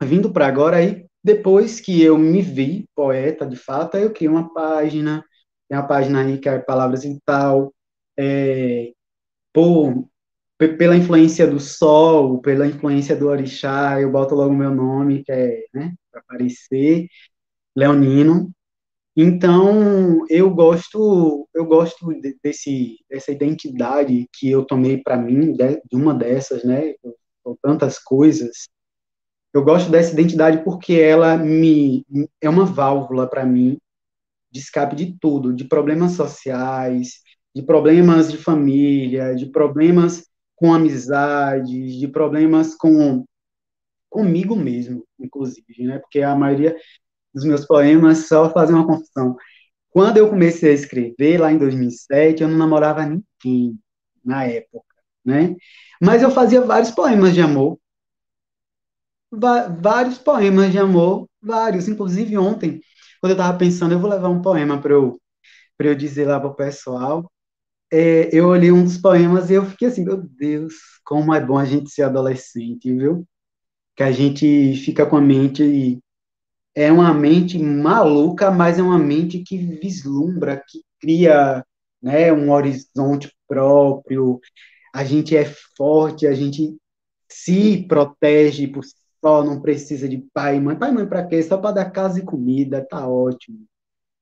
[0.02, 4.28] vindo para agora, aí, depois que eu me vi poeta, de fato, aí eu criei
[4.30, 5.24] uma página,
[5.68, 7.72] tem uma página aí que é Palavras e Tal,
[8.18, 8.92] é,
[9.52, 10.08] por,
[10.58, 15.64] pela influência do sol, pela influência do orixá, eu boto logo meu nome, que é,
[15.72, 17.06] né, para aparecer,
[17.76, 18.52] Leonino,
[19.20, 22.06] então, eu gosto, eu gosto
[22.40, 26.94] desse, dessa identidade que eu tomei para mim, de, uma dessas, né,
[27.42, 28.68] com tantas coisas.
[29.52, 32.06] Eu gosto dessa identidade porque ela me
[32.40, 33.76] é uma válvula para mim
[34.52, 37.20] de escape de tudo, de problemas sociais,
[37.52, 40.28] de problemas de família, de problemas
[40.58, 43.24] com amizades, de problemas com
[44.10, 45.98] comigo mesmo, inclusive, né?
[45.98, 46.76] Porque a maioria
[47.34, 49.36] dos meus poemas, só fazer uma confissão.
[49.90, 53.78] Quando eu comecei a escrever, lá em 2007, eu não namorava ninguém
[54.24, 54.94] na época,
[55.24, 55.56] né?
[56.00, 57.78] Mas eu fazia vários poemas de amor.
[59.80, 61.88] vários poemas de amor, vários.
[61.88, 62.80] Inclusive ontem,
[63.20, 65.20] quando eu estava pensando, eu vou levar um poema para eu,
[65.78, 67.30] eu dizer lá para o pessoal,
[67.92, 70.74] é, eu olhei um dos poemas e eu fiquei assim, meu Deus,
[71.04, 73.26] como é bom a gente ser adolescente, viu?
[73.96, 76.00] Que a gente fica com a mente
[76.74, 81.64] é uma mente maluca, mas é uma mente que vislumbra, que cria
[82.00, 84.40] né, um horizonte próprio.
[84.94, 85.44] A gente é
[85.76, 86.76] forte, a gente
[87.28, 88.84] se protege por
[89.20, 90.76] só, não precisa de pai e mãe.
[90.76, 91.42] Pai e mãe para quê?
[91.42, 93.66] Só para dar casa e comida, tá ótimo,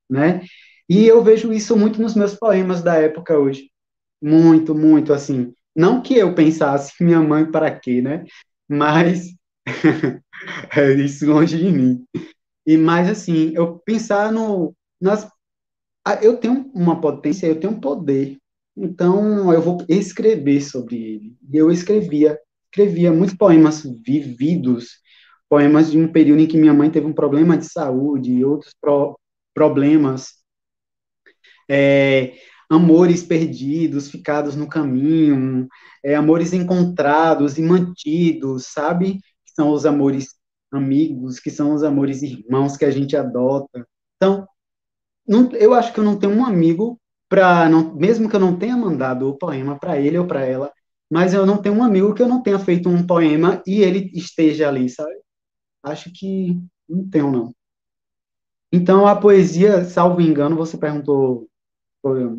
[0.08, 0.42] né?
[0.88, 3.70] E eu vejo isso muito nos meus poemas da época hoje.
[4.22, 5.52] Muito, muito, assim.
[5.74, 8.24] Não que eu pensasse minha mãe para quê, né?
[8.68, 9.28] Mas
[10.76, 12.04] é isso longe de mim.
[12.66, 15.28] E mais assim, eu pensar no nas
[16.22, 18.36] eu tenho uma potência, eu tenho um poder.
[18.76, 21.36] Então eu vou escrever sobre ele.
[21.52, 22.38] E eu escrevia,
[22.70, 25.00] escrevia muitos poemas vividos,
[25.48, 28.72] poemas de um período em que minha mãe teve um problema de saúde e outros
[28.80, 29.18] pro,
[29.54, 30.34] problemas,
[31.68, 32.34] é,
[32.70, 35.68] amores perdidos, ficados no caminho,
[36.04, 39.14] é, amores encontrados e mantidos, sabe?
[39.14, 40.34] Que são os amores
[40.72, 43.86] amigos, que são os amores irmãos que a gente adota.
[44.16, 44.46] Então,
[45.26, 48.76] não, eu acho que eu não tenho um amigo para mesmo que eu não tenha
[48.76, 50.72] mandado o poema para ele ou para ela,
[51.10, 54.10] mas eu não tenho um amigo que eu não tenha feito um poema e ele
[54.14, 55.14] esteja ali, sabe?
[55.82, 57.54] Acho que não tenho não.
[58.72, 61.48] Então a poesia, salvo engano, você perguntou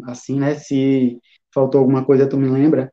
[0.05, 0.55] assim, né?
[0.55, 1.19] Se
[1.53, 2.91] faltou alguma coisa, tu me lembra?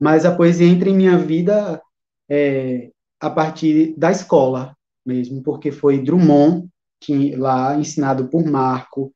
[0.00, 1.80] Mas a poesia entra em minha vida
[2.28, 2.90] é,
[3.20, 6.68] a partir da escola mesmo, porque foi Drummond
[7.00, 9.12] que lá ensinado por Marco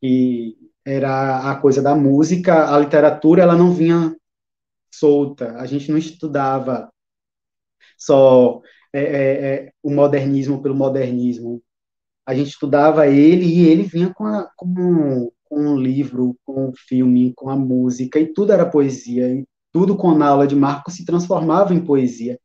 [0.00, 4.16] que era a coisa da música, a literatura ela não vinha
[4.92, 6.92] solta, a gente não estudava
[7.96, 8.60] só
[8.92, 11.62] é, é, é, o modernismo pelo modernismo,
[12.26, 16.72] a gente estudava ele e ele vinha com, a, com, com um livro, com um
[16.74, 20.90] filme, com a música, e tudo era poesia, e tudo com a aula de Marco
[20.90, 22.40] se transformava em poesia.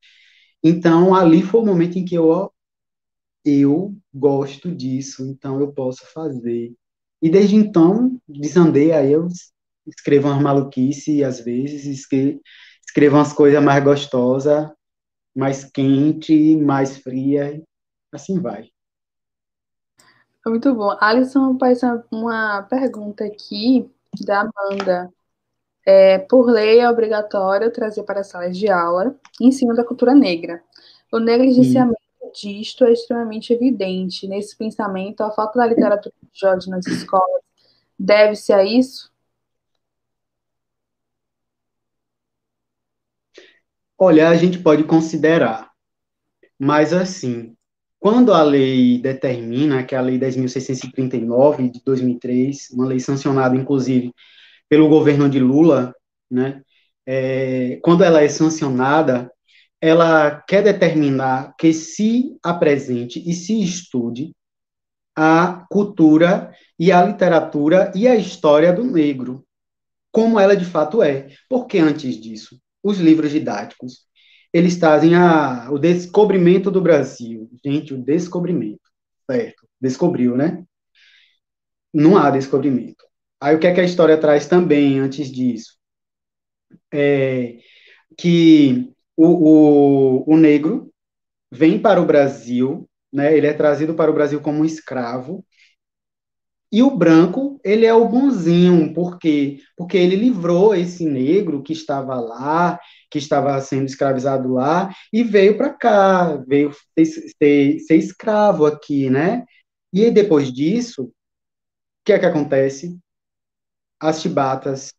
[0.62, 2.50] Então, ali foi o momento em que eu, ó,
[3.46, 6.74] eu gosto disso, então eu posso fazer.
[7.22, 9.30] E desde então, desandei, aí eu
[9.88, 12.42] escrevo umas maluquices, às vezes, escrevo,
[12.86, 14.70] escrevo umas coisas mais gostosas,
[15.34, 17.64] mais quente, mais fria,
[18.12, 18.70] assim vai.
[20.48, 20.96] Muito bom.
[21.02, 23.92] Alisson faz uma pergunta aqui
[24.26, 25.14] da Amanda.
[25.86, 30.64] É, por lei é obrigatório trazer para as salas de aula ensino da cultura negra.
[31.12, 32.00] O negligenciamento
[32.34, 34.28] disto é extremamente evidente.
[34.28, 37.42] Nesse pensamento, a falta da literatura de Jorge nas escolas
[38.00, 39.12] deve-se a isso?
[43.98, 45.72] Olha, a gente pode considerar,
[46.60, 47.57] mas assim,
[48.00, 54.14] quando a lei determina, que é a Lei 10.639 de 2003, uma lei sancionada, inclusive,
[54.70, 55.96] pelo governo de Lula,
[56.30, 56.62] né,
[57.06, 59.32] é, quando ela é sancionada,
[59.82, 64.34] ela quer determinar que se apresente e se estude
[65.16, 69.46] a cultura e a literatura e a história do negro,
[70.12, 71.28] como ela de fato é.
[71.50, 74.07] Porque antes disso, os livros didáticos,
[74.54, 77.50] eles trazem a, o descobrimento do Brasil.
[77.64, 78.82] Gente, o descobrimento,
[79.30, 79.68] certo?
[79.80, 80.64] Descobriu, né?
[81.94, 83.06] Não há descobrimento.
[83.40, 85.78] Aí o que é que a história traz também antes disso?
[86.92, 87.58] É
[88.18, 90.92] que o, o, o negro
[91.52, 95.46] vem para o Brasil, né, ele é trazido para o Brasil como um escravo,
[96.70, 99.60] e o branco, ele é o bonzinho, por quê?
[99.78, 102.78] Porque ele livrou esse negro que estava lá,
[103.10, 109.46] que estava sendo escravizado lá, e veio para cá, veio ser, ser, escravo aqui, né?
[109.94, 111.12] E depois disso, o
[112.06, 112.98] que é que acontece?
[114.00, 114.94] As chibatas,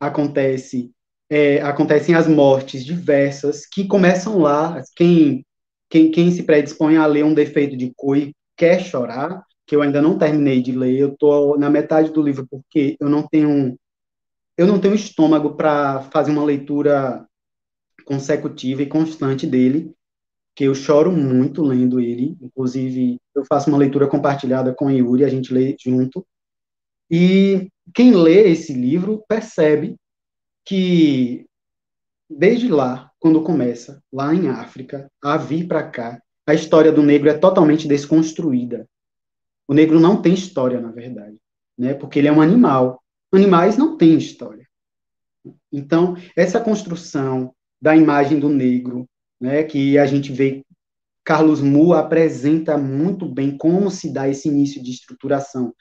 [0.00, 0.92] acontece
[1.32, 4.82] é, acontecem as mortes diversas que começam lá.
[4.94, 5.42] Quem,
[5.88, 10.02] quem, quem se predispõe a ler um defeito de Cui quer chorar, que eu ainda
[10.02, 10.98] não terminei de ler.
[10.98, 13.78] Eu estou na metade do livro porque eu não tenho
[14.58, 17.26] eu não tenho estômago para fazer uma leitura
[18.04, 19.94] consecutiva e constante dele,
[20.54, 22.36] que eu choro muito lendo ele.
[22.40, 26.26] Inclusive, eu faço uma leitura compartilhada com Yuri, a gente lê junto.
[27.10, 29.96] E quem lê esse livro percebe
[30.64, 31.46] que
[32.28, 37.28] desde lá, quando começa, lá em África, a vir para cá, a história do negro
[37.28, 38.88] é totalmente desconstruída.
[39.68, 41.36] O negro não tem história, na verdade,
[41.78, 41.94] né?
[41.94, 43.02] Porque ele é um animal.
[43.32, 44.66] Animais não têm história.
[45.72, 49.08] Então, essa construção da imagem do negro,
[49.40, 50.64] né, que a gente vê
[51.24, 55.74] Carlos Mu apresenta muito bem como se dá esse início de estruturação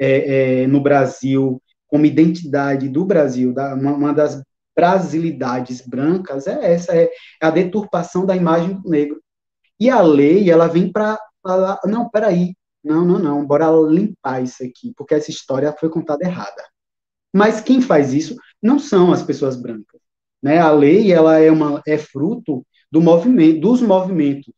[0.00, 4.42] é, é, no Brasil, como identidade do Brasil, da, uma, uma, das
[4.74, 7.10] brasilidades brancas é essa, é
[7.40, 9.22] a deturpação da imagem do negro.
[9.78, 11.18] E a lei, ela vem para
[11.84, 16.64] não, peraí, não, não, não, bora limpar isso aqui, porque essa história foi contada errada.
[17.34, 19.91] Mas quem faz isso não são as pessoas brancas.
[20.42, 20.58] Né?
[20.58, 24.52] A lei, ela é, uma, é fruto do movimento, dos movimentos,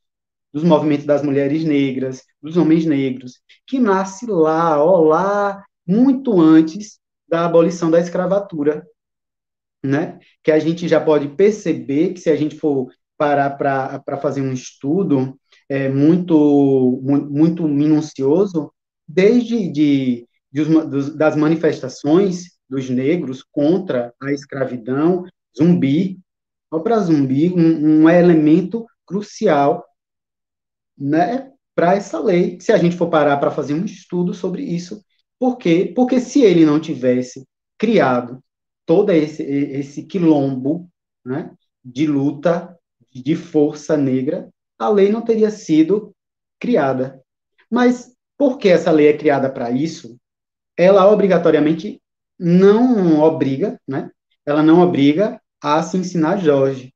[0.53, 6.99] dos movimentos das mulheres negras, dos homens negros, que nasce lá, ó, lá, muito antes
[7.29, 8.87] da abolição da escravatura,
[9.85, 10.19] né?
[10.43, 14.53] Que a gente já pode perceber que se a gente for parar para fazer um
[14.53, 15.39] estudo
[15.69, 18.73] é, muito, muito minucioso,
[19.07, 20.65] desde de, de,
[21.17, 25.25] das manifestações dos negros contra a escravidão,
[25.57, 26.21] zumbi,
[26.83, 29.85] para zumbi, um, um elemento crucial
[30.97, 35.05] né, para essa lei, se a gente for parar para fazer um estudo sobre isso.
[35.39, 35.93] Por quê?
[35.95, 37.47] Porque se ele não tivesse
[37.79, 38.43] criado
[38.87, 40.89] todo esse, esse quilombo
[41.25, 41.53] né,
[41.85, 42.77] de luta,
[43.11, 44.49] de força negra,
[44.79, 46.15] a lei não teria sido
[46.59, 47.21] criada.
[47.71, 50.17] Mas por que essa lei é criada para isso?
[50.77, 52.01] Ela obrigatoriamente
[52.39, 54.11] não obriga, né?
[54.45, 56.95] Ela não obriga a se ensinar Jorge.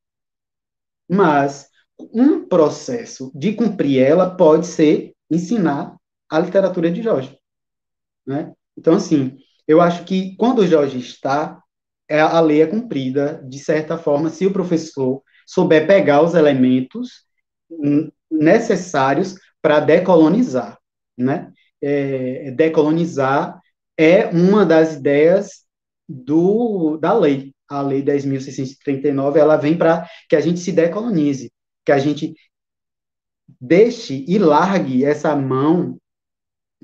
[1.09, 5.97] Mas um processo de cumprir ela pode ser ensinar
[6.31, 7.39] a literatura de Jorge.
[8.27, 8.53] Né?
[8.77, 11.63] Então, assim, eu acho que quando o Jorge está,
[12.07, 17.25] é, a lei é cumprida, de certa forma, se o professor souber pegar os elementos
[18.31, 20.79] necessários para decolonizar.
[21.17, 21.51] Né?
[21.81, 23.59] É, decolonizar
[23.97, 25.65] é uma das ideias
[26.07, 27.55] do, da lei.
[27.69, 31.53] A Lei 10.639, ela vem para que a gente se decolonize,
[31.85, 32.35] que a gente
[33.61, 35.99] deixe e largue essa mão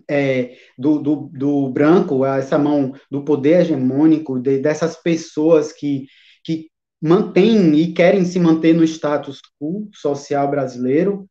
[0.09, 6.07] é, do, do, do, branco, essa mão do poder hegemônico, de, dessas pessoas que,
[6.43, 6.69] que
[7.01, 11.27] mantêm e querem se manter no status quo social brasileiro,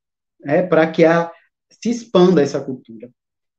[0.45, 1.31] é, para que a,
[1.81, 3.09] se expanda essa cultura.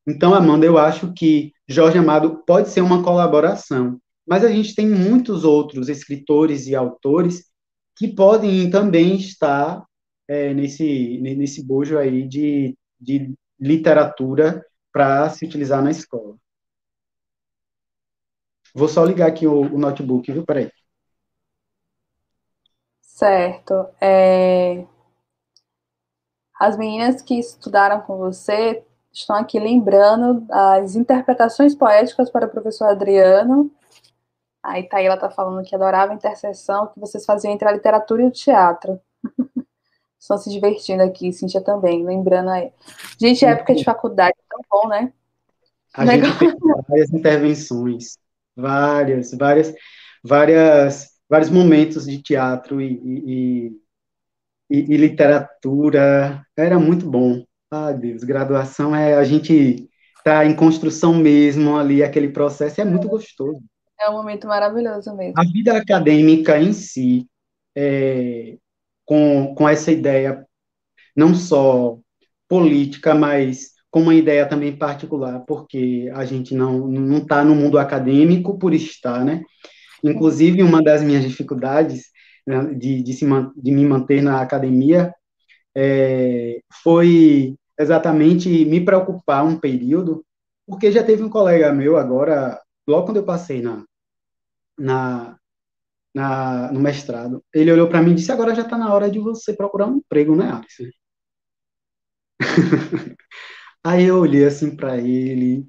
[0.07, 4.89] Então, Amanda, eu acho que Jorge Amado pode ser uma colaboração, mas a gente tem
[4.89, 7.45] muitos outros escritores e autores
[7.97, 9.85] que podem também estar
[10.27, 16.37] é, nesse, nesse bojo aí de, de literatura para se utilizar na escola.
[18.75, 20.45] Vou só ligar aqui o, o notebook, viu?
[20.45, 20.71] Peraí.
[23.01, 23.89] Certo.
[24.01, 24.85] É...
[26.59, 32.87] As meninas que estudaram com você estão aqui lembrando as interpretações poéticas para o professor
[32.87, 33.71] Adriano.
[34.65, 38.27] Aí Taíla está falando que adorava a interseção que vocês faziam entre a literatura e
[38.27, 38.99] o teatro.
[40.19, 42.73] Estão se divertindo aqui, Cíntia também, lembrando aí.
[43.21, 45.13] Gente, época de faculdade é tão bom, né?
[45.93, 46.55] A gente fez
[46.89, 48.17] várias intervenções,
[48.57, 49.75] várias, várias,
[50.25, 53.81] várias, vários momentos de teatro e, e,
[54.71, 56.43] e, e literatura.
[56.57, 57.45] Era muito bom.
[57.71, 59.91] Ah, Deus, graduação é a gente
[60.25, 63.63] tá em construção mesmo ali, aquele processo é muito gostoso.
[64.05, 65.35] É um momento maravilhoso mesmo.
[65.39, 67.27] A vida acadêmica em si,
[67.75, 68.57] é,
[69.05, 70.47] com, com essa ideia
[71.17, 71.99] não só
[72.49, 77.79] política, mas com uma ideia também particular, porque a gente não não está no mundo
[77.79, 79.43] acadêmico por estar, né?
[80.03, 82.11] Inclusive, uma das minhas dificuldades
[82.47, 83.25] né, de, de, se,
[83.57, 85.15] de me manter na academia
[85.75, 90.25] é, foi exatamente me preocupar um período,
[90.67, 93.83] porque já teve um colega meu agora, logo quando eu passei na,
[94.79, 95.37] na,
[96.15, 99.19] na no mestrado, ele olhou para mim e disse: agora já está na hora de
[99.19, 100.85] você procurar um emprego, né, Alisson?
[103.85, 105.67] Aí eu olhei assim para ele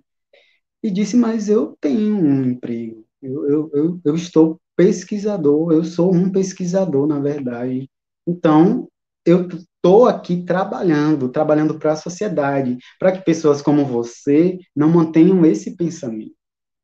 [0.84, 6.14] e disse: mas eu tenho um emprego, eu, eu, eu, eu estou pesquisador, eu sou
[6.14, 7.90] um pesquisador, na verdade.
[8.28, 8.90] Então,
[9.26, 15.46] eu estou aqui trabalhando, trabalhando para a sociedade, para que pessoas como você não mantenham
[15.46, 16.34] esse pensamento.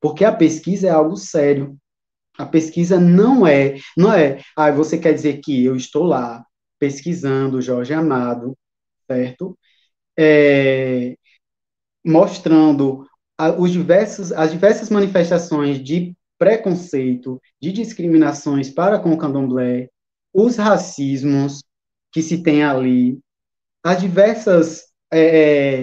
[0.02, 1.78] Porque a pesquisa é algo sério.
[2.42, 6.44] A pesquisa não é, não é, ah, você quer dizer que eu estou lá
[6.80, 8.58] pesquisando Jorge Amado,
[9.08, 9.56] certo?
[10.18, 11.16] É,
[12.04, 13.06] mostrando
[13.38, 19.88] a, os diversos, as diversas manifestações de preconceito, de discriminações para com o candomblé,
[20.34, 21.62] os racismos,
[22.12, 23.20] que se tem ali,
[23.84, 25.20] as diversas é,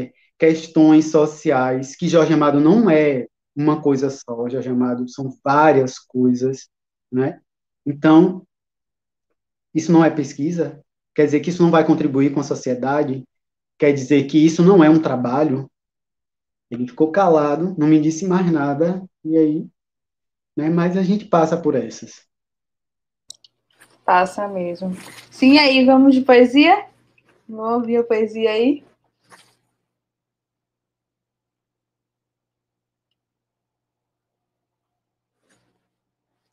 [0.00, 3.28] é, questões sociais, que Jorge Amado não é
[3.58, 6.68] uma coisa só, Jorge Amado são várias coisas,
[7.10, 7.40] né?
[7.84, 8.46] Então,
[9.74, 10.80] isso não é pesquisa?
[11.12, 13.24] Quer dizer que isso não vai contribuir com a sociedade?
[13.76, 15.68] Quer dizer que isso não é um trabalho?
[16.70, 19.66] Ele ficou calado, não me disse mais nada, e aí,
[20.56, 20.70] né?
[20.70, 22.24] Mas a gente passa por essas.
[24.04, 24.96] Passa mesmo.
[25.30, 26.86] Sim, aí vamos de poesia?
[27.48, 28.84] Vamos ouvir a poesia aí?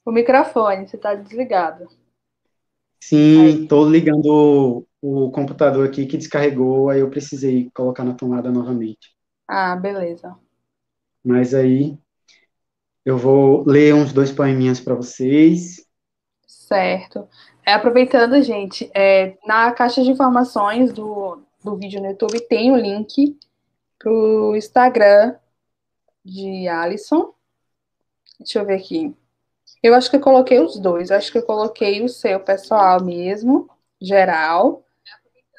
[0.06, 1.90] O microfone, você está desligado.
[3.02, 8.52] Sim, estou ligando o, o, computador aqui que descarregou, aí eu precisei colocar na tomada
[8.52, 9.15] novamente.
[9.48, 10.36] Ah, beleza.
[11.23, 11.98] Mas aí
[13.03, 15.86] eu vou ler uns dois poeminhas para vocês.
[16.48, 17.27] Certo.
[17.65, 22.76] É, aproveitando, gente, é, na caixa de informações do, do vídeo no YouTube tem o
[22.76, 23.38] link
[23.98, 25.36] para o Instagram
[26.23, 27.34] de Alisson.
[28.40, 29.15] Deixa eu ver aqui.
[29.86, 31.12] Eu acho que eu coloquei os dois.
[31.12, 33.70] Eu acho que eu coloquei o seu pessoal mesmo,
[34.02, 34.84] geral.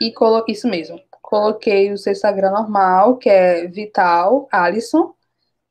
[0.02, 0.12] E
[0.48, 1.00] isso mesmo.
[1.22, 5.14] coloquei o seu Instagram normal, que é Vital Alisson,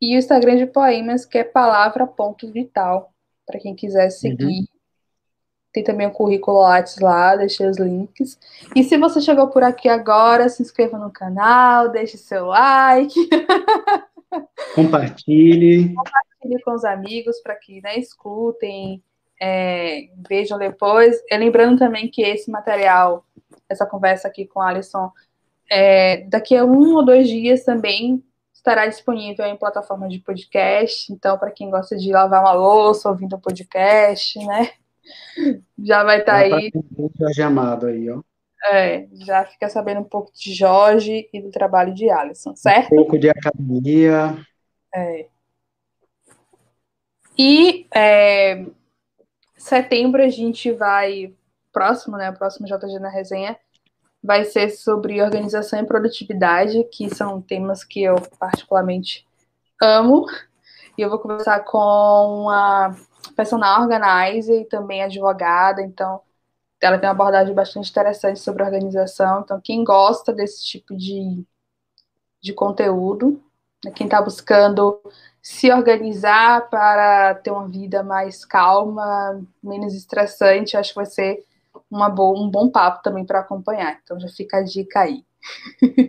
[0.02, 3.12] e o Instagram de poemas, que é palavra.vital,
[3.46, 4.46] para quem quiser seguir.
[4.46, 4.66] Uhum.
[5.74, 8.40] Tem também o currículo Lattes lá, deixei os links.
[8.74, 13.20] E se você chegou por aqui agora, se inscreva no canal, deixe seu like.
[14.74, 15.94] Compartilhe.
[15.94, 19.04] Compartilhe com os amigos para que né, escutem,
[19.42, 21.22] é, vejam depois.
[21.30, 23.26] E lembrando também que esse material,
[23.70, 25.12] essa conversa aqui com a Alisson,
[25.70, 28.24] é, daqui a um ou dois dias também
[28.54, 31.12] estará disponível em plataforma de podcast.
[31.12, 34.72] Então, para quem gosta de lavar uma louça ouvindo um podcast, né?
[35.78, 36.72] Já vai estar tá aí.
[37.20, 38.22] Jorge Amado aí, ó.
[38.68, 42.94] É, já fica sabendo um pouco de Jorge e do trabalho de Alisson, certo?
[42.94, 44.36] Um pouco de academia.
[44.96, 45.28] É.
[47.38, 48.66] E é,
[49.58, 51.34] setembro a gente vai,
[51.72, 52.30] próximo, né?
[52.30, 53.58] O próximo JG na resenha
[54.24, 59.26] vai ser sobre organização e produtividade, que são temas que eu particularmente
[59.82, 60.26] amo.
[60.98, 62.96] E eu vou conversar com a
[63.36, 66.22] personal organizer e também advogada, então
[66.82, 69.42] ela tem uma abordagem bastante interessante sobre organização.
[69.42, 71.44] Então, quem gosta desse tipo de,
[72.42, 73.42] de conteúdo,
[73.84, 75.02] né, quem está buscando
[75.46, 81.46] se organizar para ter uma vida mais calma, menos estressante, acho que vai ser
[81.90, 84.00] uma boa, um bom papo também para acompanhar.
[84.04, 85.24] Então, já fica a dica aí.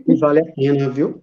[0.08, 1.22] E vale a pena, viu?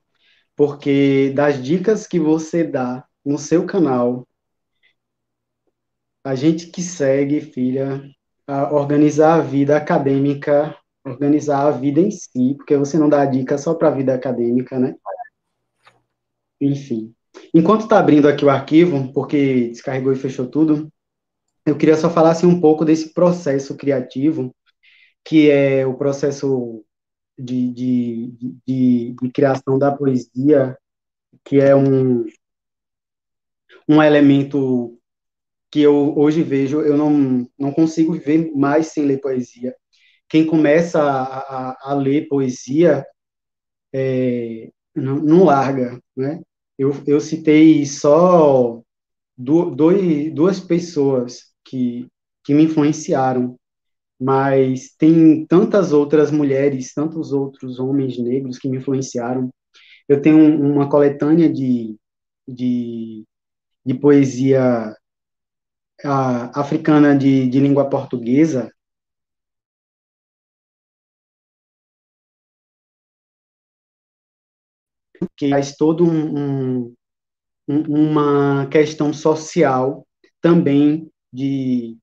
[0.55, 4.27] Porque das dicas que você dá no seu canal,
[6.23, 7.99] a gente que segue, filha,
[8.45, 13.57] a organizar a vida acadêmica, organizar a vida em si, porque você não dá dica
[13.57, 14.93] só para a vida acadêmica, né?
[16.61, 17.15] Enfim.
[17.53, 20.91] Enquanto está abrindo aqui o arquivo, porque descarregou e fechou tudo,
[21.65, 24.53] eu queria só falar assim, um pouco desse processo criativo,
[25.23, 26.83] que é o processo
[27.37, 28.31] de, de,
[28.67, 30.77] de, de criação da poesia,
[31.43, 32.25] que é um,
[33.87, 34.99] um elemento
[35.71, 39.75] que eu hoje vejo, eu não, não consigo viver mais sem ler poesia.
[40.29, 43.05] Quem começa a, a, a ler poesia
[43.91, 46.41] é, não, não, larga, né?
[46.77, 48.81] Eu, eu citei só
[49.37, 49.75] do,
[50.33, 52.07] duas pessoas que,
[52.43, 53.57] que me influenciaram,
[54.19, 59.49] mas tem tantas outras mulheres, tantos outros homens negros que me influenciaram.
[60.07, 61.95] Eu tenho uma coletânea de,
[62.47, 63.23] de,
[63.85, 64.95] de poesia
[66.03, 68.71] a, africana de, de língua portuguesa,
[75.35, 76.93] que faz todo um,
[77.67, 80.05] um, uma questão social
[80.41, 81.97] também de,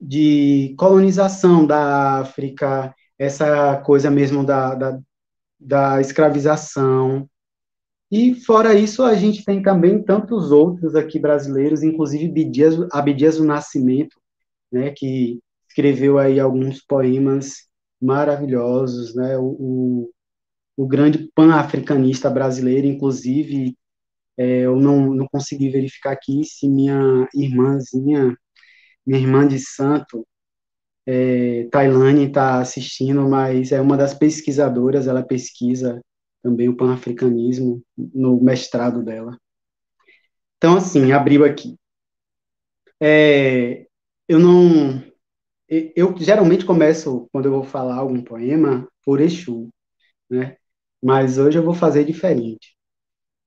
[0.00, 5.00] de colonização da África, essa coisa mesmo da, da,
[5.58, 7.28] da escravização,
[8.10, 13.44] e fora isso, a gente tem também tantos outros aqui brasileiros, inclusive Abdias, Abdias do
[13.44, 14.16] Nascimento,
[14.70, 15.38] né, que
[15.68, 17.68] escreveu aí alguns poemas
[18.02, 20.10] maravilhosos, né, o,
[20.80, 23.76] o grande pan-africanista brasileiro, inclusive,
[24.38, 28.34] é, eu não, não consegui verificar aqui se minha irmãzinha,
[29.06, 30.26] minha irmã de santo,
[31.06, 36.00] é, Tailane está assistindo, mas é uma das pesquisadoras, ela pesquisa
[36.42, 39.36] também o pan-africanismo no mestrado dela.
[40.56, 41.76] Então, assim, abriu aqui.
[42.98, 43.86] É,
[44.26, 45.02] eu não.
[45.68, 49.68] Eu geralmente começo, quando eu vou falar algum poema, por Exu,
[50.30, 50.56] né?
[51.02, 52.74] Mas hoje eu vou fazer diferente.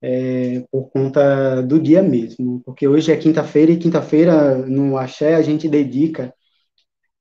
[0.02, 5.42] É, por conta do dia mesmo, porque hoje é quinta-feira e quinta-feira no Axé a
[5.42, 6.34] gente dedica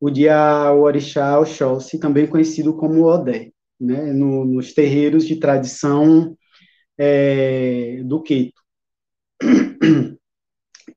[0.00, 6.36] o dia ao Orixá Oxóssi, também conhecido como Odé né, no, nos terreiros de tradição
[6.98, 8.60] é, do Queito.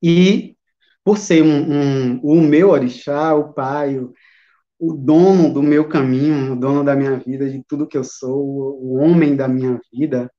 [0.02, 0.56] E,
[1.04, 4.12] por ser um, um, o meu orixá, o pai, o,
[4.78, 8.78] o dono do meu caminho, o dono da minha vida, de tudo que eu sou,
[8.80, 10.30] o homem da minha vida,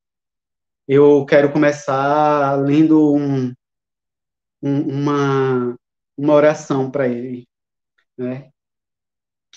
[0.88, 3.54] eu quero começar lendo um,
[4.62, 5.78] um, uma,
[6.18, 7.48] uma oração para ele,
[8.18, 8.50] né?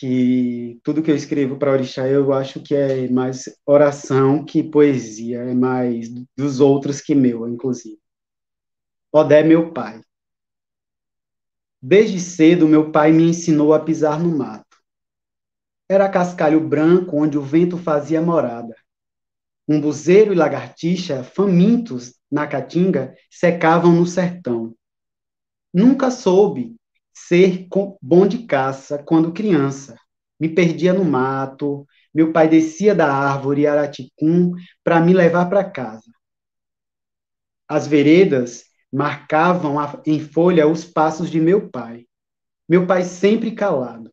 [0.01, 5.41] que tudo que eu escrevo para orixá eu acho que é mais oração que poesia,
[5.41, 8.01] é mais dos outros que meu, inclusive.
[9.13, 10.01] Odé, meu pai.
[11.83, 14.70] Desde cedo, meu pai me ensinou a pisar no mato.
[15.91, 18.77] Era cascalho branco onde o vento fazia morada.
[19.67, 24.73] Um buzeiro e lagartixa, famintos na caatinga, secavam no sertão.
[25.75, 26.77] Nunca soube
[27.13, 27.67] ser
[28.01, 29.99] bom de caça quando criança.
[30.39, 31.85] Me perdia no mato,
[32.15, 34.53] meu pai descia da árvore Araticum
[34.85, 36.13] para me levar para casa.
[37.69, 38.63] As veredas
[38.93, 39.75] marcavam
[40.07, 42.07] em folha os passos de meu pai.
[42.69, 44.09] Meu pai sempre calado.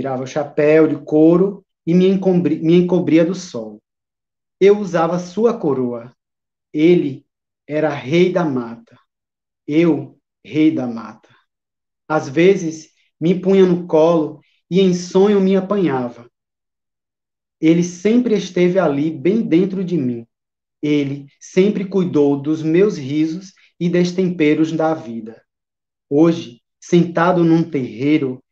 [0.00, 3.82] Tirava o chapéu de couro e me encobria, me encobria do sol.
[4.58, 6.10] Eu usava sua coroa.
[6.72, 7.26] Ele
[7.68, 8.98] era rei da mata.
[9.66, 11.28] Eu, rei da mata.
[12.08, 14.40] Às vezes, me punha no colo
[14.70, 16.30] e em sonho me apanhava.
[17.60, 20.26] Ele sempre esteve ali, bem dentro de mim.
[20.80, 25.44] Ele sempre cuidou dos meus risos e destemperos da vida.
[26.08, 28.42] Hoje, sentado num terreiro,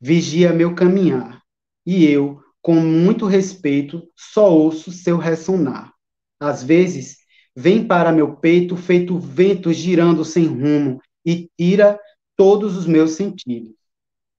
[0.00, 1.42] vigia meu caminhar,
[1.86, 5.92] e eu, com muito respeito, só ouço seu ressonar.
[6.38, 7.18] Às vezes,
[7.56, 11.98] vem para meu peito feito vento girando sem rumo e tira
[12.36, 13.74] todos os meus sentidos.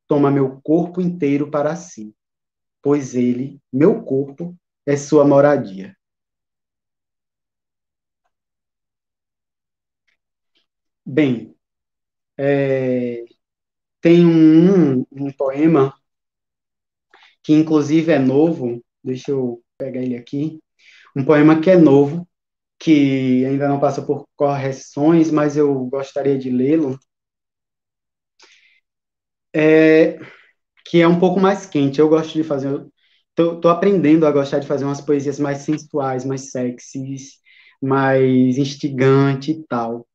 [0.08, 2.14] Toma meu corpo inteiro para si
[2.82, 4.56] pois ele, meu corpo,
[4.86, 5.96] é sua moradia.
[11.06, 11.56] Bem,
[12.38, 13.26] é,
[14.02, 15.94] tem um, um poema
[17.44, 20.60] que inclusive é novo, deixa eu pegar ele aqui,
[21.16, 22.28] um poema que é novo,
[22.80, 27.00] que ainda não passa por correções, mas eu gostaria de lê-lo.
[29.54, 30.18] É,
[30.86, 32.00] que é um pouco mais quente.
[32.00, 32.86] Eu gosto de fazer.
[33.36, 37.40] Tô, tô aprendendo a gostar de fazer umas poesias mais sensuais, mais sexys,
[37.82, 40.08] mais instigante e tal,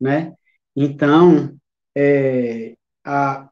[0.00, 0.34] né?
[0.76, 1.56] Então,
[1.96, 3.50] é, a,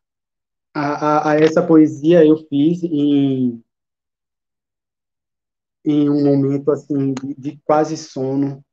[0.74, 3.62] a, a, essa poesia eu fiz em,
[5.85, 8.64] em um momento assim de, de quase sono.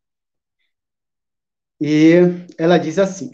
[1.79, 2.13] E
[2.57, 3.31] ela diz assim: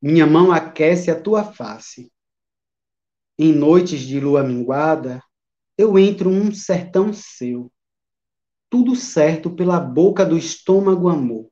[0.00, 2.12] Minha mão aquece a tua face
[3.38, 5.22] em noites de lua minguada,
[5.76, 7.72] eu entro um sertão seu.
[8.70, 11.50] Tudo certo pela boca do estômago amor.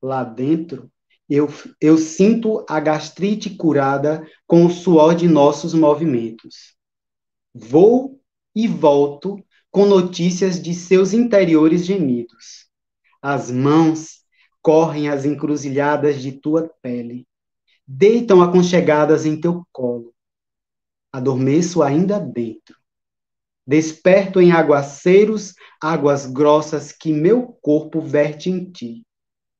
[0.00, 0.90] Lá dentro,
[1.28, 1.48] eu,
[1.80, 6.76] eu sinto a gastrite curada com o suor de nossos movimentos.
[7.54, 8.20] Vou
[8.54, 12.66] e volto com notícias de seus interiores gemidos.
[13.20, 14.20] As mãos
[14.62, 17.26] correm as encruzilhadas de tua pele,
[17.86, 20.16] deitam aconchegadas em teu colo
[21.16, 22.76] adormeço ainda dentro.
[23.66, 29.02] Desperto em aguaceiros, águas grossas que meu corpo verte em ti.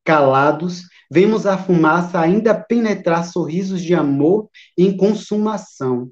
[0.05, 6.11] Calados, vemos a fumaça ainda penetrar sorrisos de amor em consumação.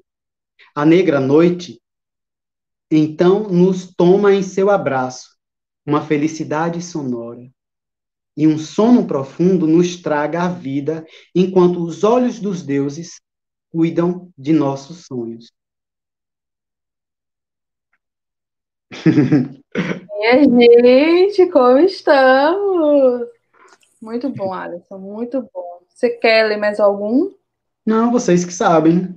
[0.73, 1.81] A negra noite,
[2.89, 5.35] então, nos toma em seu abraço,
[5.85, 7.49] uma felicidade sonora.
[8.37, 13.21] E um sono profundo nos traga a vida, enquanto os olhos dos deuses
[13.71, 15.51] cuidam de nossos sonhos.
[20.49, 23.34] Minha gente, como estamos?
[24.01, 25.81] Muito bom, Alisson, muito bom.
[25.89, 27.31] Você quer ler mais algum?
[27.85, 29.15] Não, vocês que sabem.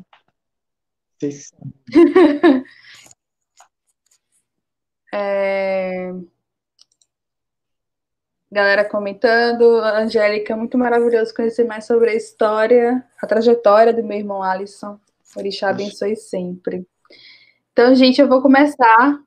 [1.19, 2.65] Vocês que sabem.
[5.13, 6.13] é...
[8.51, 14.43] Galera comentando, Angélica, muito maravilhoso conhecer mais sobre a história, a trajetória do meu irmão
[14.43, 14.99] Alisson.
[15.37, 16.87] Orixá abençoe sempre.
[17.73, 19.21] Então, gente, eu vou começar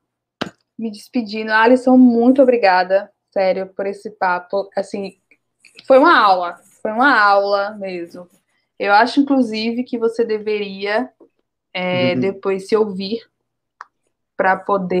[0.76, 1.52] me despedindo.
[1.52, 4.68] Alisson, muito obrigada, sério, por esse papo.
[4.76, 5.21] Assim,
[5.86, 8.28] foi uma aula, foi uma aula mesmo.
[8.78, 11.10] Eu acho, inclusive, que você deveria
[11.72, 12.20] é, uhum.
[12.20, 13.20] depois se ouvir
[14.36, 15.00] para poder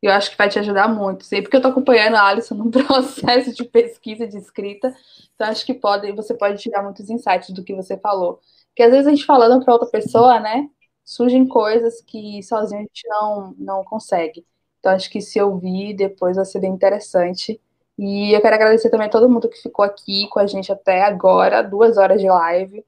[0.00, 1.24] eu acho que vai te ajudar muito.
[1.24, 4.94] Sei porque eu estou acompanhando a Alisson no processo de pesquisa, de escrita.
[5.34, 8.40] Então, acho que pode, você pode tirar muitos insights do que você falou.
[8.68, 10.68] Porque às vezes a gente falando para outra pessoa, né?
[11.04, 14.46] Surgem coisas que sozinho a gente não, não consegue.
[14.78, 17.60] Então, acho que se ouvir depois vai ser bem interessante.
[17.98, 21.02] E eu quero agradecer também a todo mundo que ficou aqui com a gente até
[21.02, 22.84] agora, duas horas de live.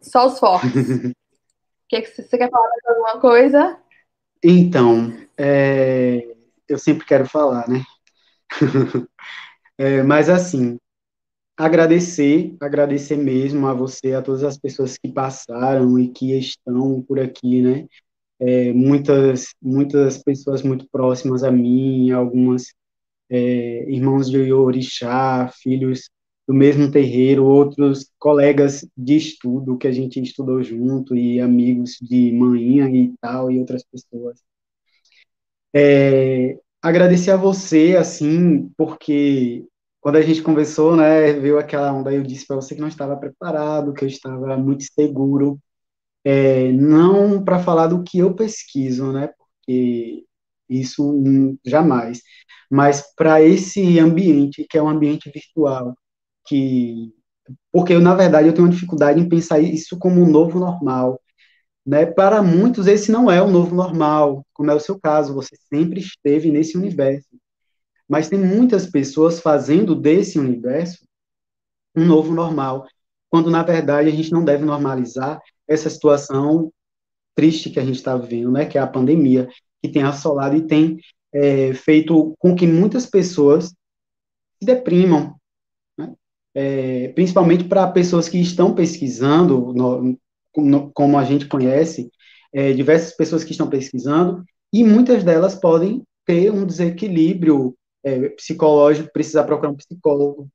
[0.00, 0.72] Só os fortes.
[1.92, 3.78] que, que você quer falar mais alguma coisa?
[4.42, 6.34] Então, é,
[6.66, 7.82] eu sempre quero falar, né?
[9.76, 10.78] é, mas assim,
[11.56, 17.20] agradecer, agradecer mesmo a você, a todas as pessoas que passaram e que estão por
[17.20, 17.86] aqui, né?
[18.40, 22.72] É, muitas, muitas pessoas muito próximas a mim, algumas
[23.32, 26.10] é, irmãos de Orixá, filhos
[26.46, 32.30] do mesmo terreiro, outros colegas de estudo que a gente estudou junto e amigos de
[32.32, 34.38] manhã e tal e outras pessoas.
[35.74, 39.64] É, agradecer a você, assim, porque
[40.00, 43.16] quando a gente conversou, né, veio aquela onda, eu disse para você que não estava
[43.16, 45.58] preparado, que eu estava muito seguro
[46.24, 49.28] é, não para falar do que eu pesquiso, né?
[49.28, 50.24] Porque
[50.80, 52.20] isso jamais,
[52.70, 55.94] mas para esse ambiente que é um ambiente virtual,
[56.46, 57.12] que
[57.72, 61.20] porque na verdade eu tenho uma dificuldade em pensar isso como um novo normal,
[61.86, 62.06] né?
[62.06, 66.00] Para muitos esse não é o novo normal, como é o seu caso, você sempre
[66.00, 67.28] esteve nesse universo.
[68.08, 71.04] Mas tem muitas pessoas fazendo desse universo
[71.94, 72.86] um novo normal,
[73.28, 76.72] quando na verdade a gente não deve normalizar essa situação
[77.34, 79.48] triste que a gente está vivendo, né, que é a pandemia,
[79.82, 80.98] que tem assolado e tem
[81.34, 85.34] é, feito com que muitas pessoas se deprimam,
[85.98, 86.12] né?
[86.54, 90.18] é, principalmente para pessoas que estão pesquisando, no,
[90.56, 92.10] no, como a gente conhece,
[92.52, 99.10] é, diversas pessoas que estão pesquisando, e muitas delas podem ter um desequilíbrio é, psicológico,
[99.12, 100.48] precisar procurar um psicólogo,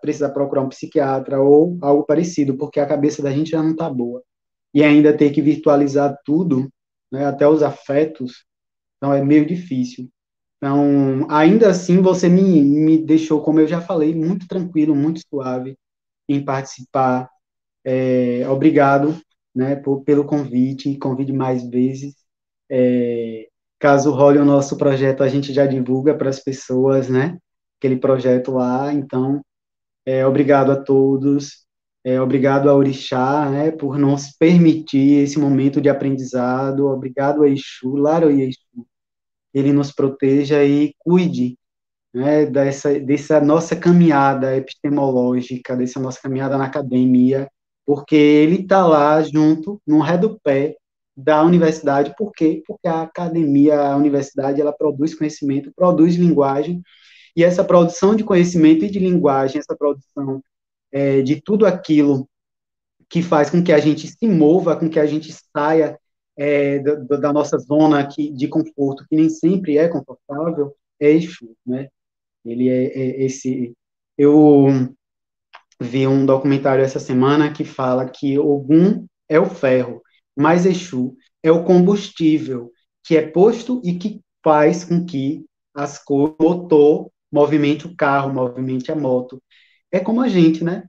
[0.00, 3.88] precisar procurar um psiquiatra ou algo parecido, porque a cabeça da gente já não está
[3.90, 4.22] boa.
[4.72, 6.68] E ainda ter que virtualizar tudo,
[7.10, 8.44] né, até os afetos,
[8.96, 10.10] então é meio difícil.
[10.56, 15.76] Então, ainda assim, você me, me deixou, como eu já falei, muito tranquilo, muito suave
[16.28, 17.28] em participar.
[17.84, 19.16] É, obrigado
[19.54, 22.14] né, por, pelo convite, convide mais vezes.
[22.70, 23.48] É,
[23.78, 27.38] caso role o nosso projeto, a gente já divulga para as pessoas, né?
[27.78, 28.92] Aquele projeto lá.
[28.92, 29.42] Então,
[30.06, 31.65] é, obrigado a todos.
[32.06, 36.86] É, obrigado a Orixá, né, por nos permitir esse momento de aprendizado.
[36.86, 38.86] Obrigado a Exu, Laro e Exu.
[39.52, 41.58] Ele nos proteja e cuide
[42.14, 47.50] né, dessa, dessa nossa caminhada epistemológica, dessa nossa caminhada na academia,
[47.84, 50.76] porque ele está lá junto, no ré do pé,
[51.16, 52.62] da universidade, por quê?
[52.68, 56.80] Porque a academia, a universidade, ela produz conhecimento, produz linguagem,
[57.34, 60.40] e essa produção de conhecimento e de linguagem, essa produção
[60.96, 62.26] é, de tudo aquilo
[63.06, 65.98] que faz com que a gente se mova, com que a gente saia
[66.34, 71.54] é, da, da, nossa zona aqui de conforto, que nem sempre é confortável, é Exu,
[71.66, 71.88] né?
[72.42, 73.74] Ele é, é esse...
[74.16, 74.68] Eu
[75.78, 80.00] vi um documentário essa semana que fala que Ogum é o ferro,
[80.34, 82.72] mas Exu é o combustível
[83.04, 85.44] que é posto e que faz com que
[85.74, 89.42] as cores, o motor movimente o carro, movimente a moto.
[89.92, 90.84] É como a gente, né?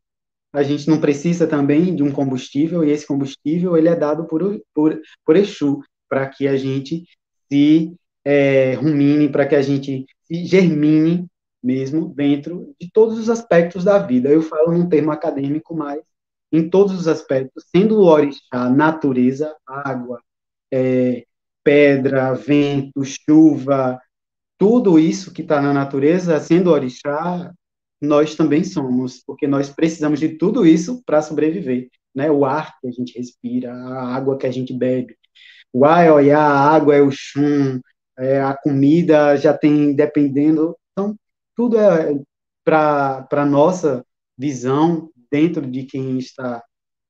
[0.54, 4.60] A gente não precisa também de um combustível e esse combustível ele é dado por,
[4.74, 7.04] por, por Exu, para que a gente
[7.52, 7.96] se
[8.26, 11.28] é, rumine, para que a gente se germine
[11.64, 14.30] mesmo dentro de todos os aspectos da vida.
[14.30, 16.02] Eu falo num termo acadêmico, mas
[16.52, 20.22] em todos os aspectos, sendo o orixá natureza, água,
[20.72, 21.26] é,
[21.64, 24.00] pedra, vento, chuva,
[24.58, 27.54] tudo isso que está na natureza, sendo orixá,
[28.02, 31.90] nós também somos, porque nós precisamos de tudo isso para sobreviver.
[32.14, 32.30] Né?
[32.32, 35.16] O ar que a gente respira, a água que a gente bebe.
[35.74, 37.80] O ar é a água é o chum,
[38.18, 40.76] é, a comida já tem, dependendo.
[40.92, 41.16] Então,
[41.56, 42.20] tudo é
[42.64, 44.06] para a nossa
[44.38, 46.64] visão dentro de quem está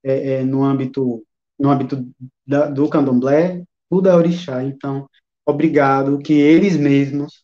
[0.03, 1.23] é, é, no âmbito
[1.59, 2.07] no âmbito
[2.45, 4.63] da, do candomblé, tudo é orixá.
[4.63, 5.09] Então,
[5.45, 7.43] obrigado, que eles mesmos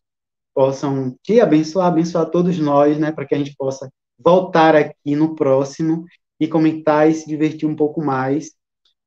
[0.54, 5.36] possam te abençoar, abençoar todos nós, né, para que a gente possa voltar aqui no
[5.36, 6.06] próximo
[6.40, 8.52] e comentar e se divertir um pouco mais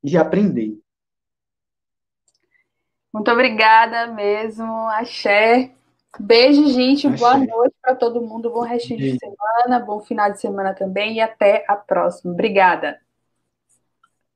[0.03, 0.79] e aprender.
[3.13, 5.73] Muito obrigada mesmo, Axé.
[6.19, 7.07] Beijo, gente.
[7.07, 7.19] Achei.
[7.19, 8.51] Boa noite para todo mundo.
[8.51, 12.33] Bom restinho de semana, bom final de semana também e até a próxima.
[12.33, 13.01] Obrigada.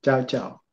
[0.03, 0.70] Tchau, tchau.